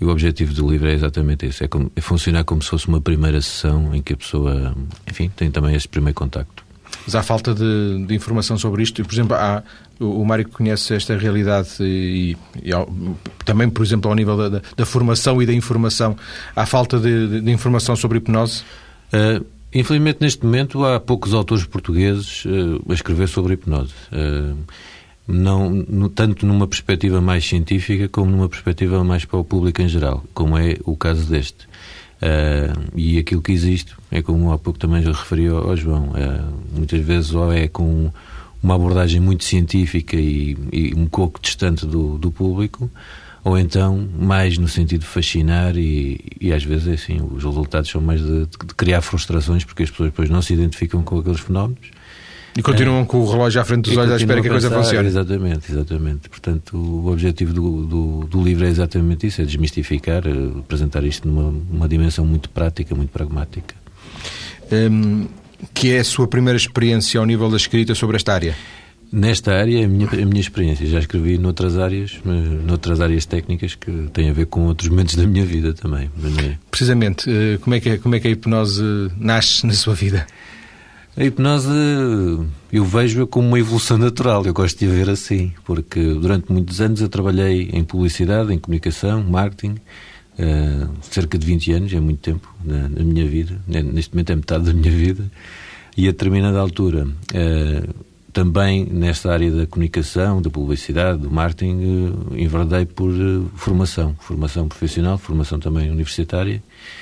E 0.00 0.04
o 0.04 0.08
objetivo 0.08 0.52
do 0.54 0.68
livro 0.68 0.88
é 0.88 0.94
exatamente 0.94 1.46
isso: 1.46 1.62
é, 1.62 1.68
como, 1.68 1.92
é 1.94 2.00
funcionar 2.00 2.42
como 2.42 2.60
se 2.60 2.68
fosse 2.70 2.88
uma 2.88 3.00
primeira 3.00 3.40
sessão 3.40 3.94
em 3.94 4.02
que 4.02 4.14
a 4.14 4.16
pessoa, 4.16 4.74
enfim, 5.08 5.30
tem 5.36 5.52
também 5.52 5.76
esse 5.76 5.86
primeiro 5.86 6.16
contacto. 6.16 6.69
Mas 7.10 7.16
há 7.16 7.24
falta 7.24 7.52
de, 7.52 8.04
de 8.06 8.14
informação 8.14 8.56
sobre 8.56 8.84
isto. 8.84 9.04
Por 9.04 9.12
exemplo, 9.12 9.34
há, 9.34 9.64
o, 9.98 10.24
Mário 10.24 10.48
conhece 10.48 10.94
esta 10.94 11.16
realidade 11.18 11.70
e, 11.80 12.36
e 12.62 12.72
ao, 12.72 12.88
também, 13.44 13.68
por 13.68 13.84
exemplo, 13.84 14.08
ao 14.08 14.14
nível 14.14 14.36
da, 14.36 14.48
da, 14.48 14.62
da, 14.76 14.86
formação 14.86 15.42
e 15.42 15.46
da 15.46 15.52
informação. 15.52 16.16
Há 16.54 16.64
falta 16.66 17.00
de, 17.00 17.40
de 17.40 17.50
informação 17.50 17.96
sobre 17.96 18.18
hipnose? 18.18 18.62
Uh, 19.12 19.44
infelizmente, 19.74 20.18
neste 20.20 20.44
momento, 20.44 20.84
há 20.84 21.00
poucos 21.00 21.34
autores 21.34 21.64
portugueses 21.64 22.44
uh, 22.44 22.80
a 22.88 22.94
escrever 22.94 23.26
sobre 23.26 23.54
hipnose. 23.54 23.92
Uh, 24.12 24.56
não, 25.26 25.68
no, 25.68 26.08
tanto 26.08 26.46
numa 26.46 26.68
perspectiva 26.68 27.20
mais 27.20 27.44
científica 27.44 28.08
como 28.08 28.30
numa 28.30 28.48
perspectiva 28.48 29.02
mais 29.02 29.24
para 29.24 29.38
o 29.40 29.44
público 29.44 29.82
em 29.82 29.88
geral, 29.88 30.22
como 30.32 30.56
é 30.56 30.76
o 30.84 30.96
caso 30.96 31.28
deste. 31.28 31.68
Uh, 32.20 32.90
e 32.94 33.18
aquilo 33.18 33.40
que 33.40 33.50
existe 33.50 33.94
é 34.10 34.20
como 34.20 34.52
há 34.52 34.58
pouco 34.58 34.78
também 34.78 35.02
já 35.02 35.10
referi 35.10 35.48
ao, 35.48 35.70
ao 35.70 35.76
João, 35.76 36.10
uh, 36.10 36.76
muitas 36.76 37.00
vezes 37.00 37.32
ou 37.32 37.50
é 37.50 37.66
com 37.66 38.12
uma 38.62 38.74
abordagem 38.74 39.20
muito 39.20 39.42
científica 39.42 40.16
e, 40.16 40.54
e 40.70 40.94
um 40.94 41.06
pouco 41.06 41.40
distante 41.40 41.86
do, 41.86 42.18
do, 42.18 42.30
público, 42.30 42.90
ou 43.42 43.58
então 43.58 44.06
mais 44.18 44.58
no 44.58 44.68
sentido 44.68 45.00
de 45.00 45.06
fascinar 45.06 45.78
e, 45.78 46.20
e 46.38 46.52
às 46.52 46.62
vezes 46.62 46.88
é 46.88 46.92
assim, 46.92 47.22
os 47.22 47.42
resultados 47.42 47.88
são 47.88 48.02
mais 48.02 48.20
de, 48.20 48.40
de, 48.40 48.74
criar 48.76 49.00
frustrações 49.00 49.64
porque 49.64 49.84
as 49.84 49.90
pessoas 49.90 50.10
depois 50.10 50.28
não 50.28 50.42
se 50.42 50.52
identificam 50.52 51.02
com 51.02 51.18
aqueles 51.18 51.40
fenómenos 51.40 51.90
e 52.56 52.62
continuam 52.62 53.02
é, 53.02 53.04
com 53.04 53.18
o 53.18 53.30
relógio 53.30 53.60
à 53.60 53.64
frente 53.64 53.88
dos 53.88 53.96
olhos 53.96 54.12
à 54.12 54.16
espera 54.16 54.40
que 54.40 54.48
a, 54.48 54.50
coisa 54.50 54.70
funcione. 54.70 55.08
Exatamente, 55.08 55.70
exatamente. 55.70 56.28
Portanto, 56.28 56.76
o 56.76 57.10
objetivo 57.10 57.52
do, 57.52 57.86
do, 57.86 58.26
do, 58.26 58.42
livro 58.42 58.64
é 58.64 58.68
exatamente 58.68 59.26
isso: 59.26 59.40
é 59.40 59.44
desmistificar, 59.44 60.26
eh, 60.26 60.58
apresentar 60.58 61.04
isto 61.04 61.28
numa 61.28 61.88
dimensão 61.88 62.24
muito 62.24 62.50
prática, 62.50 62.94
muito 62.94 63.10
pragmática. 63.10 63.74
Um, 64.72 65.26
que 65.74 65.92
é 65.92 66.00
a 66.00 66.04
sua 66.04 66.26
primeira 66.26 66.56
experiência 66.56 67.20
ao 67.20 67.26
nível 67.26 67.50
da 67.50 67.56
escrita 67.56 67.94
sobre 67.94 68.16
esta 68.16 68.32
área? 68.32 68.56
Nesta 69.12 69.52
área 69.52 69.80
é 69.80 69.84
a 69.84 69.88
minha, 69.88 70.08
a 70.08 70.24
minha 70.24 70.40
experiência. 70.40 70.86
Já 70.86 71.00
escrevi 71.00 71.36
noutras 71.36 71.76
áreas, 71.76 72.18
noutras 72.24 73.00
áreas 73.00 73.26
técnicas 73.26 73.74
que 73.74 73.90
têm 74.12 74.30
a 74.30 74.32
ver 74.32 74.46
com 74.46 74.66
outros 74.66 74.88
momentos 74.88 75.16
da 75.16 75.26
minha 75.26 75.44
vida 75.44 75.74
também. 75.74 76.08
É... 76.44 76.56
Precisamente, 76.70 77.28
eh, 77.28 77.58
como 77.58 77.74
é, 77.74 77.80
que, 77.80 77.98
como 77.98 78.14
é 78.14 78.20
que 78.20 78.28
a 78.28 78.30
hipnose 78.30 78.82
nasce 79.18 79.66
na 79.66 79.72
sua 79.72 79.94
vida? 79.94 80.26
A 81.16 81.24
hipnose 81.24 81.68
eu 82.72 82.84
vejo-a 82.84 83.26
como 83.26 83.48
uma 83.48 83.58
evolução 83.58 83.98
natural, 83.98 84.46
eu 84.46 84.54
gosto 84.54 84.78
de 84.78 84.86
a 84.86 84.90
ver 84.90 85.10
assim, 85.10 85.52
porque 85.64 86.00
durante 86.00 86.52
muitos 86.52 86.80
anos 86.80 87.00
eu 87.00 87.08
trabalhei 87.08 87.68
em 87.72 87.82
publicidade, 87.82 88.54
em 88.54 88.58
comunicação, 88.58 89.22
marketing, 89.24 89.72
uh, 90.38 90.88
cerca 91.02 91.36
de 91.36 91.44
20 91.44 91.72
anos, 91.72 91.92
é 91.92 91.98
muito 91.98 92.20
tempo 92.20 92.48
na, 92.64 92.88
na, 92.88 93.02
minha 93.02 93.26
vida, 93.26 93.60
neste 93.66 94.14
momento 94.14 94.30
é 94.30 94.36
metade 94.36 94.64
da 94.64 94.72
minha 94.72 94.90
vida, 94.90 95.28
e 95.96 96.06
a 96.06 96.12
determinada 96.12 96.60
altura, 96.60 97.04
uh, 97.06 97.94
também 98.32 98.84
nesta 98.84 99.32
área 99.32 99.50
da 99.50 99.66
comunicação, 99.66 100.40
da 100.40 100.48
publicidade, 100.48 101.18
do 101.18 101.30
marketing, 101.30 101.74
uh, 101.74 102.38
enverdei 102.38 102.86
por 102.86 103.12
formação, 103.56 104.14
formação 104.20 104.68
profissional, 104.68 105.18
formação 105.18 105.58
também 105.58 105.90
universitária, 105.90 106.62
Uh, 106.62 106.99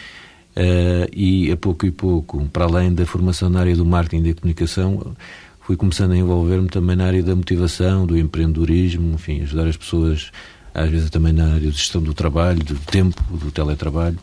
e 1.13 1.51
a 1.51 1.57
pouco 1.57 1.87
e 1.87 1.91
pouco, 1.91 2.45
para 2.53 2.65
além 2.65 2.93
da 2.93 3.07
formação 3.07 3.49
na 3.49 3.61
área 3.61 3.77
do 3.77 3.87
marketing 3.87 4.25
e 4.25 4.33
da 4.33 4.41
comunicação, 4.41 5.15
fui 5.61 5.77
começando 5.77 6.13
a 6.13 6.17
envolver-me 6.17 6.69
também 6.69 6.97
na 6.97 7.05
área 7.05 7.23
da 7.23 7.37
motivação, 7.37 8.07
do 8.07 8.17
empreendedorismo, 8.17 9.13
enfim, 9.15 9.43
ajudar 9.43 9.67
as 9.67 9.77
pessoas, 9.77 10.31
às 10.73 10.89
vezes 10.89 11.11
também 11.11 11.33
na 11.33 11.45
área 11.45 11.71
de 11.71 11.77
gestão 11.77 12.03
do 12.03 12.15
trabalho, 12.15 12.65
do 12.65 12.75
tempo, 12.75 13.23
do 13.37 13.51
teletrabalho. 13.51 14.19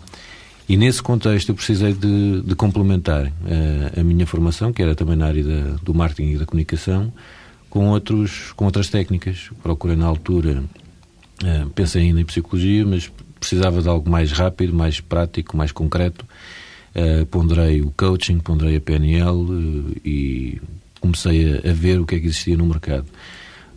E 0.68 0.76
nesse 0.76 1.04
contexto 1.04 1.50
eu 1.50 1.56
precisei 1.56 1.94
de, 1.94 2.42
de 2.42 2.56
complementar 2.56 3.28
uh, 3.28 4.00
a 4.00 4.04
minha 4.04 4.26
formação, 4.26 4.74
que 4.74 4.82
era 4.82 4.96
também 4.96 5.16
na 5.16 5.28
área 5.28 5.44
da, 5.44 5.62
do 5.84 5.94
marketing 5.94 6.32
e 6.32 6.38
da 6.38 6.46
comunicação, 6.48 7.14
com, 7.70 7.90
outros, 7.90 8.52
com 8.56 8.66
outras 8.66 8.90
técnicas. 8.90 9.52
Procurei 9.62 9.96
na 9.96 10.08
altura, 10.08 10.64
uh, 11.44 11.70
pensei 11.70 12.02
ainda 12.02 12.20
em 12.20 12.26
psicologia, 12.26 12.84
mas 12.84 13.12
precisava 13.40 13.82
de 13.82 13.90
algo 13.90 14.10
mais 14.10 14.32
rápido, 14.32 14.74
mais 14.74 15.00
prático, 15.00 15.56
mais 15.56 15.72
concreto. 15.72 16.26
Uh, 16.96 17.26
ponderei 17.26 17.82
o 17.82 17.92
coaching, 17.92 18.40
ponderei 18.40 18.78
a 18.78 18.82
PNL 18.82 19.30
uh, 19.30 19.92
eh, 19.98 20.00
e 20.06 20.62
comecei 21.02 21.54
a, 21.54 21.70
a, 21.70 21.74
ver 21.74 22.00
o 22.00 22.06
que 22.06 22.16
é 22.16 22.20
que 22.20 22.28
existia 22.28 22.56
no 22.56 22.66
mercado. 22.66 23.06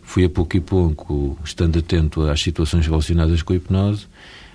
Fui 0.01 0.23
a 0.23 0.29
pouco 0.29 0.55
e 0.55 0.61
pouco, 0.61 1.37
estando 1.43 1.77
atento 1.77 2.21
às 2.29 2.41
situações 2.41 2.87
relacionadas 2.87 3.41
com 3.41 3.51
a 3.51 3.57
hipnose, 3.57 4.05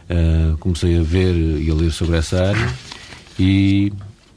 uh, 0.08 0.56
comecei 0.58 0.98
a 0.98 1.02
ver 1.02 1.34
e 1.34 1.70
a 1.70 1.74
ler 1.74 1.92
sobre 1.92 2.16
essa 2.16 2.42
área 2.42 2.74
e 3.38 3.92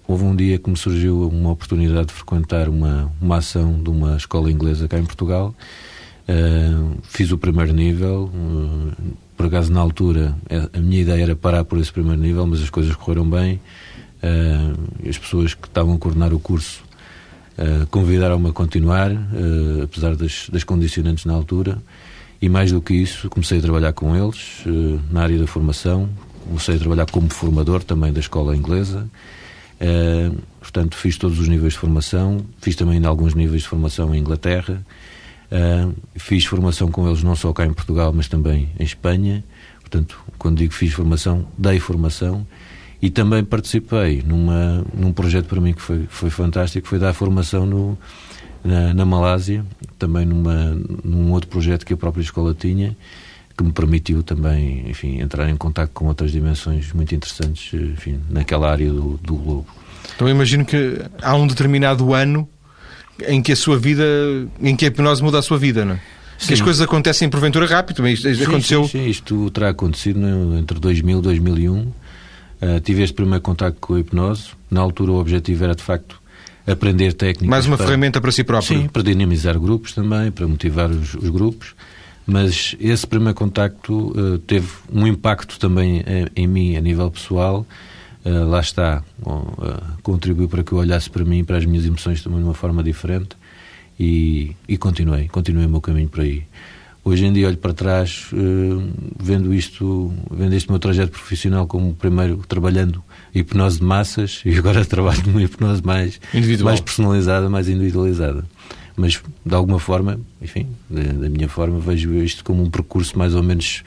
houve 0.06 0.26
um 0.26 0.36
dia 0.36 0.60
que 0.60 0.70
me 0.70 0.78
surgiu 0.78 1.26
uma 1.30 1.52
oportunidade 1.52 2.08
de 2.08 2.14
frequentar 2.14 2.68
uma, 2.68 3.10
uma 3.22 3.38
ação 3.38 3.82
de 3.82 3.90
uma 3.90 4.18
escola 4.18 4.52
inglesa 4.52 4.90
cá 4.90 5.00
em 5.00 5.06
Portugal. 5.06 5.56
fiz 7.04 7.32
o 7.32 7.38
primeiro 7.38 7.74
nível, 7.74 8.30
por 9.38 9.46
acaso, 9.46 9.72
na 9.72 9.80
altura, 9.80 10.36
é, 10.50 10.68
a 10.74 10.82
minha 10.82 11.02
ideia 11.02 11.22
era 11.22 11.36
parar 11.36 11.64
por 11.64 11.78
esse 11.78 11.94
primeiro 11.94 12.20
nível, 12.20 12.46
mas 12.48 12.62
as 12.62 12.72
coisas 12.72 12.96
correram 12.96 13.30
bem. 13.30 13.62
Uh, 14.18 15.08
as 15.08 15.16
pessoas 15.16 15.54
que 15.54 15.68
estavam 15.68 15.94
a 15.94 15.98
coordenar 16.00 16.34
o 16.34 16.40
curso 16.40 16.84
uh, 17.60 17.86
convidaram-me 17.92 18.50
a 18.50 18.52
continuar, 18.52 19.12
uh, 19.12 19.84
apesar 19.84 20.16
das, 20.16 20.50
das, 20.52 20.64
condicionantes 20.64 21.24
na 21.26 21.34
altura. 21.34 21.78
E 22.42 22.50
mais 22.50 22.72
do 22.72 22.82
que 22.82 22.96
isso, 22.96 23.30
comecei 23.30 23.60
a 23.60 23.62
trabalhar 23.62 23.94
com 23.94 24.16
eles 24.16 24.64
na 25.12 25.22
área 25.22 25.38
da 25.40 25.48
formação. 25.48 26.10
Comecei 26.46 26.76
a 26.76 26.80
trabalhar 26.80 27.06
como 27.10 27.30
formador 27.30 27.84
também 27.84 28.14
da 28.14 28.20
escola 28.20 28.56
inglesa. 28.56 29.08
portanto, 30.60 30.96
fiz 30.96 31.18
todos 31.18 31.40
os 31.40 31.48
níveis 31.48 31.74
de 31.74 31.80
formação. 31.80 32.46
Fiz 32.62 32.76
também 32.76 33.04
alguns 33.06 33.34
níveis 33.34 33.64
de 33.64 33.68
formação 33.68 34.14
em 34.14 34.20
Inglaterra. 34.20 34.84
Uh, 35.52 35.96
fiz 36.16 36.46
formação 36.46 36.92
com 36.92 37.08
eles 37.08 37.24
não 37.24 37.36
só 37.36 37.54
cá 37.54 37.66
em 37.66 37.74
Portugal, 37.74 38.12
mas 38.14 38.28
também 38.28 38.70
em 38.80 38.84
Espanha. 38.84 39.44
Portanto, 39.80 40.20
quando 40.38 40.58
digo 40.58 40.74
fiz 40.74 40.94
formação, 40.94 41.48
dei 41.58 41.80
formação. 41.80 42.46
E 43.02 43.10
também 43.10 43.44
participei 43.44 44.24
numa, 44.26 44.84
num 44.94 45.14
projeto 45.14 45.46
para 45.46 45.62
mim 45.62 45.74
que 45.74 45.82
foi, 45.82 46.08
foi 46.10 46.30
fantástico, 46.30 46.88
foi 46.88 46.98
dar 46.98 47.14
formação 47.14 47.66
no, 47.66 47.98
na, 48.64 48.94
na 48.94 49.06
Malásia, 49.06 49.64
também 50.00 50.26
numa, 50.26 50.76
num 51.04 51.32
outro 51.32 51.50
projeto 51.50 51.86
que 51.86 51.94
a 51.94 51.98
própria 51.98 52.22
escola 52.24 52.54
tinha, 52.54 52.98
que 53.56 53.64
me 53.64 53.72
permitiu 53.72 54.24
também, 54.24 54.90
enfim, 54.90 55.20
entrar 55.20 55.48
em 55.50 55.56
contato 55.56 55.92
com 55.94 56.08
outras 56.08 56.32
dimensões 56.32 56.92
muito 56.92 57.14
interessantes, 57.14 57.74
enfim, 57.74 58.20
naquela 58.30 58.70
área 58.70 58.92
do, 58.92 59.18
do 59.18 59.36
globo. 59.36 59.68
Então 60.16 60.28
imagino 60.28 60.66
que 60.66 61.00
há 61.22 61.36
um 61.36 61.48
determinado 61.48 62.14
ano 62.14 62.48
em 63.28 63.42
que 63.42 63.52
a 63.52 63.56
sua 63.56 63.78
vida, 63.78 64.04
em 64.62 64.76
que 64.76 64.86
a 64.86 64.88
hipnose 64.90 65.24
muda 65.24 65.40
a 65.40 65.42
sua 65.42 65.58
vida, 65.58 65.86
não 65.86 65.96
é? 65.96 66.00
Que 66.46 66.54
as 66.54 66.62
coisas 66.62 66.82
acontecem 66.82 67.30
porventura 67.30 67.66
rápido, 67.66 68.04
mas 68.04 68.20
isto 68.20 68.36
sim, 68.36 68.44
aconteceu. 68.44 68.84
Sim, 68.84 68.90
sim, 68.90 69.06
isto 69.08 69.50
terá 69.50 69.70
acontecido 69.70 70.20
né, 70.20 70.60
entre 70.60 70.80
2000 70.80 71.18
e 71.18 71.22
2001. 71.22 71.80
Uh, 71.80 71.94
tive 72.84 73.04
este 73.04 73.14
primeiro 73.14 73.42
contacto 73.42 73.80
com 73.80 73.96
a 73.96 74.00
hipnose. 74.00 74.50
Na 74.70 74.82
altura, 74.82 75.14
o 75.14 75.16
objetivo 75.20 75.64
era 75.64 75.74
de 75.74 75.82
facto 75.82 76.22
aprender 76.66 77.14
técnicas. 77.14 77.50
Mais 77.50 77.66
uma 77.66 77.76
para... 77.76 77.88
ferramenta 77.88 78.22
para 78.22 78.32
si 78.32 78.44
próprio. 78.44 78.82
Sim, 78.82 78.88
para 78.88 79.02
dinamizar 79.02 79.60
grupos 79.60 79.94
também, 79.94 80.32
para 80.32 80.48
motivar 80.48 80.90
os, 80.92 81.16
os 81.16 81.30
grupos. 81.30 81.74
Mas 82.26 82.76
esse 82.80 83.08
primeiro 83.08 83.34
contacto 83.34 84.12
uh, 84.12 84.38
teve 84.40 84.68
um 84.94 85.08
impacto 85.08 85.58
também 85.58 86.04
em, 86.06 86.44
em 86.44 86.48
mim, 86.48 86.76
a 86.76 86.82
nível 86.82 87.10
pessoal, 87.10 87.66
Uh, 88.28 88.46
lá 88.46 88.60
está, 88.60 89.02
uh, 89.22 90.02
contribuiu 90.04 90.50
para 90.50 90.62
que 90.62 90.74
eu 90.74 90.80
olhasse 90.80 91.10
para 91.10 91.24
mim, 91.24 91.46
para 91.46 91.56
as 91.56 91.66
minhas 91.66 91.86
emoções 91.86 92.22
também 92.22 92.40
de 92.40 92.44
uma 92.44 92.54
forma 92.54 92.84
diferente 92.84 93.38
e, 93.98 94.54
e 94.68 94.78
continuei, 94.78 95.30
continuei 95.30 95.66
o 95.66 95.70
meu 95.70 95.80
caminho 95.80 96.10
por 96.10 96.20
aí. 96.20 96.44
Hoje 97.06 97.26
em 97.26 97.32
dia 97.32 97.48
olho 97.48 97.56
para 97.56 97.74
trás, 97.74 98.28
uh, 98.34 98.84
vendo 99.18 99.54
isto, 99.54 100.14
vendo 100.30 100.54
este 100.54 100.70
meu 100.70 100.78
trajeto 100.78 101.12
profissional 101.12 101.68
como 101.68 101.94
primeiro 101.96 102.36
trabalhando 102.50 103.02
hipnose 103.34 103.80
de 103.80 103.86
massas 103.86 104.42
e 104.46 104.58
agora 104.58 104.84
trabalho 104.84 105.24
numa 105.26 105.42
hipnose 105.42 105.82
mais, 105.86 106.20
mais 106.66 106.82
personalizada, 106.82 107.50
mais 107.50 107.70
individualizada. 107.70 108.44
Mas, 108.98 109.22
de 109.46 109.56
alguma 109.56 109.80
forma, 109.80 110.20
enfim, 110.42 110.68
da 110.90 111.30
minha 111.30 111.48
forma, 111.48 111.80
vejo 111.80 112.14
isto 112.16 112.44
como 112.44 112.62
um 112.62 112.70
percurso 112.70 113.18
mais 113.18 113.36
ou 113.36 113.44
menos 113.44 113.84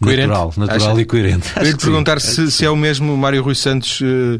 Coerente. 0.00 0.28
Natural, 0.28 0.54
natural 0.56 0.92
Acha? 0.92 1.00
e 1.00 1.04
coerente. 1.04 1.52
Eu 1.56 1.64
ia 1.64 1.70
lhe 1.72 1.76
perguntar 1.76 2.20
se, 2.20 2.50
se, 2.50 2.64
é 2.64 2.70
o 2.70 2.76
mesmo 2.76 3.16
Mário 3.16 3.42
Rui 3.42 3.54
Santos 3.54 4.00
uh, 4.00 4.38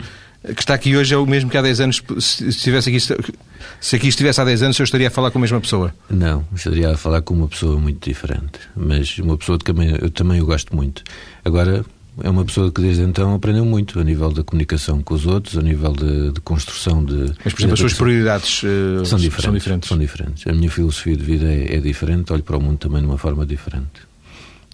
que 0.55 0.63
está 0.63 0.75
aqui 0.75 0.97
hoje, 0.97 1.15
é 1.15 1.19
o 1.19 1.27
mesmo 1.27 1.51
que 1.51 1.57
há 1.57 1.63
10 1.63 1.81
anos, 1.81 2.03
se 2.21 2.49
estivesse 2.49 2.89
aqui, 2.89 3.01
se 3.01 3.97
aqui 3.97 4.09
estivesse 4.09 4.41
há 4.41 4.45
10 4.45 4.63
anos, 4.63 4.79
eu 4.79 4.85
estaria 4.85 5.09
a 5.09 5.11
falar 5.11 5.31
com 5.31 5.39
a 5.39 5.41
mesma 5.41 5.61
pessoa? 5.61 5.93
Não, 6.09 6.45
estaria 6.55 6.91
a 6.91 6.97
falar 6.97 7.23
com 7.23 7.35
uma 7.35 7.49
pessoa 7.49 7.79
muito 7.79 8.09
diferente, 8.09 8.59
mas 8.77 9.19
uma 9.19 9.37
pessoa 9.37 9.59
de 9.59 9.65
que 9.65 9.71
eu 9.71 10.11
também 10.11 10.39
eu 10.39 10.47
gosto 10.47 10.75
muito. 10.75 11.03
Agora, 11.45 11.85
é 12.23 12.31
uma 12.31 12.45
pessoa 12.45 12.71
que 12.71 12.81
desde 12.81 13.03
então 13.03 13.35
aprendeu 13.35 13.65
muito 13.65 13.99
a 13.99 14.05
nível 14.05 14.31
da 14.31 14.43
comunicação 14.43 15.03
com 15.03 15.15
os 15.15 15.27
outros, 15.27 15.59
a 15.59 15.63
nível 15.63 15.93
de, 15.93 16.33
de 16.33 16.41
construção 16.41 17.05
de. 17.05 17.33
Mas, 17.45 17.53
por 17.53 17.61
exemplo, 17.61 17.75
as 17.75 17.81
suas 17.81 17.95
prioridades 17.95 18.63
uh, 18.63 19.05
são, 19.05 19.19
diferentes, 19.19 19.45
são, 19.45 19.53
diferentes, 19.53 19.89
são 19.89 19.99
diferentes. 19.99 20.47
A 20.47 20.53
minha 20.53 20.71
filosofia 20.71 21.17
de 21.17 21.25
vida 21.25 21.47
é, 21.47 21.77
é 21.77 21.81
diferente, 21.81 22.33
olho 22.33 22.43
para 22.43 22.57
o 22.57 22.61
mundo 22.61 22.79
também 22.79 23.01
de 23.01 23.07
uma 23.07 23.19
forma 23.19 23.45
diferente 23.45 24.08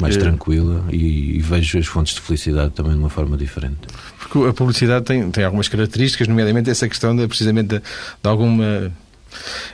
mais 0.01 0.17
é. 0.17 0.21
tranquila 0.21 0.85
e, 0.91 1.37
e, 1.37 1.41
vejo 1.41 1.79
as 1.79 1.87
fontes 1.87 2.15
de 2.15 2.21
felicidade 2.21 2.73
também 2.73 2.93
de 2.93 2.99
uma 2.99 3.11
forma 3.11 3.37
diferente. 3.37 3.79
Porque 4.19 4.49
a 4.49 4.53
publicidade 4.53 5.05
tem, 5.05 5.31
tem 5.31 5.45
algumas 5.45 5.69
características, 5.69 6.27
nomeadamente 6.27 6.69
essa 6.69 6.89
questão 6.89 7.15
de, 7.15 7.27
precisamente 7.29 7.69
de, 7.69 7.79
de 7.79 8.29
alguma 8.29 8.93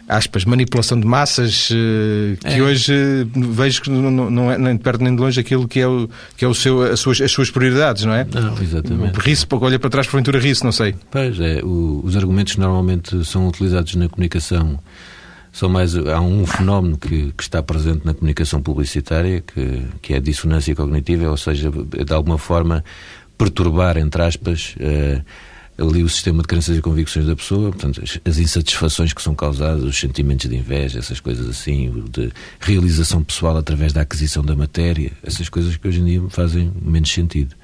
aspas, 0.08 0.44
manipulação 0.44 0.98
de 0.98 1.06
massas 1.06 1.70
eh, 1.70 2.36
que 2.40 2.58
é. 2.58 2.62
hoje 2.62 2.94
vejo 3.34 3.82
que 3.82 3.90
não, 3.90 4.30
não 4.30 4.50
é 4.50 4.58
nem 4.58 4.76
de 4.76 4.82
perto 4.82 5.02
nem 5.02 5.14
de 5.14 5.20
longe 5.20 5.38
aquilo 5.38 5.68
que 5.68 5.80
é, 5.80 5.86
o, 5.86 6.08
que 6.36 6.44
é 6.44 6.48
o 6.48 6.54
seu, 6.54 6.82
as, 6.82 7.00
suas, 7.00 7.20
as 7.20 7.30
suas 7.30 7.50
prioridades, 7.50 8.04
não 8.04 8.14
é? 8.14 8.26
Não, 8.32 8.60
exatamente. 8.60 9.18
Ri-se, 9.18 9.46
olha 9.50 9.78
para 9.78 9.90
trás, 9.90 10.06
porventura 10.06 10.38
ri-se, 10.38 10.64
não 10.64 10.72
sei. 10.72 10.94
Pois 11.10 11.38
é, 11.38 11.60
o, 11.62 12.00
os 12.04 12.16
argumentos 12.16 12.54
que 12.54 12.60
normalmente 12.60 13.24
são 13.24 13.48
utilizados 13.48 13.94
na 13.94 14.08
comunicação 14.08 14.78
são 15.52 15.68
mais 15.68 15.96
há 15.96 16.20
um 16.20 16.46
fenómeno 16.46 16.96
que, 16.96 17.32
que, 17.32 17.42
está 17.42 17.62
presente 17.62 18.04
na 18.04 18.14
comunicação 18.14 18.62
publicitária 18.62 19.40
que, 19.40 19.84
que 20.00 20.14
é 20.14 20.16
a 20.16 20.20
dissonância 20.20 20.74
cognitiva, 20.74 21.28
ou 21.28 21.36
seja, 21.36 21.70
de 21.70 22.12
alguma 22.12 22.38
forma 22.38 22.84
perturbar, 23.36 23.96
entre 23.96 24.22
aspas, 24.22 24.74
uh, 24.76 25.24
ali 25.80 26.02
o 26.02 26.08
sistema 26.08 26.42
de 26.42 26.48
crenças 26.48 26.76
e 26.76 26.82
convicções 26.82 27.26
da 27.26 27.34
pessoa, 27.34 27.70
portanto, 27.70 28.02
as, 28.24 28.38
insatisfações 28.38 29.12
que 29.12 29.22
são 29.22 29.34
causadas, 29.34 29.82
os 29.82 29.98
sentimentos 29.98 30.48
de 30.48 30.56
inveja, 30.56 30.98
essas 30.98 31.20
coisas 31.20 31.48
assim, 31.48 32.04
de 32.12 32.30
realização 32.60 33.24
pessoal 33.24 33.56
através 33.56 33.92
da 33.92 34.02
aquisição 34.02 34.44
da 34.44 34.54
matéria, 34.54 35.12
essas 35.22 35.48
coisas 35.48 35.76
que 35.76 35.88
hoje 35.88 36.00
em 36.00 36.04
dia 36.04 36.22
fazem 36.28 36.70
menos 36.82 37.10
sentido. 37.10 37.54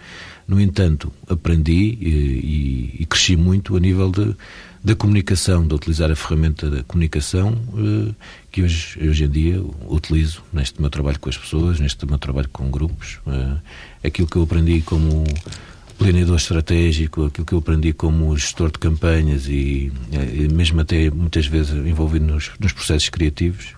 No 0.48 0.60
entanto, 0.60 1.12
aprendi 1.28 1.98
e, 2.00 2.08
e, 2.08 2.96
e 3.00 3.06
cresci 3.06 3.36
muito 3.36 3.76
a 3.76 3.80
nível 3.80 4.10
de, 4.10 4.34
da 4.82 4.94
comunicação, 4.94 5.66
de 5.66 5.74
utilizar 5.74 6.10
a 6.10 6.14
ferramenta 6.14 6.70
da 6.70 6.84
comunicação 6.84 7.58
eh, 7.76 8.14
que 8.52 8.62
hoje, 8.62 8.96
hoje 9.00 9.24
em 9.24 9.28
dia 9.28 9.60
utilizo 9.88 10.44
neste 10.52 10.80
meu 10.80 10.88
trabalho 10.88 11.18
com 11.18 11.28
as 11.28 11.36
pessoas, 11.36 11.80
neste 11.80 12.06
meu 12.06 12.18
trabalho 12.18 12.48
com 12.52 12.70
grupos. 12.70 13.18
Eh, 13.26 14.06
aquilo 14.06 14.28
que 14.28 14.36
eu 14.36 14.44
aprendi 14.44 14.82
como 14.82 15.24
planeador 15.98 16.36
estratégico, 16.36 17.26
aquilo 17.26 17.46
que 17.46 17.52
eu 17.52 17.58
aprendi 17.58 17.92
como 17.92 18.36
gestor 18.36 18.70
de 18.70 18.78
campanhas 18.78 19.48
e, 19.48 19.92
e 20.12 20.48
mesmo 20.52 20.80
até 20.80 21.10
muitas 21.10 21.46
vezes 21.46 21.72
envolvido 21.86 22.26
nos, 22.26 22.50
nos, 22.60 22.72
processos 22.72 23.08
criativos, 23.08 23.74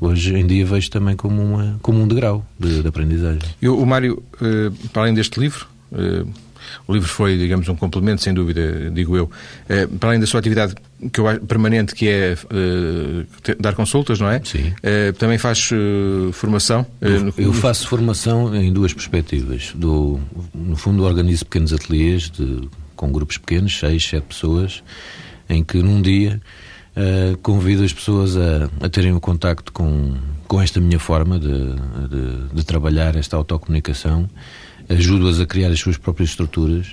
hoje 0.00 0.34
em 0.34 0.46
dia 0.46 0.66
vejo 0.66 0.90
também 0.90 1.16
como, 1.16 1.42
uma, 1.42 1.78
como 1.82 2.00
um 2.00 2.08
degrau 2.08 2.44
de, 2.58 2.82
de 2.82 2.88
aprendizagem. 2.88 3.42
Eu, 3.60 3.78
o 3.78 3.86
Mário, 3.86 4.22
eh, 4.40 4.70
para 4.92 5.02
além 5.02 5.14
deste 5.14 5.38
livro, 5.38 5.66
eh, 5.92 6.24
o 6.86 6.92
livro 6.92 7.08
foi, 7.08 7.36
digamos, 7.36 7.68
um 7.68 7.76
complemento, 7.76 8.22
sem 8.22 8.32
dúvida, 8.32 8.90
digo 8.90 9.16
eu. 9.16 9.30
Eh, 9.68 9.86
para 9.86 10.10
além 10.10 10.20
da 10.20 10.26
sua 10.26 10.40
atividade 10.40 10.74
que 11.12 11.20
eu, 11.20 11.40
permanente, 11.40 11.94
que 11.94 12.08
é 12.08 12.34
uh, 12.34 13.56
dar 13.60 13.74
consultas, 13.74 14.18
não 14.18 14.30
é? 14.30 14.40
Sim. 14.44 14.68
Uh, 14.78 15.12
também 15.18 15.38
faz 15.38 15.70
uh, 15.72 16.32
formação? 16.32 16.86
Eu, 17.00 17.32
eu, 17.36 17.52
faço 17.52 17.88
formação 17.88 18.54
em 18.54 18.72
duas 18.72 18.92
perspectivas. 18.92 19.72
Do, 19.74 20.18
no 20.54 20.76
fundo, 20.76 21.04
organizo 21.04 21.44
pequenos 21.44 21.72
ateliês 21.72 22.30
de, 22.30 22.68
com 22.94 23.12
grupos 23.12 23.36
pequenos, 23.36 23.78
seis, 23.78 24.04
sete 24.04 24.24
pessoas, 24.24 24.82
em 25.48 25.62
que 25.62 25.78
num 25.82 26.00
dia 26.00 26.40
convido 27.42 27.84
as 27.84 27.92
pessoas 27.92 28.38
a, 28.38 28.70
a 28.80 28.88
terem 28.88 29.12
um 29.12 29.20
contacto 29.20 29.70
com, 29.70 30.14
com 30.48 30.62
esta 30.62 30.80
minha 30.80 30.98
forma 30.98 31.38
de, 31.38 31.74
de, 32.08 32.54
de 32.54 32.64
trabalhar, 32.64 33.16
esta 33.16 33.36
autocomunicação 33.36 34.26
ajudo-as 34.88 35.40
a 35.40 35.46
criar 35.46 35.68
as 35.68 35.80
suas 35.80 35.96
próprias 35.96 36.30
estruturas, 36.30 36.86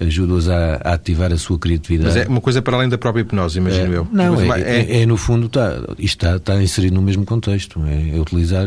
ajudo-as 0.00 0.48
a, 0.48 0.74
a, 0.76 0.92
ativar 0.94 1.32
a 1.32 1.38
sua 1.38 1.58
criatividade. 1.58 2.16
Mas 2.16 2.26
é 2.26 2.28
uma 2.28 2.40
coisa 2.40 2.60
para 2.60 2.76
além 2.76 2.88
da 2.88 2.98
própria 2.98 3.22
hipnose, 3.22 3.58
imagino 3.58 3.92
é, 3.92 3.96
eu. 3.98 4.08
Não, 4.10 4.40
é, 4.40 4.60
é, 4.60 5.02
é, 5.02 5.06
no 5.06 5.16
fundo, 5.16 5.46
está, 5.46 5.78
está, 5.98 6.36
está 6.36 6.62
inserido 6.62 6.94
no 6.94 7.02
mesmo 7.02 7.24
contexto. 7.24 7.82
É, 7.86 8.16
é 8.16 8.20
utilizar, 8.20 8.66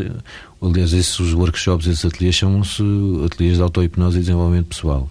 aliás, 0.62 0.94
esses 0.94 1.34
workshops, 1.34 1.88
esses 1.88 2.06
ateliês 2.06 2.36
chamam-se 2.36 2.84
ateliês 3.26 3.58
de 3.58 3.64
auto-hipnose 3.64 4.18
e 4.18 4.22
desenvolvimento 4.22 4.68
pessoal. 4.68 5.10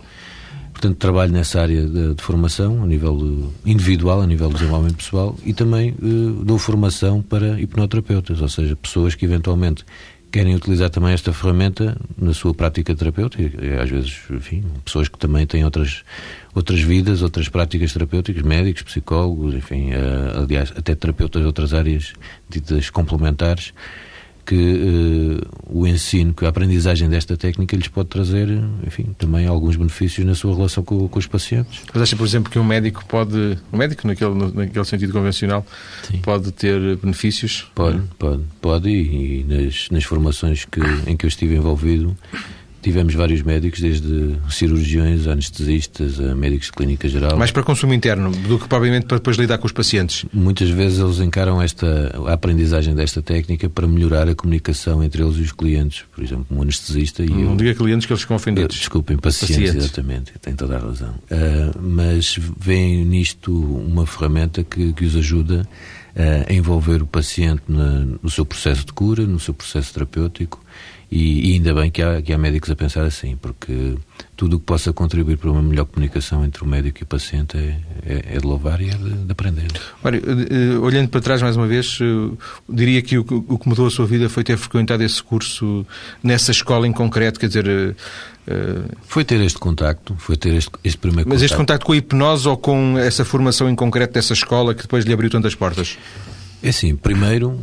Portanto, 0.73 0.97
trabalho 0.99 1.33
nessa 1.33 1.63
área 1.63 1.87
de, 1.87 2.15
de, 2.15 2.23
formação, 2.23 2.83
a 2.83 2.87
nível 2.87 3.53
individual, 3.65 4.21
a 4.21 4.27
nível 4.27 4.49
de 4.49 4.55
desenvolvimento 4.55 4.97
pessoal, 4.97 5.37
e 5.45 5.55
também 5.55 5.93
uh, 5.93 6.45
dou 6.45 6.59
formação 6.59 7.23
para 7.23 7.61
hipnoterapeutas, 7.61 8.43
ou 8.43 8.49
seja, 8.49 8.75
pessoas 8.75 9.15
que 9.15 9.25
eventualmente 9.25 9.85
querem 10.35 10.57
utilizar 10.57 10.91
também 10.91 11.13
esta 11.13 11.33
ferramenta 11.33 11.97
na 12.19 12.35
sua 12.35 12.53
prática 12.53 12.93
terapêutica. 12.93 13.57
Às 13.81 13.89
vezes, 13.89 14.21
enfim, 14.29 14.65
pessoas 14.85 15.07
que 15.07 15.17
também 15.17 15.47
têm 15.47 15.65
outras, 15.65 16.03
outras 16.53 16.81
vidas, 16.81 17.23
outras 17.23 17.49
práticas 17.49 17.93
terapêuticas, 17.93 18.43
médicos, 18.43 18.83
psicólogos, 18.83 19.55
enfim, 19.55 19.93
uh, 19.93 20.43
aliás, 20.43 20.73
até 20.77 20.93
terapeutas 20.97 21.41
de 21.41 21.47
outras 21.47 21.73
áreas 21.73 22.15
ditas 22.49 22.91
complementares, 22.91 23.73
que 24.45 24.55
uh, 24.55 25.41
o 25.67 25.87
ensino, 25.87 26.35
que 26.35 26.45
a 26.45 26.49
aprendizagem 26.49 27.09
desta 27.09 27.37
técnica 27.37 27.77
lhes 27.77 27.89
pode 27.89 28.09
trazer, 28.09 28.49
enfim, 28.87 29.15
também 29.19 29.47
alguns 29.47 29.77
benefícios 29.77 30.27
na 30.27 30.35
sua 30.35 30.55
relação 30.55 30.83
com, 30.83 31.09
com 31.09 31.19
os 31.19 31.27
pacientes. 31.27 31.83
Mas 31.93 32.03
acha, 32.03 32.17
por 32.17 32.27
exemplo, 32.27 32.51
que 32.51 32.59
um 32.59 32.65
médico 32.65 33.05
pode, 33.07 33.59
um 33.73 33.77
médico 33.77 34.07
naquele, 34.07 34.35
naquele 34.53 34.85
sentido 34.85 35.13
convencional, 35.13 35.67
Sim. 36.03 36.19
pode 36.19 36.53
ter 36.53 36.97
benefícios? 36.97 37.71
Pode, 37.75 38.01
pode, 38.19 38.43
pode 38.61 38.89
e, 38.89 39.41
e 39.41 39.45
nas, 39.45 39.89
nas 39.91 40.05
formações 40.05 40.65
que, 40.65 40.81
em 41.07 41.17
que 41.17 41.25
eu 41.25 41.29
estive 41.29 41.55
envolvido, 41.55 42.17
Tivemos 42.85 43.15
vários 43.15 43.41
médicos, 43.41 43.81
desde 43.81 44.37
cirurgiões, 44.51 45.27
anestesistas, 45.27 46.21
a 46.21 46.35
médicos 46.35 46.67
de 46.67 46.73
clínica 46.75 47.09
geral. 47.09 47.35
Mais 47.35 47.51
para 47.51 47.63
consumo 47.63 47.95
interno 47.95 48.31
do 48.31 48.59
que 48.59 48.69
provavelmente 48.69 49.07
para 49.07 49.17
depois 49.17 49.39
lidar 49.39 49.57
com 49.57 49.65
os 49.65 49.73
pacientes? 49.73 50.27
Muitas 50.31 50.69
vezes 50.69 50.99
eles 50.99 51.19
encaram 51.19 51.63
esta, 51.63 52.15
a 52.27 52.35
aprendizagem 52.35 52.95
desta 52.95 53.23
técnica 53.23 53.71
para 53.71 53.89
melhorar 53.89 54.29
a 54.29 54.35
comunicação 54.35 55.03
entre 55.03 55.23
eles 55.23 55.39
e 55.39 55.41
os 55.41 55.53
clientes. 55.53 56.05
Por 56.15 56.23
exemplo, 56.23 56.45
um 56.51 56.61
anestesista 56.61 57.23
e 57.23 57.31
Não 57.31 57.53
eu... 57.53 57.57
diga 57.57 57.75
clientes 57.75 58.05
que 58.05 58.13
eles 58.13 58.21
ficam 58.21 58.37
ofendidos. 58.37 58.77
Desculpem, 58.77 59.17
pacientes, 59.17 59.57
pacientes. 59.57 59.85
exatamente. 59.87 60.33
Tem 60.43 60.55
toda 60.55 60.77
a 60.77 60.81
razão. 60.81 61.15
Uh, 61.31 61.81
mas 61.81 62.39
veem 62.61 63.03
nisto 63.07 63.51
uma 63.51 64.07
ferramenta 64.07 64.63
que, 64.63 64.93
que 64.93 65.07
os 65.07 65.17
ajuda 65.17 65.67
a 66.49 66.53
envolver 66.53 67.03
o 67.03 67.07
paciente 67.07 67.63
na, 67.67 68.07
no 68.23 68.31
seu 68.31 68.47
processo 68.47 68.85
de 68.87 68.93
cura, 68.93 69.27
no 69.27 69.41
seu 69.41 69.53
processo 69.53 69.93
terapêutico 69.95 70.63
e, 71.15 71.51
e, 71.51 71.53
ainda 71.55 71.73
bem 71.73 71.93
que 71.93 72.03
há, 72.03 72.21
que 72.21 72.33
há 72.33 72.37
médicos 72.37 72.69
a 72.73 72.75
pensar 72.75 73.05
assim, 73.05 73.37
porque 73.37 73.95
tudo 74.37 74.57
o 74.57 74.59
que 74.59 74.67
possa 74.67 74.93
contribuir 74.93 75.37
para 75.37 75.49
uma 75.49 75.63
melhor 75.63 75.85
comunicação 75.85 76.45
entre 76.45 76.65
o 76.65 76.67
médico 76.67 76.99
e 77.01 77.05
o 77.05 77.07
paciente 77.07 77.57
é, 77.57 77.79
é, 78.05 78.35
é 78.35 78.39
de 78.41 78.45
louvar 78.45 78.81
e 78.81 78.91
é 78.91 78.95
de, 78.95 79.11
de 79.11 79.31
aprender. 79.31 79.69
Olha, 80.03 80.17
eh, 80.17 80.77
olhando 80.79 81.09
para 81.09 81.21
trás 81.21 81.41
mais 81.41 81.57
uma 81.57 81.69
vez, 81.69 82.01
eh, 82.01 82.37
diria 82.69 83.01
que 83.01 83.17
o, 83.17 83.25
o, 83.49 83.57
que 83.57 83.69
mudou 83.69 83.87
a 83.87 83.91
sua 83.93 84.07
vida 84.07 84.29
foi 84.29 84.43
ter 84.43 84.57
frequentado 84.57 85.05
esse 85.05 85.23
curso 85.23 85.87
nessa 86.21 86.51
escola 86.51 86.85
em 86.85 86.93
concreto, 86.93 87.39
quer 87.39 87.47
dizer. 87.47 87.95
Foi 89.07 89.25
ter 89.25 89.41
este 89.41 89.59
contacto, 89.61 90.17
foi 90.19 90.37
ter 90.37 90.55
este, 90.55 90.73
este 90.83 90.99
primeiro 90.99 91.29
Mas 91.29 91.37
contacto. 91.39 91.45
este 91.45 91.57
contacto 91.57 91.87
com 91.87 91.93
a 91.93 91.97
hipnose 91.97 92.49
ou 92.49 92.57
com 92.57 92.99
essa 92.99 93.25
formação 93.25 93.71
em 93.71 93.75
concreto 93.77 94.15
dessa 94.15 94.33
escola 94.33 94.75
que 94.75 94.83
depois 94.83 95.05
lhe 95.05 95.13
abriu 95.13 95.31
tantas 95.31 95.55
portas? 95.55 95.97
É 96.61 96.71
assim, 96.71 96.97
primeiro 96.97 97.61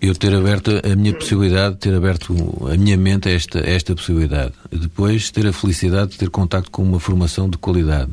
eu 0.00 0.14
ter 0.14 0.34
aberto 0.34 0.70
a 0.84 0.94
minha 0.94 1.12
possibilidade, 1.12 1.76
ter 1.76 1.94
aberto 1.94 2.34
a 2.72 2.76
minha 2.76 2.96
mente 2.96 3.28
a 3.28 3.32
esta, 3.32 3.58
a 3.60 3.68
esta 3.68 3.94
possibilidade. 3.94 4.52
Depois, 4.70 5.30
ter 5.30 5.46
a 5.46 5.52
felicidade 5.52 6.12
de 6.12 6.18
ter 6.18 6.30
contacto 6.30 6.70
com 6.70 6.82
uma 6.82 7.00
formação 7.00 7.48
de 7.48 7.58
qualidade. 7.58 8.12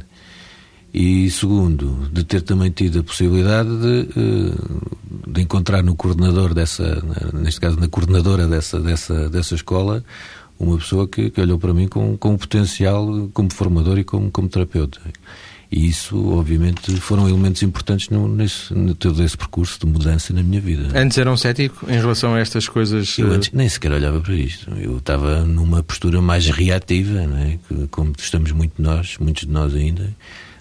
E 0.93 1.29
segundo, 1.29 2.09
de 2.11 2.23
ter 2.23 2.41
também 2.41 2.69
tido 2.69 2.99
a 2.99 3.03
possibilidade 3.03 3.69
de, 3.77 4.09
eh, 4.17 5.31
de 5.31 5.41
encontrar 5.41 5.81
no 5.83 5.95
coordenador 5.95 6.53
dessa, 6.53 7.01
neste 7.33 7.61
caso 7.61 7.79
na 7.79 7.87
coordenadora 7.87 8.45
dessa, 8.45 8.77
dessa, 8.79 9.29
dessa 9.29 9.55
escola, 9.55 10.03
uma 10.59 10.77
pessoa 10.77 11.07
que, 11.07 11.29
que 11.29 11.39
olhou 11.39 11.57
para 11.57 11.73
mim 11.73 11.87
com, 11.87 12.17
com 12.17 12.37
potencial 12.37 13.29
como 13.33 13.53
formador 13.53 13.99
e 13.99 14.03
como, 14.03 14.29
como 14.29 14.49
terapeuta. 14.49 14.99
E 15.71 15.87
isso, 15.87 16.33
obviamente, 16.33 16.91
foram 16.97 17.29
elementos 17.29 17.63
importantes 17.63 18.09
no, 18.09 18.27
nesse, 18.27 18.73
no 18.73 18.93
todo 18.93 19.23
esse 19.23 19.37
percurso 19.37 19.79
de 19.79 19.85
mudança 19.85 20.33
na 20.33 20.43
minha 20.43 20.59
vida. 20.59 20.89
Antes 20.93 21.17
era 21.17 21.31
um 21.31 21.37
cético 21.37 21.89
em 21.89 21.97
relação 21.97 22.33
a 22.33 22.39
estas 22.39 22.67
coisas? 22.67 23.17
Eu 23.17 23.31
antes 23.31 23.51
nem 23.53 23.69
sequer 23.69 23.93
olhava 23.93 24.19
para 24.19 24.35
isto. 24.35 24.69
Eu 24.71 24.97
estava 24.97 25.45
numa 25.45 25.81
postura 25.81 26.21
mais 26.21 26.47
reativa, 26.47 27.25
não 27.25 27.37
é? 27.37 27.57
como 27.89 28.13
estamos 28.19 28.51
muito 28.51 28.81
nós, 28.81 29.15
muitos 29.17 29.45
de 29.45 29.51
nós 29.51 29.73
ainda, 29.73 30.13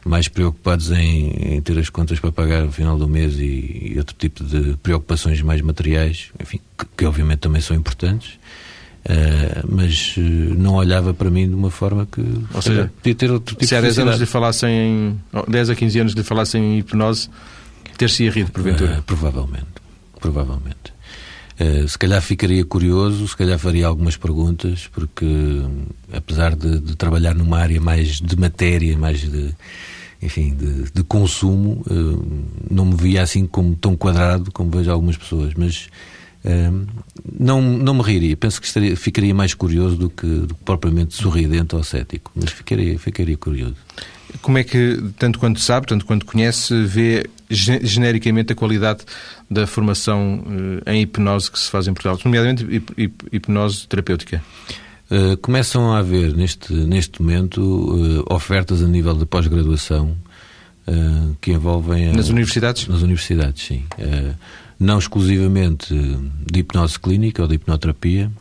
mais 0.04 0.28
preocupados 0.28 0.92
em, 0.92 1.56
em 1.56 1.60
ter 1.60 1.76
as 1.76 1.90
contas 1.90 2.20
para 2.20 2.30
pagar 2.30 2.62
no 2.62 2.70
final 2.70 2.96
do 2.96 3.08
mês 3.08 3.36
e, 3.38 3.92
e 3.92 3.98
outro 3.98 4.14
tipo 4.16 4.44
de 4.44 4.76
preocupações 4.76 5.42
mais 5.42 5.60
materiais, 5.60 6.30
enfim, 6.40 6.60
que, 6.78 6.86
que 6.98 7.04
obviamente 7.04 7.40
também 7.40 7.60
são 7.60 7.76
importantes 7.76 8.38
Uh, 9.00 9.66
mas 9.66 10.14
uh, 10.18 10.20
não 10.20 10.74
olhava 10.74 11.14
para 11.14 11.30
mim 11.30 11.48
de 11.48 11.54
uma 11.54 11.70
forma 11.70 12.06
que 12.06 12.20
Ou 12.52 12.60
seja, 12.60 12.92
podia 12.98 13.14
ter 13.14 13.30
outro 13.30 13.54
tipo 13.54 13.66
se 13.66 13.74
há 13.74 13.80
10 13.80 13.98
anos 14.00 14.18
lhe 14.18 14.26
falassem 14.26 14.70
em, 14.70 15.20
10 15.48 15.70
a 15.70 15.74
15 15.74 16.00
anos 16.00 16.12
lhe 16.12 16.22
falassem 16.22 16.62
em 16.62 16.78
hipnose 16.80 17.30
ter-se 17.96 18.28
rido 18.28 18.52
porventura? 18.52 18.98
Uh, 18.98 19.02
provavelmente 19.02 19.66
provavelmente. 20.20 20.92
Se 21.88 21.98
calhar 21.98 22.20
ficaria 22.22 22.64
curioso 22.64 23.28
se 23.28 23.36
calhar 23.36 23.58
faria 23.58 23.86
algumas 23.86 24.16
perguntas 24.16 24.86
porque 24.92 25.26
apesar 26.12 26.54
de, 26.54 26.78
de 26.78 26.96
trabalhar 26.96 27.34
numa 27.34 27.58
área 27.58 27.80
mais 27.80 28.18
de 28.18 28.38
matéria 28.38 28.96
mais 28.96 29.20
de 29.20 29.54
enfim, 30.22 30.54
de, 30.54 30.90
de 30.90 31.02
consumo, 31.04 31.82
não 32.70 32.86
me 32.86 32.96
via 32.96 33.22
assim 33.22 33.46
como 33.46 33.74
tão 33.76 33.94
quadrado 33.96 34.50
como 34.52 34.70
vejo 34.70 34.90
algumas 34.90 35.16
pessoas, 35.18 35.52
mas 35.54 35.88
não, 37.38 37.60
não 37.60 37.94
me 37.94 38.02
riria. 38.02 38.36
Penso 38.36 38.60
que 38.60 38.66
estaria, 38.66 38.96
ficaria 38.96 39.34
mais 39.34 39.54
curioso 39.54 39.96
do 39.96 40.10
que, 40.10 40.26
do 40.26 40.54
que 40.54 40.64
propriamente 40.64 41.14
sorridente 41.14 41.74
ou 41.74 41.82
cético, 41.82 42.32
mas 42.34 42.50
ficaria, 42.50 42.98
ficaria 42.98 43.36
curioso. 43.36 43.76
Como 44.40 44.58
é 44.58 44.64
que, 44.64 45.02
tanto 45.18 45.38
quanto 45.38 45.60
sabe, 45.60 45.86
tanto 45.86 46.06
quanto 46.06 46.24
conhece, 46.24 46.82
vê 46.84 47.28
genericamente 47.48 48.52
a 48.52 48.56
qualidade 48.56 49.00
da 49.50 49.66
formação 49.66 50.44
eh, 50.86 50.94
em 50.94 51.02
hipnose 51.02 51.50
que 51.50 51.58
se 51.58 51.68
faz 51.68 51.88
em 51.88 51.92
Portugal, 51.92 52.18
nomeadamente 52.24 52.64
hipnose 53.32 53.86
terapêutica? 53.88 54.42
Uh, 55.10 55.36
começam 55.38 55.92
a 55.92 55.98
haver, 55.98 56.32
neste, 56.36 56.72
neste 56.72 57.20
momento, 57.20 57.60
uh, 57.60 58.24
ofertas 58.32 58.80
a 58.80 58.86
nível 58.86 59.14
de 59.14 59.26
pós-graduação 59.26 60.16
uh, 60.86 61.36
que 61.40 61.50
envolvem. 61.50 62.12
nas 62.12 62.28
universidades? 62.28 62.86
Nas 62.86 63.02
universidades, 63.02 63.66
sim 63.66 63.82
não 64.80 64.98
exclusivamente 64.98 65.94
de 66.50 66.60
hipnose 66.60 66.98
clínica 66.98 67.42
ou 67.42 67.48
de 67.48 67.56
hipnoterapia, 67.56 68.32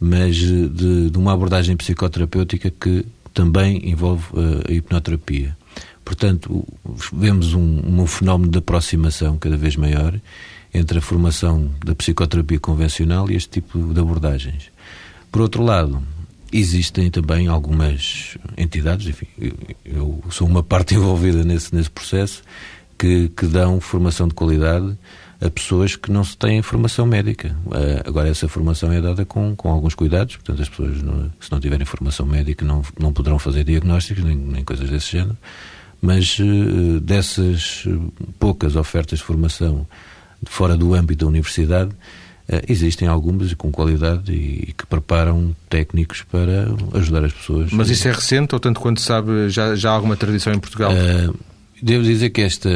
mas 0.00 0.34
de, 0.36 1.10
de 1.10 1.16
uma 1.16 1.32
abordagem 1.32 1.76
psicoterapêutica 1.76 2.70
que 2.70 3.06
também 3.32 3.88
envolve 3.88 4.24
uh, 4.32 4.68
a 4.68 4.72
hipnoterapia. 4.72 5.56
Portanto, 6.04 6.66
vemos 7.12 7.54
um, 7.54 8.00
um 8.00 8.06
fenómeno 8.06 8.50
de 8.50 8.58
aproximação 8.58 9.38
cada 9.38 9.56
vez 9.56 9.76
maior 9.76 10.18
entre 10.74 10.98
a 10.98 11.00
formação 11.00 11.70
da 11.84 11.94
psicoterapia 11.94 12.58
convencional 12.58 13.30
e 13.30 13.36
este 13.36 13.60
tipo 13.60 13.78
de 13.94 14.00
abordagens. 14.00 14.72
Por 15.30 15.42
outro 15.42 15.62
lado, 15.62 16.02
existem 16.52 17.10
também 17.10 17.46
algumas 17.46 18.36
entidades, 18.56 19.06
enfim, 19.06 19.26
eu 19.84 20.22
sou 20.30 20.48
uma 20.48 20.62
parte 20.64 20.96
envolvida 20.96 21.44
nesse, 21.44 21.72
nesse 21.72 21.90
processo, 21.90 22.42
que, 22.98 23.28
que 23.28 23.46
dão 23.46 23.80
formação 23.80 24.26
de 24.26 24.34
qualidade 24.34 24.96
a 25.40 25.48
pessoas 25.48 25.96
que 25.96 26.12
não 26.12 26.22
se 26.22 26.36
têm 26.36 26.60
formação 26.60 27.06
médica. 27.06 27.56
Uh, 27.66 28.06
agora, 28.06 28.28
essa 28.28 28.46
formação 28.46 28.92
é 28.92 29.00
dada 29.00 29.24
com, 29.24 29.56
com 29.56 29.70
alguns 29.70 29.94
cuidados, 29.94 30.36
portanto, 30.36 30.60
as 30.60 30.68
pessoas, 30.68 31.02
não, 31.02 31.32
se 31.40 31.50
não 31.50 31.58
tiverem 31.58 31.86
formação 31.86 32.26
médica, 32.26 32.64
não, 32.64 32.82
não 32.98 33.12
poderão 33.12 33.38
fazer 33.38 33.64
diagnósticos, 33.64 34.22
nem, 34.22 34.36
nem 34.36 34.64
coisas 34.64 34.90
desse 34.90 35.12
género. 35.12 35.36
Mas 36.00 36.38
uh, 36.38 37.00
dessas 37.00 37.84
poucas 38.38 38.76
ofertas 38.76 39.20
de 39.20 39.24
formação 39.24 39.86
fora 40.44 40.76
do 40.76 40.94
âmbito 40.94 41.24
da 41.24 41.30
universidade, 41.30 41.90
uh, 41.90 42.60
existem 42.68 43.08
algumas 43.08 43.54
com 43.54 43.72
qualidade 43.72 44.30
e, 44.30 44.74
que 44.76 44.86
preparam 44.86 45.56
técnicos 45.70 46.22
para 46.22 46.66
ajudar 46.92 47.24
as 47.24 47.32
pessoas. 47.32 47.72
Mas 47.72 47.88
isso 47.88 48.06
é 48.06 48.12
recente, 48.12 48.54
ou 48.54 48.60
tanto 48.60 48.78
quanto 48.78 49.00
sabe, 49.00 49.48
já, 49.48 49.74
já 49.74 49.90
há 49.90 49.94
alguma 49.94 50.18
tradição 50.18 50.52
em 50.52 50.58
Portugal? 50.58 50.92
devo 51.82 52.04
dizer 52.04 52.28
que 52.28 52.42
esta 52.42 52.68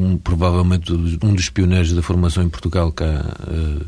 um, 0.00 0.16
provavelmente 0.16 0.92
um 0.92 1.34
dos 1.34 1.50
pioneiros 1.50 1.92
da 1.92 2.00
formação 2.00 2.42
em 2.42 2.48
Portugal 2.48 2.90
cá, 2.90 3.36
uh, 3.46 3.84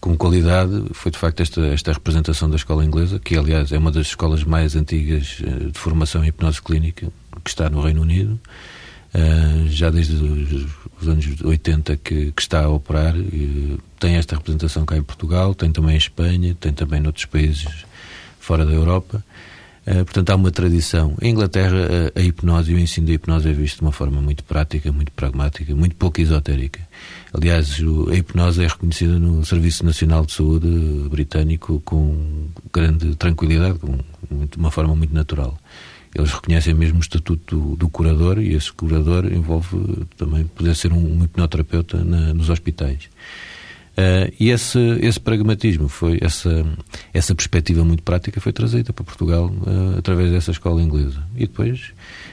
com 0.00 0.16
qualidade 0.16 0.84
foi 0.92 1.12
de 1.12 1.18
facto 1.18 1.40
esta, 1.40 1.60
esta 1.68 1.92
representação 1.92 2.50
da 2.50 2.56
escola 2.56 2.84
inglesa, 2.84 3.20
que 3.20 3.36
aliás 3.36 3.70
é 3.70 3.78
uma 3.78 3.92
das 3.92 4.08
escolas 4.08 4.42
mais 4.42 4.74
antigas 4.74 5.38
uh, 5.40 5.70
de 5.70 5.78
formação 5.78 6.24
em 6.24 6.28
hipnose 6.28 6.60
clínica, 6.60 7.06
que 7.44 7.50
está 7.50 7.70
no 7.70 7.80
Reino 7.80 8.02
Unido, 8.02 8.38
uh, 9.14 9.68
já 9.68 9.90
desde 9.90 10.14
os, 10.14 10.66
os, 11.00 11.08
anos 11.08 11.40
80 11.40 11.96
que, 11.98 12.32
que 12.32 12.42
está 12.42 12.64
a 12.64 12.68
operar. 12.68 13.14
tem 14.00 14.16
esta 14.16 14.34
representação 14.34 14.84
cá 14.84 14.96
em 14.96 15.02
Portugal, 15.02 15.54
tem 15.54 15.70
também 15.70 15.94
em 15.94 15.98
Espanha, 15.98 16.56
tem 16.58 16.72
também 16.72 17.00
noutros 17.00 17.26
países 17.26 17.84
fora 18.40 18.66
da 18.66 18.72
Europa. 18.72 19.24
Uh, 19.86 20.04
portanto, 20.04 20.30
há 20.30 20.34
uma 20.34 20.50
tradição. 20.50 21.14
Em 21.20 21.30
Inglaterra, 21.30 21.76
a, 22.14 22.18
a, 22.18 22.22
hipnose 22.22 22.72
e 22.72 22.74
o 22.74 22.78
ensino 22.78 23.06
da 23.06 23.12
hipnose 23.12 23.48
é 23.48 23.52
visto 23.52 23.76
de 23.76 23.82
uma 23.82 23.92
forma 23.92 24.20
muito 24.20 24.42
prática, 24.42 24.90
muito 24.90 25.12
pragmática, 25.12 25.74
muito 25.74 25.94
pouco 25.96 26.20
esotérica. 26.20 26.80
Aliás, 27.34 27.78
o, 27.80 28.08
a 28.10 28.14
hipnose 28.14 28.64
é 28.64 28.66
reconhecida 28.66 29.18
no 29.18 29.44
Serviço 29.44 29.84
Nacional 29.84 30.24
de 30.24 30.32
Saúde 30.32 30.68
britânico 31.10 31.82
com 31.84 32.48
grande 32.72 33.14
tranquilidade, 33.16 33.78
com 33.78 33.98
muito, 34.30 34.58
uma 34.58 34.70
forma 34.70 34.96
muito 34.96 35.14
natural. 35.14 35.58
Eles 36.14 36.30
reconhecem 36.30 36.72
mesmo 36.72 36.98
o 36.98 37.02
estatuto 37.02 37.58
do, 37.58 37.76
do 37.76 37.88
curador 37.88 38.38
e 38.38 38.54
esse 38.54 38.72
curador 38.72 39.30
envolve 39.30 40.06
também 40.16 40.46
poder 40.46 40.74
ser 40.76 40.92
um, 40.92 41.18
um 41.18 41.24
hipnoterapeuta 41.24 42.02
na, 42.04 42.32
nos 42.32 42.48
hospitais. 42.48 43.10
Uh, 43.96 44.32
e 44.40 44.50
esse, 44.50 44.78
esse 45.00 45.20
pragmatismo, 45.20 45.88
foi 45.88 46.18
essa, 46.20 46.66
essa 47.12 47.32
perspectiva 47.32 47.84
muito 47.84 48.02
prática 48.02 48.40
foi 48.40 48.52
trazida 48.52 48.92
para 48.92 49.04
Portugal 49.04 49.46
uh, 49.46 49.98
através 49.98 50.32
dessa 50.32 50.50
escola 50.50 50.82
inglesa. 50.82 51.22
E 51.36 51.46
depois, 51.46 51.92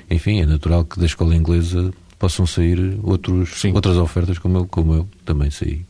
enfim, 0.09 0.41
é 0.41 0.45
natural 0.45 0.83
que 0.83 0.99
da 0.99 1.05
escola 1.05 1.35
inglesa 1.35 1.93
possam 2.17 2.47
sair 2.47 2.97
outros, 3.03 3.63
outras 3.73 3.97
ofertas 3.97 4.39
como 4.39 4.59
eu, 4.59 4.65
como 4.65 4.93
eu 4.93 5.09
também 5.23 5.51
saí. 5.51 5.81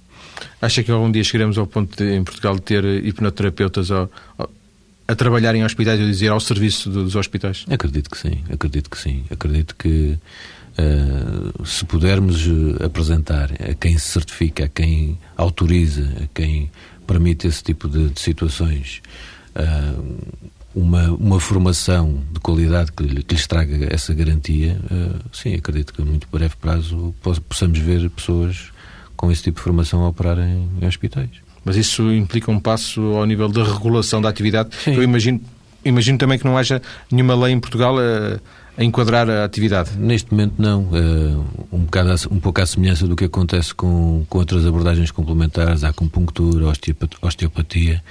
Acha 0.61 0.84
que 0.84 0.91
algum 0.91 1.11
dia 1.11 1.24
chegaremos 1.24 1.57
ao 1.57 1.67
ponto 1.67 1.95
de, 1.95 2.15
em 2.15 2.24
Portugal 2.24 2.55
de 2.55 2.61
ter 2.61 2.84
hipnoterapeutas 3.05 3.91
ao, 3.91 4.09
ao, 4.38 4.49
a 5.07 5.15
trabalhar 5.15 5.55
em 5.55 5.63
hospitais, 5.63 5.99
a 5.99 6.03
dizer, 6.03 6.30
ao 6.30 6.39
serviço 6.39 6.89
dos 6.89 7.15
hospitais? 7.15 7.65
Acredito 7.69 8.09
que 8.09 8.17
sim, 8.17 8.43
acredito 8.51 8.89
que 8.89 8.97
sim. 8.97 9.24
Acredito 9.30 9.76
que 9.76 10.17
Uh, 10.78 11.65
se 11.65 11.84
pudermos 11.86 12.47
uh, 12.47 12.86
apresentar 12.86 13.51
a 13.53 13.74
quem 13.74 13.97
se 13.97 14.07
certifica, 14.07 14.65
a 14.65 14.67
quem 14.69 15.17
autoriza, 15.36 16.09
a 16.24 16.28
quem 16.34 16.72
permite 17.05 17.45
esse 17.45 17.61
tipo 17.61 17.89
de, 17.89 18.09
de 18.09 18.19
situações, 18.19 19.01
uh, 19.55 20.17
uma, 20.74 21.11
uma 21.11 21.39
formação 21.39 22.24
de 22.32 22.39
qualidade 22.39 22.91
que, 22.93 23.03
que 23.24 23.36
lhes 23.36 23.45
traga 23.45 23.93
essa 23.93 24.13
garantia, 24.13 24.80
sim, 25.34 25.53
acredito 25.53 25.93
que 25.93 26.01
a 26.01 26.05
muito 26.05 26.26
breve 26.32 26.55
prazo 26.55 27.13
possamos 27.49 27.78
ver 27.78 28.09
pessoas 28.09 28.72
com 29.17 29.30
esse 29.30 29.43
tipo 29.43 29.57
de 29.57 29.63
formação 29.63 30.05
a 30.05 30.07
operar 30.07 30.39
em, 30.39 30.69
em 30.82 30.88
hospitais. 30.88 31.30
Mas 31.65 31.76
isso 31.76 32.11
implica 32.13 32.49
um 32.49 32.59
passo 32.59 33.01
ao 33.01 33.26
nível 33.26 33.49
da 33.49 33.63
regulação 33.63 34.22
da 34.22 34.30
atividade. 34.30 34.69
Sim. 34.78 34.95
Eu 34.95 35.03
imagino, 35.03 35.41
imagino 35.84 36.17
também 36.17 36.39
que 36.39 36.45
não 36.45 36.57
haja 36.57 36.82
nenhuma 37.11 37.36
lei 37.36 37.53
em 37.53 37.59
Portugal 37.59 37.97
a 37.99 38.39
a 38.78 38.84
enquadrar 38.84 39.30
a 39.30 39.43
atividade? 39.43 39.91
Neste 39.97 40.32
momento 40.32 40.55
não. 40.57 40.84
Uh, 40.84 41.45
um, 41.72 41.80
bocado, 41.80 42.13
um 42.32 42.39
pouco 42.39 42.61
à 42.61 42.65
semelhança 42.65 43.07
do 43.07 43.15
que 43.15 43.26
acontece 43.26 43.74
com, 43.74 44.26
com 44.30 44.38
outras 44.38 44.65
abordagens 44.65 45.11
complementares, 45.11 45.84
a 45.84 45.89
acupuntura, 45.89 46.65
a 46.65 47.28
osteopatia. 47.28 48.03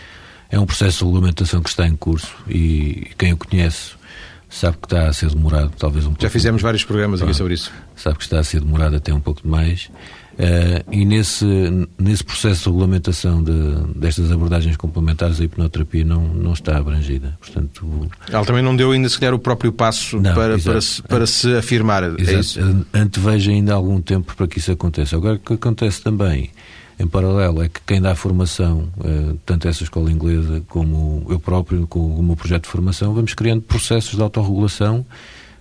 É 0.51 0.59
um 0.59 0.67
processo 0.67 0.99
de 0.99 1.05
regulamentação 1.05 1.63
que 1.63 1.69
está 1.69 1.87
em 1.87 1.97
curso 1.97 2.35
e 2.49 3.09
quem 3.17 3.33
o 3.33 3.37
conhece 3.37 3.93
sabe 4.49 4.79
que 4.79 4.87
está 4.87 5.07
a 5.09 5.13
ser 5.13 5.31
demorado, 5.31 5.73
talvez 5.79 6.05
um 6.05 6.09
pouco. 6.09 6.23
Já 6.23 6.29
fizemos 6.29 6.61
vários 6.61 6.85
programas 6.85 7.23
aqui 7.23 7.33
sobre 7.33 7.55
isso. 7.55 7.73
Sabe 7.95 8.19
que 8.19 8.25
está 8.25 8.41
a 8.41 8.45
ser 8.45 8.61
demorado 8.61 8.97
até 8.97 9.15
um 9.15 9.21
pouco 9.21 9.43
demais. 9.43 9.89
Uh, 10.35 10.83
e 10.91 11.05
nesse, 11.05 11.45
nesse 11.99 12.25
processo 12.25 12.63
de 12.63 12.67
regulamentação 12.71 13.43
de, 13.43 13.53
destas 13.95 14.31
abordagens 14.33 14.77
complementares, 14.77 15.41
a 15.41 15.45
hipnoterapia 15.45 16.05
não, 16.05 16.23
não 16.29 16.53
está 16.53 16.79
abrangida. 16.79 17.37
Portanto, 17.41 18.09
Ela 18.31 18.45
também 18.45 18.63
não 18.63 18.75
deu 18.75 18.93
ainda 18.93 19.09
sequer 19.09 19.35
o 19.35 19.39
próprio 19.39 19.73
passo 19.73 20.19
não, 20.19 20.33
para, 20.33 20.59
para, 20.59 20.81
se, 20.81 21.03
para 21.03 21.27
se 21.27 21.55
afirmar. 21.57 22.05
É 22.05 22.15
exato. 22.19 22.87
É? 22.93 22.99
Anteveja 23.01 23.51
ainda 23.51 23.75
algum 23.75 24.01
tempo 24.01 24.35
para 24.35 24.47
que 24.47 24.59
isso 24.59 24.73
aconteça. 24.73 25.17
Agora, 25.17 25.35
o 25.35 25.39
que 25.39 25.53
acontece 25.53 26.01
também, 26.01 26.51
em 26.99 27.07
paralelo, 27.07 27.63
é 27.63 27.69
que 27.69 27.81
quem 27.87 28.01
dá 28.01 28.15
formação, 28.15 28.89
uh, 28.99 29.39
tanto 29.45 29.69
essa 29.69 29.83
escola 29.83 30.11
inglesa 30.11 30.63
como 30.69 31.27
eu 31.29 31.39
próprio, 31.39 31.87
com 31.87 31.99
o 31.99 32.23
meu 32.23 32.37
projeto 32.37 32.63
de 32.63 32.71
formação, 32.71 33.13
vamos 33.13 33.35
criando 33.35 33.61
processos 33.63 34.15
de 34.15 34.23
autorregulação 34.23 35.05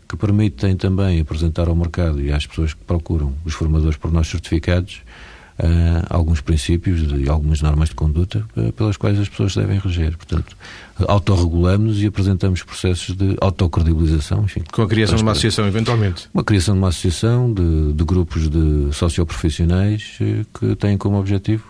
que 0.09 0.17
permitem 0.17 0.75
também 0.75 1.21
apresentar 1.21 1.67
ao 1.67 1.75
mercado 1.75 2.19
e 2.19 2.31
às 2.31 2.47
pessoas 2.47 2.73
que 2.73 2.83
procuram 2.83 3.31
os 3.45 3.53
formadores 3.53 3.95
por 3.95 4.11
nós 4.11 4.27
certificados 4.27 5.03
uh, 5.59 6.05
alguns 6.09 6.41
princípios 6.41 7.01
e 7.15 7.29
algumas 7.29 7.61
normas 7.61 7.89
de 7.89 7.95
conduta 7.95 8.45
uh, 8.55 8.71
pelas 8.73 8.97
quais 8.97 9.19
as 9.19 9.29
pessoas 9.29 9.55
devem 9.55 9.77
reger. 9.77 10.17
Portanto, 10.17 10.57
autorregulamos 11.07 12.01
e 12.01 12.07
apresentamos 12.07 12.63
processos 12.63 13.15
de 13.15 13.35
autocredibilização, 13.39 14.43
enfim. 14.43 14.63
Com 14.71 14.81
a 14.81 14.87
criação 14.87 15.15
de 15.15 15.21
uma 15.21 15.33
associação, 15.33 15.67
eventualmente? 15.67 16.27
Uma 16.33 16.43
criação 16.43 16.73
de 16.73 16.79
uma 16.79 16.87
associação 16.89 17.53
de, 17.53 17.93
de 17.93 18.03
grupos 18.03 18.49
de 18.49 18.89
socioprofissionais 18.93 20.17
uh, 20.21 20.59
que 20.59 20.75
têm 20.75 20.97
como 20.97 21.19
objetivo 21.19 21.65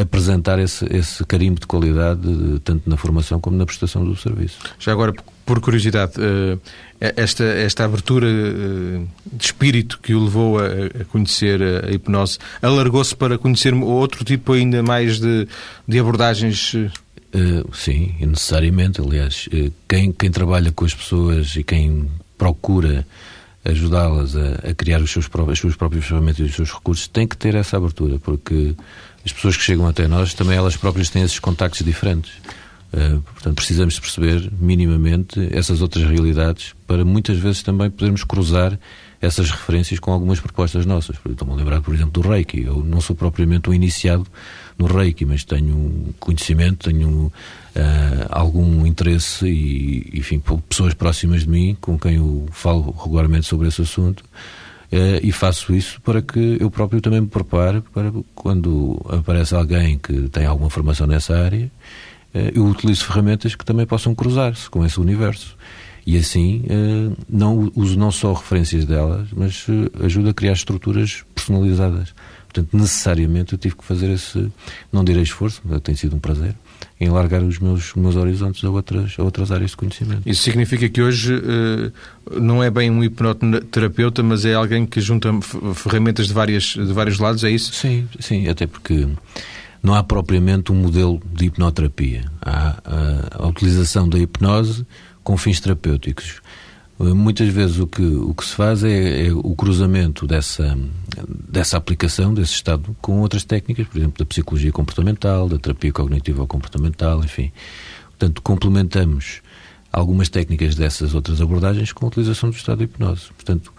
apresentar 0.00 0.58
esse, 0.58 0.84
esse 0.90 1.24
carimbo 1.24 1.60
de 1.60 1.66
qualidade, 1.66 2.20
tanto 2.64 2.88
na 2.88 2.96
formação 2.96 3.40
como 3.40 3.56
na 3.56 3.64
prestação 3.64 4.04
do 4.04 4.16
serviço. 4.16 4.58
Já 4.78 4.92
agora, 4.92 5.14
por 5.46 5.60
curiosidade, 5.60 6.14
esta, 7.00 7.44
esta 7.44 7.84
abertura 7.84 8.28
eh, 8.28 9.00
de 9.32 9.44
espírito 9.44 9.98
que 10.02 10.14
o 10.14 10.24
levou 10.24 10.58
a, 10.58 10.66
a 11.00 11.04
conhecer 11.06 11.62
a 11.62 11.90
hipnose 11.90 12.38
alargou-se 12.60 13.16
para 13.16 13.38
conhecer 13.38 13.72
outro 13.74 14.24
tipo 14.24 14.52
ainda 14.52 14.82
mais 14.82 15.18
de, 15.18 15.48
de 15.88 15.98
abordagens? 15.98 16.74
Uh, 16.74 17.74
sim, 17.74 18.14
necessariamente. 18.20 19.00
Aliás, 19.00 19.48
quem, 19.88 20.12
quem 20.12 20.30
trabalha 20.30 20.72
com 20.72 20.84
as 20.84 20.94
pessoas 20.94 21.56
e 21.56 21.64
quem 21.64 22.10
procura 22.36 23.06
ajudá-las 23.64 24.36
a, 24.36 24.70
a, 24.70 24.74
criar 24.74 25.00
os 25.00 25.10
seus, 25.10 25.28
as 25.50 25.58
suas 25.58 25.76
próprias 25.76 26.04
ferramentas 26.04 26.40
e 26.40 26.42
os 26.44 26.54
seus 26.54 26.72
recursos 26.72 27.08
tem 27.08 27.26
que 27.26 27.36
ter 27.36 27.54
essa 27.54 27.76
abertura, 27.76 28.18
porque 28.18 28.74
as 29.24 29.32
pessoas 29.32 29.56
que 29.56 29.62
chegam 29.62 29.86
até 29.86 30.08
nós 30.08 30.34
também 30.34 30.56
elas 30.56 30.76
próprias 30.76 31.10
têm 31.10 31.22
esses 31.22 31.38
contactos 31.38 31.84
diferentes. 31.84 32.32
Uh, 32.92 33.20
portanto, 33.20 33.54
precisamos 33.54 34.00
perceber 34.00 34.50
minimamente 34.58 35.48
essas 35.52 35.80
outras 35.80 36.04
realidades 36.04 36.74
para 36.88 37.04
muitas 37.04 37.38
vezes 37.38 37.62
também 37.62 37.88
podermos 37.88 38.24
cruzar 38.24 38.76
essas 39.20 39.50
referências 39.50 40.00
com 40.00 40.12
algumas 40.12 40.40
propostas 40.40 40.86
nossas. 40.86 41.16
Estou-me 41.24 41.52
a 41.52 41.56
lembrar, 41.56 41.80
por 41.82 41.94
exemplo, 41.94 42.20
do 42.20 42.28
Reiki. 42.28 42.62
Eu 42.62 42.82
não 42.82 43.00
sou 43.00 43.14
propriamente 43.14 43.70
um 43.70 43.74
iniciado 43.74 44.26
no 44.76 44.86
Reiki, 44.86 45.24
mas 45.24 45.44
tenho 45.44 46.12
conhecimento, 46.18 46.90
tenho 46.90 47.26
uh, 47.26 47.32
algum 48.30 48.84
interesse 48.86 49.46
e, 49.46 50.10
enfim, 50.14 50.42
pessoas 50.68 50.94
próximas 50.94 51.42
de 51.42 51.50
mim 51.50 51.76
com 51.80 51.98
quem 51.98 52.16
eu 52.16 52.46
falo 52.50 52.90
regularmente 52.90 53.46
sobre 53.46 53.68
esse 53.68 53.82
assunto. 53.82 54.24
Uh, 54.92 55.22
e 55.22 55.30
faço 55.30 55.72
isso 55.72 56.00
para 56.00 56.20
que 56.20 56.56
eu 56.58 56.68
próprio 56.68 57.00
também 57.00 57.20
me 57.20 57.28
prepare 57.28 57.80
para 57.94 58.10
quando 58.34 59.00
aparece 59.08 59.54
alguém 59.54 59.96
que 59.96 60.28
tem 60.30 60.44
alguma 60.46 60.68
formação 60.68 61.06
nessa 61.06 61.38
área 61.38 61.70
eh, 62.34 62.52
eu 62.54 62.64
utilizo 62.66 63.04
ferramentas 63.04 63.54
que 63.54 63.64
também 63.64 63.86
possam 63.86 64.14
cruzar-se 64.14 64.68
com 64.70 64.84
esse 64.84 65.00
universo. 65.00 65.56
E 66.06 66.16
assim, 66.16 66.64
eh, 66.68 67.16
não 67.28 67.70
uso 67.74 67.98
não 67.98 68.10
só 68.10 68.32
referências 68.32 68.84
delas, 68.84 69.28
mas 69.32 69.66
eh, 69.68 70.04
ajuda 70.04 70.30
a 70.30 70.34
criar 70.34 70.52
estruturas 70.52 71.24
personalizadas. 71.34 72.14
Portanto, 72.52 72.76
necessariamente 72.76 73.52
eu 73.52 73.58
tive 73.58 73.76
que 73.76 73.84
fazer 73.84 74.10
esse, 74.10 74.50
não 74.92 75.04
direi 75.04 75.22
esforço, 75.22 75.62
tem 75.84 75.94
sido 75.94 76.16
um 76.16 76.18
prazer, 76.18 76.52
em 77.00 77.08
largar 77.08 77.44
os 77.44 77.60
meus, 77.60 77.94
meus 77.94 78.16
horizontes 78.16 78.64
a 78.64 78.70
outras, 78.70 79.14
a 79.16 79.22
outras 79.22 79.52
áreas 79.52 79.70
de 79.70 79.76
conhecimento. 79.76 80.22
Isso 80.26 80.42
significa 80.42 80.88
que 80.88 81.00
hoje 81.00 81.32
uh, 81.32 82.40
não 82.40 82.62
é 82.62 82.68
bem 82.68 82.90
um 82.90 83.04
hipnoterapeuta, 83.04 84.20
mas 84.24 84.44
é 84.44 84.54
alguém 84.54 84.84
que 84.84 85.00
junta 85.00 85.30
ferramentas 85.74 86.26
de, 86.26 86.32
várias, 86.32 86.64
de 86.64 86.92
vários 86.92 87.20
lados, 87.20 87.44
é 87.44 87.50
isso? 87.50 87.72
Sim, 87.72 88.08
sim, 88.18 88.48
até 88.48 88.66
porque 88.66 89.06
não 89.80 89.94
há 89.94 90.02
propriamente 90.02 90.72
um 90.72 90.74
modelo 90.74 91.22
de 91.32 91.46
hipnoterapia. 91.46 92.24
Há 92.42 92.78
a, 92.84 93.44
a 93.44 93.46
utilização 93.46 94.08
da 94.08 94.18
hipnose 94.18 94.84
com 95.22 95.36
fins 95.36 95.60
terapêuticos. 95.60 96.40
Muitas 97.02 97.48
vezes 97.48 97.78
o 97.78 97.86
que, 97.86 98.02
o 98.02 98.34
que 98.34 98.44
se 98.44 98.54
faz 98.54 98.84
é, 98.84 99.28
é, 99.28 99.32
o 99.32 99.54
cruzamento 99.54 100.26
dessa, 100.26 100.76
dessa 101.48 101.78
aplicação, 101.78 102.34
desse 102.34 102.52
estado, 102.52 102.94
com 103.00 103.20
outras 103.20 103.42
técnicas, 103.42 103.86
por 103.86 103.96
exemplo, 103.96 104.18
da 104.18 104.26
psicologia 104.26 104.70
comportamental, 104.70 105.48
da 105.48 105.58
terapia 105.58 105.90
cognitiva 105.92 106.46
comportamental, 106.46 107.24
enfim. 107.24 107.50
Portanto, 108.10 108.42
complementamos 108.42 109.40
algumas 109.90 110.28
técnicas 110.28 110.74
dessas 110.74 111.14
outras 111.14 111.40
abordagens 111.40 111.90
com 111.90 112.04
a 112.04 112.08
utilização 112.08 112.50
do 112.50 112.56
estado 112.56 112.78
de 112.78 112.84
hipnose. 112.84 113.28
Portanto, 113.34 113.72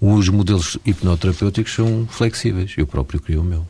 os 0.00 0.28
modelos 0.28 0.78
hipnoterapêuticos 0.86 1.74
são 1.74 2.06
flexíveis. 2.08 2.74
Eu 2.76 2.86
próprio 2.86 3.20
crio 3.20 3.40
o 3.40 3.44
meu. 3.44 3.66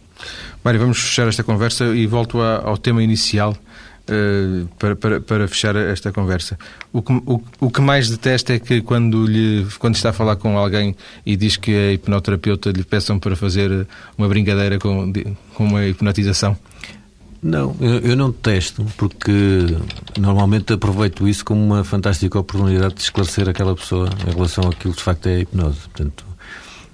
Mário, 0.62 0.80
vamos 0.80 0.98
fechar 0.98 1.26
esta 1.26 1.42
conversa 1.42 1.96
e 1.96 2.06
volto 2.06 2.42
ao 2.42 2.76
tema 2.76 3.02
inicial 3.02 3.56
uh, 4.09 4.68
para, 4.78 4.96
para, 4.96 5.20
para, 5.20 5.48
fechar 5.48 5.76
esta 5.76 6.12
conversa. 6.12 6.59
O 6.92 7.02
que, 7.02 7.12
o, 7.12 7.42
o 7.61 7.70
que 7.70 7.80
mais 7.80 8.09
detesta 8.09 8.54
é 8.54 8.59
que 8.59 8.80
quando, 8.80 9.26
lhe, 9.26 9.66
quando 9.78 9.94
está 9.94 10.11
a 10.11 10.12
falar 10.12 10.36
com 10.36 10.56
alguém 10.56 10.96
e 11.24 11.36
diz 11.36 11.56
que 11.56 11.74
a 11.74 11.92
hipnoterapeuta 11.92 12.70
lhe 12.70 12.84
peçam 12.84 13.18
para 13.18 13.36
fazer 13.36 13.86
uma 14.16 14.28
brincadeira 14.28 14.78
com, 14.78 15.12
com 15.54 15.64
uma 15.64 15.86
hipnotização. 15.86 16.56
Não, 17.40 17.76
eu, 17.80 18.00
eu 18.00 18.16
não 18.16 18.32
testo, 18.32 18.84
porque 18.96 19.76
normalmente 20.18 20.72
aproveito 20.72 21.28
isso 21.28 21.44
como 21.44 21.64
uma 21.64 21.84
fantástica 21.84 22.38
oportunidade 22.38 22.94
de 22.94 23.02
esclarecer 23.02 23.48
aquela 23.48 23.76
pessoa 23.76 24.09
em 24.26 24.34
relação 24.34 24.64
àquilo 24.64 24.92
que 24.92 24.98
de 24.98 25.04
facto 25.04 25.26
é 25.28 25.36
a 25.36 25.38
hipnose. 25.40 25.78
Portanto, 25.82 26.26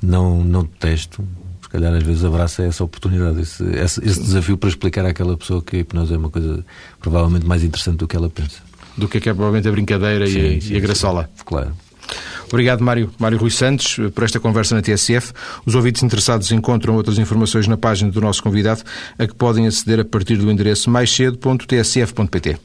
não, 0.02 0.44
não 0.44 0.64
testo, 0.64 1.26
calhar 1.74 1.92
às 1.92 2.04
vezes 2.04 2.24
abraça 2.24 2.62
essa 2.62 2.84
oportunidade, 2.84 3.40
esse, 3.40 3.64
esse, 3.64 4.04
esse, 4.04 4.20
desafio 4.20 4.56
para 4.56 4.68
explicar 4.68 5.04
àquela 5.04 5.36
pessoa 5.36 5.60
que 5.60 5.76
a 5.76 5.78
hipnose 5.80 6.14
é 6.14 6.16
uma 6.16 6.30
coisa 6.30 6.64
provavelmente 7.00 7.44
mais 7.44 7.64
interessante 7.64 7.96
do 7.96 8.06
que 8.06 8.14
ela 8.14 8.30
pensa. 8.30 8.62
Do 8.96 9.08
que 9.08 9.18
é, 9.18 9.20
que 9.20 9.28
é 9.28 9.34
provavelmente 9.34 9.66
a 9.66 9.72
brincadeira 9.72 10.24
sim, 10.24 10.38
e, 10.38 10.56
a, 10.56 10.60
sim, 10.60 10.74
e 10.74 10.76
a 10.76 10.80
graçola. 10.80 11.28
Sim, 11.34 11.42
claro. 11.44 11.72
Obrigado, 12.46 12.84
Mário, 12.84 13.10
Mário 13.18 13.36
Rui 13.38 13.50
Santos, 13.50 13.96
por 14.14 14.22
esta 14.22 14.38
conversa 14.38 14.76
na 14.76 14.82
TSF. 14.82 15.32
Os 15.66 15.74
ouvintes 15.74 16.02
interessados 16.04 16.52
encontram 16.52 16.94
outras 16.94 17.18
informações 17.18 17.66
na 17.66 17.76
página 17.76 18.12
do 18.12 18.20
nosso 18.20 18.40
convidado, 18.40 18.82
a 19.18 19.26
que 19.26 19.34
podem 19.34 19.66
aceder 19.66 19.98
a 19.98 20.04
partir 20.04 20.36
do 20.36 20.48
endereço 20.48 20.88
maiscedo.tsf.pt. 20.90 22.56